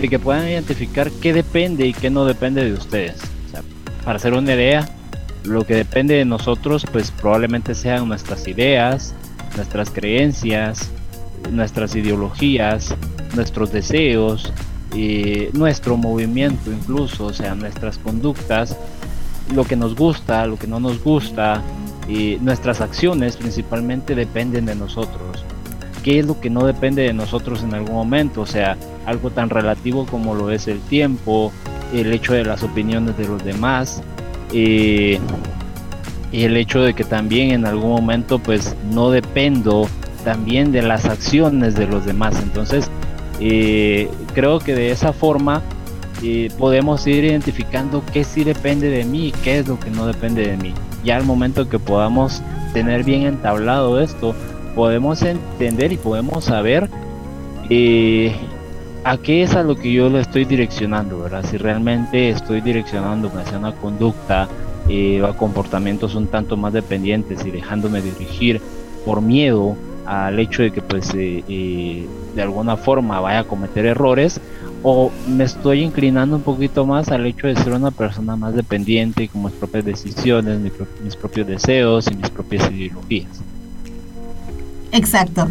de 0.00 0.08
que 0.08 0.18
puedan 0.18 0.48
identificar 0.48 1.10
qué 1.10 1.32
depende 1.32 1.86
y 1.86 1.92
qué 1.92 2.10
no 2.10 2.24
depende 2.24 2.64
de 2.64 2.72
ustedes. 2.72 3.16
para 4.04 4.16
hacer 4.16 4.34
una 4.34 4.54
idea, 4.54 4.88
lo 5.44 5.64
que 5.64 5.74
depende 5.74 6.14
de 6.14 6.24
nosotros, 6.24 6.86
pues 6.92 7.10
probablemente 7.10 7.74
sean 7.74 8.06
nuestras 8.06 8.46
ideas, 8.46 9.14
nuestras 9.56 9.90
creencias, 9.90 10.90
nuestras 11.50 11.94
ideologías, 11.96 12.94
nuestros 13.34 13.72
deseos, 13.72 14.52
nuestro 15.52 15.96
movimiento 15.96 16.70
incluso, 16.70 17.26
o 17.26 17.32
sea, 17.32 17.54
nuestras 17.54 17.98
conductas, 17.98 18.76
lo 19.54 19.64
que 19.64 19.76
nos 19.76 19.94
gusta, 19.94 20.46
lo 20.46 20.58
que 20.58 20.66
no 20.66 20.80
nos 20.80 21.02
gusta, 21.02 21.62
y 22.08 22.38
nuestras 22.40 22.80
acciones 22.80 23.36
principalmente 23.36 24.14
dependen 24.14 24.66
de 24.66 24.74
nosotros. 24.74 25.44
¿Qué 26.02 26.20
es 26.20 26.26
lo 26.26 26.40
que 26.40 26.50
no 26.50 26.64
depende 26.64 27.02
de 27.02 27.12
nosotros 27.12 27.62
en 27.62 27.74
algún 27.74 27.94
momento? 27.94 28.42
O 28.42 28.46
sea, 28.46 28.76
algo 29.06 29.30
tan 29.30 29.50
relativo 29.50 30.06
como 30.06 30.34
lo 30.34 30.50
es 30.50 30.68
el 30.68 30.78
tiempo, 30.80 31.52
el 31.92 32.12
hecho 32.12 32.32
de 32.32 32.44
las 32.44 32.62
opiniones 32.62 33.16
de 33.16 33.26
los 33.26 33.44
demás, 33.44 34.02
y 34.52 35.18
el 36.32 36.56
hecho 36.56 36.80
de 36.80 36.94
que 36.94 37.02
también 37.02 37.50
en 37.50 37.66
algún 37.66 37.90
momento 37.90 38.38
pues 38.38 38.76
no 38.92 39.10
dependo 39.10 39.88
también 40.24 40.70
de 40.70 40.82
las 40.82 41.06
acciones 41.06 41.74
de 41.74 41.86
los 41.86 42.04
demás. 42.04 42.40
Entonces, 42.40 42.88
eh, 43.40 44.08
creo 44.32 44.60
que 44.60 44.74
de 44.74 44.92
esa 44.92 45.12
forma 45.12 45.62
eh, 46.22 46.48
podemos 46.56 47.04
ir 47.08 47.24
identificando 47.24 48.02
qué 48.12 48.22
sí 48.22 48.44
depende 48.44 48.90
de 48.90 49.04
mí 49.04 49.28
y 49.28 49.32
qué 49.32 49.58
es 49.58 49.68
lo 49.68 49.78
que 49.80 49.90
no 49.90 50.06
depende 50.06 50.46
de 50.46 50.56
mí 50.56 50.72
ya 51.06 51.16
al 51.16 51.24
momento 51.24 51.68
que 51.68 51.78
podamos 51.78 52.42
tener 52.74 53.04
bien 53.04 53.22
entablado 53.22 54.00
esto, 54.00 54.34
podemos 54.74 55.22
entender 55.22 55.92
y 55.92 55.96
podemos 55.96 56.44
saber 56.44 56.90
eh, 57.70 58.34
a 59.04 59.16
qué 59.16 59.42
es 59.42 59.54
a 59.54 59.62
lo 59.62 59.76
que 59.76 59.92
yo 59.92 60.10
lo 60.10 60.18
estoy 60.18 60.44
direccionando, 60.44 61.20
¿verdad? 61.20 61.44
Si 61.48 61.56
realmente 61.56 62.28
estoy 62.28 62.60
direccionando 62.60 63.28
hacia 63.28 63.58
una 63.58 63.72
conducta 63.72 64.48
eh, 64.88 65.24
a 65.24 65.32
comportamientos 65.32 66.16
un 66.16 66.26
tanto 66.26 66.56
más 66.56 66.72
dependientes 66.72 67.46
y 67.46 67.50
dejándome 67.50 68.02
dirigir 68.02 68.60
por 69.04 69.22
miedo 69.22 69.76
al 70.04 70.38
hecho 70.40 70.62
de 70.62 70.72
que 70.72 70.82
pues 70.82 71.12
eh, 71.14 72.04
de 72.36 72.42
alguna 72.42 72.76
forma 72.76 73.18
vaya 73.18 73.40
a 73.40 73.44
cometer 73.44 73.86
errores 73.86 74.40
o 74.82 75.10
me 75.26 75.44
estoy 75.44 75.82
inclinando 75.82 76.36
un 76.36 76.42
poquito 76.42 76.86
más 76.86 77.08
al 77.08 77.26
hecho 77.26 77.46
de 77.48 77.56
ser 77.56 77.72
una 77.72 77.90
persona 77.90 78.36
más 78.36 78.54
dependiente 78.54 79.26
con 79.26 79.42
mis 79.42 79.52
propias 79.54 79.84
decisiones, 79.84 80.60
mis, 80.60 81.16
propios 81.16 81.46
deseos 81.46 82.06
y 82.08 82.14
mis 82.14 82.30
propias 82.30 82.70
ideologías. 82.70 83.40
Exacto. 84.92 85.48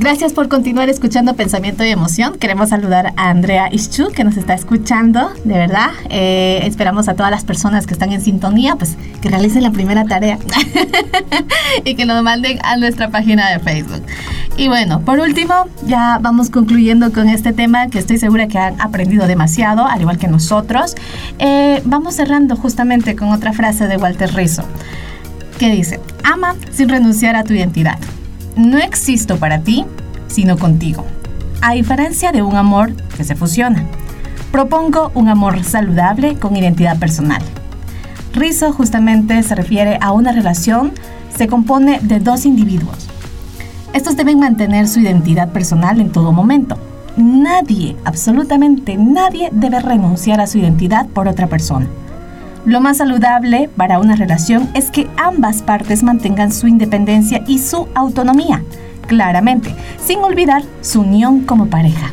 Gracias 0.00 0.32
por 0.32 0.48
continuar 0.48 0.88
escuchando 0.88 1.34
Pensamiento 1.34 1.84
y 1.84 1.88
Emoción. 1.88 2.38
Queremos 2.38 2.68
saludar 2.68 3.14
a 3.16 3.30
Andrea 3.30 3.68
Ischu, 3.72 4.12
que 4.12 4.22
nos 4.22 4.36
está 4.36 4.54
escuchando, 4.54 5.32
de 5.42 5.54
verdad. 5.54 5.90
Eh, 6.08 6.60
esperamos 6.62 7.08
a 7.08 7.14
todas 7.14 7.32
las 7.32 7.42
personas 7.42 7.84
que 7.84 7.94
están 7.94 8.12
en 8.12 8.20
sintonía, 8.20 8.76
pues 8.76 8.96
que 9.20 9.28
realicen 9.28 9.64
la 9.64 9.72
primera 9.72 10.04
tarea 10.04 10.38
y 11.84 11.96
que 11.96 12.04
nos 12.04 12.22
manden 12.22 12.60
a 12.62 12.76
nuestra 12.76 13.10
página 13.10 13.50
de 13.50 13.58
Facebook. 13.58 14.04
Y 14.56 14.68
bueno, 14.68 15.00
por 15.00 15.18
último, 15.18 15.66
ya 15.84 16.20
vamos 16.22 16.48
concluyendo 16.48 17.12
con 17.12 17.28
este 17.28 17.52
tema 17.52 17.88
que 17.88 17.98
estoy 17.98 18.18
segura 18.18 18.46
que 18.46 18.56
han 18.56 18.80
aprendido 18.80 19.26
demasiado, 19.26 19.84
al 19.84 20.00
igual 20.00 20.16
que 20.16 20.28
nosotros. 20.28 20.94
Eh, 21.40 21.82
vamos 21.84 22.14
cerrando 22.14 22.54
justamente 22.54 23.16
con 23.16 23.32
otra 23.32 23.52
frase 23.52 23.88
de 23.88 23.96
Walter 23.96 24.32
Rizzo, 24.32 24.62
que 25.58 25.72
dice, 25.72 25.98
ama 26.22 26.54
sin 26.70 26.88
renunciar 26.88 27.34
a 27.34 27.42
tu 27.42 27.52
identidad 27.52 27.98
no 28.58 28.78
existo 28.78 29.38
para 29.38 29.60
ti, 29.60 29.86
sino 30.26 30.58
contigo. 30.58 31.06
A 31.62 31.72
diferencia 31.72 32.32
de 32.32 32.42
un 32.42 32.56
amor 32.56 32.92
que 33.16 33.24
se 33.24 33.36
fusiona. 33.36 33.84
Propongo 34.50 35.12
un 35.14 35.28
amor 35.28 35.62
saludable 35.64 36.36
con 36.38 36.56
identidad 36.56 36.98
personal. 36.98 37.42
Rizzo 38.34 38.72
justamente 38.72 39.42
se 39.42 39.54
refiere 39.54 39.98
a 40.00 40.12
una 40.12 40.32
relación 40.32 40.92
se 41.36 41.46
compone 41.46 42.00
de 42.02 42.18
dos 42.18 42.44
individuos. 42.44 43.06
Estos 43.92 44.16
deben 44.16 44.40
mantener 44.40 44.88
su 44.88 45.00
identidad 45.00 45.52
personal 45.52 46.00
en 46.00 46.10
todo 46.10 46.32
momento. 46.32 46.76
Nadie, 47.16 47.96
absolutamente 48.04 48.96
nadie 48.96 49.48
debe 49.52 49.80
renunciar 49.80 50.40
a 50.40 50.46
su 50.48 50.58
identidad 50.58 51.06
por 51.06 51.28
otra 51.28 51.46
persona. 51.46 51.86
Lo 52.64 52.80
más 52.80 52.98
saludable 52.98 53.70
para 53.76 53.98
una 53.98 54.16
relación 54.16 54.68
es 54.74 54.90
que 54.90 55.08
ambas 55.16 55.62
partes 55.62 56.02
mantengan 56.02 56.52
su 56.52 56.66
independencia 56.66 57.42
y 57.46 57.58
su 57.58 57.88
autonomía, 57.94 58.62
claramente, 59.06 59.74
sin 60.04 60.18
olvidar 60.20 60.62
su 60.80 61.00
unión 61.00 61.42
como 61.42 61.66
pareja. 61.66 62.10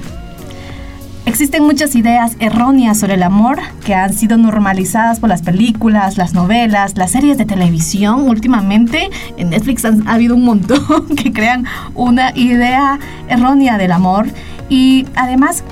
Existen 1.25 1.63
muchas 1.63 1.95
ideas 1.95 2.37
erróneas 2.39 2.99
sobre 2.99 3.15
el 3.15 3.23
amor 3.23 3.57
que 3.83 3.95
han 3.95 4.13
sido 4.13 4.37
normalizadas 4.37 5.19
por 5.19 5.27
las 5.27 5.41
películas, 5.41 6.17
las 6.17 6.35
novelas, 6.35 6.95
las 6.97 7.11
series 7.11 7.39
de 7.39 7.45
televisión. 7.45 8.29
Últimamente 8.29 9.09
en 9.35 9.49
Netflix 9.49 9.85
ha 9.85 10.13
habido 10.13 10.35
un 10.35 10.45
montón 10.45 11.07
que 11.17 11.33
crean 11.33 11.65
una 11.95 12.31
idea 12.37 12.99
errónea 13.27 13.79
del 13.79 13.91
amor 13.91 14.27
y 14.69 15.07
además 15.15 15.63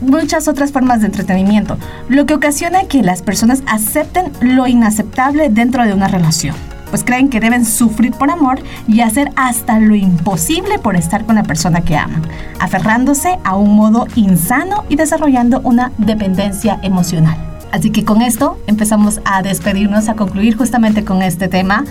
muchas 0.00 0.48
otras 0.48 0.72
formas 0.72 1.00
de 1.00 1.06
entretenimiento, 1.06 1.76
lo 2.08 2.26
que 2.26 2.34
ocasiona 2.34 2.84
que 2.84 3.02
las 3.02 3.22
personas 3.22 3.62
acepten 3.66 4.32
lo 4.40 4.66
inaceptable 4.66 5.48
dentro 5.50 5.84
de 5.84 5.92
una 5.92 6.08
relación, 6.08 6.54
pues 6.90 7.04
creen 7.04 7.28
que 7.28 7.40
deben 7.40 7.64
sufrir 7.64 8.12
por 8.12 8.30
amor 8.30 8.60
y 8.88 9.00
hacer 9.00 9.30
hasta 9.36 9.78
lo 9.78 9.94
imposible 9.94 10.78
por 10.78 10.96
estar 10.96 11.24
con 11.24 11.36
la 11.36 11.44
persona 11.44 11.82
que 11.82 11.96
aman, 11.96 12.22
aferrándose 12.58 13.38
a 13.44 13.56
un 13.56 13.76
modo 13.76 14.06
insano 14.16 14.84
y 14.88 14.96
desarrollando 14.96 15.60
una 15.60 15.92
dependencia 15.98 16.78
emocional. 16.82 17.36
Así 17.72 17.90
que 17.90 18.04
con 18.04 18.20
esto 18.20 18.58
empezamos 18.66 19.20
a 19.24 19.42
despedirnos, 19.42 20.08
a 20.08 20.14
concluir 20.14 20.56
justamente 20.56 21.04
con 21.04 21.22
este 21.22 21.46
tema 21.46 21.84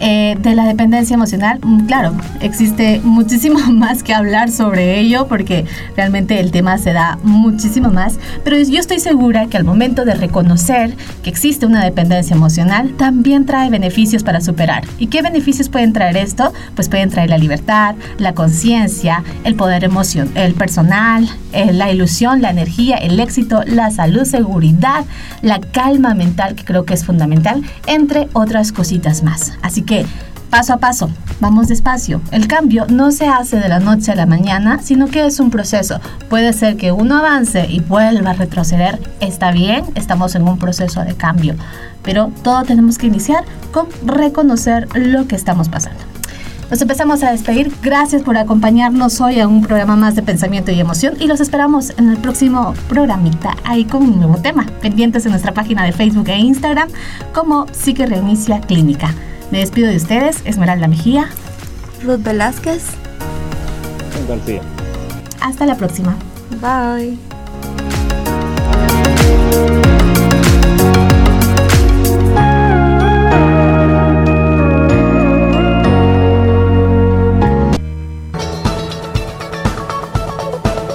eh, 0.00 0.36
de 0.40 0.54
la 0.54 0.64
dependencia 0.64 1.14
emocional, 1.14 1.58
mm, 1.62 1.86
claro, 1.86 2.14
existe 2.40 3.00
muchísimo 3.02 3.58
más 3.72 4.02
que 4.02 4.14
hablar 4.14 4.50
sobre 4.50 4.98
ello 4.98 5.26
porque 5.28 5.64
realmente 5.96 6.40
el 6.40 6.50
tema 6.50 6.78
se 6.78 6.92
da 6.92 7.18
muchísimo 7.22 7.90
más, 7.90 8.18
pero 8.44 8.56
yo 8.56 8.78
estoy 8.78 9.00
segura 9.00 9.46
que 9.46 9.56
al 9.56 9.64
momento 9.64 10.04
de 10.04 10.14
reconocer 10.14 10.96
que 11.22 11.30
existe 11.30 11.66
una 11.66 11.84
dependencia 11.84 12.34
emocional, 12.34 12.94
también 12.96 13.46
trae 13.46 13.70
beneficios 13.70 14.22
para 14.22 14.40
superar. 14.40 14.84
¿Y 14.98 15.06
qué 15.08 15.22
beneficios 15.22 15.68
pueden 15.68 15.92
traer 15.92 16.16
esto? 16.16 16.52
Pues 16.74 16.88
pueden 16.88 17.10
traer 17.10 17.30
la 17.30 17.38
libertad, 17.38 17.94
la 18.18 18.34
conciencia, 18.34 19.22
el 19.44 19.54
poder 19.54 19.84
emocional, 19.84 20.30
el 20.36 20.54
personal, 20.54 21.28
eh, 21.52 21.72
la 21.72 21.90
ilusión, 21.90 22.42
la 22.42 22.50
energía, 22.50 22.96
el 22.96 23.18
éxito, 23.20 23.62
la 23.66 23.90
salud, 23.90 24.24
seguridad, 24.24 25.04
la 25.42 25.60
calma 25.60 26.14
mental, 26.14 26.54
que 26.54 26.64
creo 26.64 26.84
que 26.84 26.94
es 26.94 27.04
fundamental, 27.04 27.62
entre 27.86 28.28
otras 28.32 28.72
cositas 28.72 29.22
más. 29.22 29.54
Así 29.62 29.82
que 29.86 30.04
paso 30.50 30.74
a 30.74 30.78
paso, 30.78 31.10
vamos 31.40 31.68
despacio. 31.68 32.20
El 32.30 32.48
cambio 32.48 32.86
no 32.88 33.12
se 33.12 33.26
hace 33.28 33.58
de 33.58 33.68
la 33.68 33.80
noche 33.80 34.12
a 34.12 34.16
la 34.16 34.26
mañana, 34.26 34.80
sino 34.82 35.06
que 35.06 35.26
es 35.26 35.40
un 35.40 35.50
proceso. 35.50 36.00
Puede 36.28 36.52
ser 36.52 36.76
que 36.76 36.92
uno 36.92 37.18
avance 37.18 37.66
y 37.68 37.80
vuelva 37.80 38.30
a 38.30 38.34
retroceder. 38.34 39.00
Está 39.20 39.52
bien, 39.52 39.84
estamos 39.94 40.34
en 40.34 40.42
un 40.42 40.58
proceso 40.58 41.02
de 41.02 41.14
cambio, 41.14 41.54
pero 42.02 42.30
todo 42.42 42.62
tenemos 42.64 42.98
que 42.98 43.06
iniciar 43.06 43.44
con 43.72 43.86
reconocer 44.04 44.88
lo 44.94 45.26
que 45.26 45.36
estamos 45.36 45.68
pasando. 45.68 46.00
Nos 46.70 46.82
empezamos 46.82 47.22
a 47.22 47.30
despedir. 47.30 47.72
Gracias 47.80 48.22
por 48.22 48.36
acompañarnos 48.36 49.20
hoy 49.20 49.38
a 49.38 49.46
un 49.46 49.62
programa 49.62 49.94
más 49.94 50.16
de 50.16 50.22
pensamiento 50.22 50.72
y 50.72 50.80
emoción 50.80 51.14
y 51.20 51.28
los 51.28 51.40
esperamos 51.40 51.90
en 51.96 52.10
el 52.10 52.16
próximo 52.16 52.74
programita 52.88 53.54
ahí 53.62 53.84
con 53.84 54.02
un 54.02 54.16
nuevo 54.18 54.38
tema. 54.38 54.66
Pendientes 54.82 55.24
en 55.26 55.30
nuestra 55.30 55.54
página 55.54 55.84
de 55.84 55.92
Facebook 55.92 56.28
e 56.28 56.38
Instagram 56.38 56.88
como 57.32 57.66
Psique 57.72 58.04
Reinicia 58.04 58.60
Clínica. 58.60 59.14
Me 59.50 59.60
despido 59.60 59.88
de 59.88 59.96
ustedes, 59.96 60.42
Esmeralda 60.44 60.88
Mejía, 60.88 61.28
Ruth 62.02 62.22
Velázquez 62.22 62.84
García. 64.26 64.60
Hasta 65.40 65.66
la 65.66 65.76
próxima. 65.76 66.16
Bye. 66.60 67.16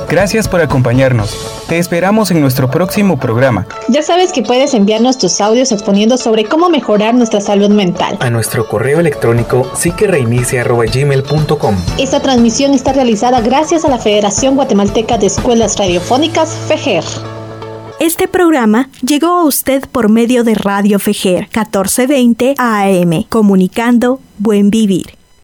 Gracias 0.09 0.49
por 0.49 0.59
acompañarnos. 0.59 1.60
Te 1.71 1.79
esperamos 1.79 2.29
en 2.31 2.41
nuestro 2.41 2.69
próximo 2.69 3.17
programa. 3.17 3.65
Ya 3.87 4.03
sabes 4.03 4.33
que 4.33 4.43
puedes 4.43 4.73
enviarnos 4.73 5.17
tus 5.17 5.39
audios 5.39 5.71
exponiendo 5.71 6.17
sobre 6.17 6.43
cómo 6.43 6.69
mejorar 6.69 7.15
nuestra 7.15 7.39
salud 7.39 7.69
mental. 7.69 8.17
A 8.19 8.29
nuestro 8.29 8.67
correo 8.67 8.99
electrónico 8.99 9.71
psiquereinicia.gmail.com 9.73 11.75
Esta 11.97 12.19
transmisión 12.19 12.73
está 12.73 12.91
realizada 12.91 13.39
gracias 13.39 13.85
a 13.85 13.87
la 13.87 13.99
Federación 13.99 14.57
Guatemalteca 14.57 15.17
de 15.17 15.27
Escuelas 15.27 15.77
Radiofónicas, 15.77 16.49
FEGER. 16.67 17.05
Este 18.01 18.27
programa 18.27 18.89
llegó 19.01 19.27
a 19.27 19.45
usted 19.45 19.85
por 19.89 20.09
medio 20.09 20.43
de 20.43 20.55
Radio 20.55 20.99
FEGER 20.99 21.43
1420 21.43 22.55
AM, 22.57 23.23
comunicando 23.29 24.19
Buen 24.39 24.71
Vivir. 24.71 25.20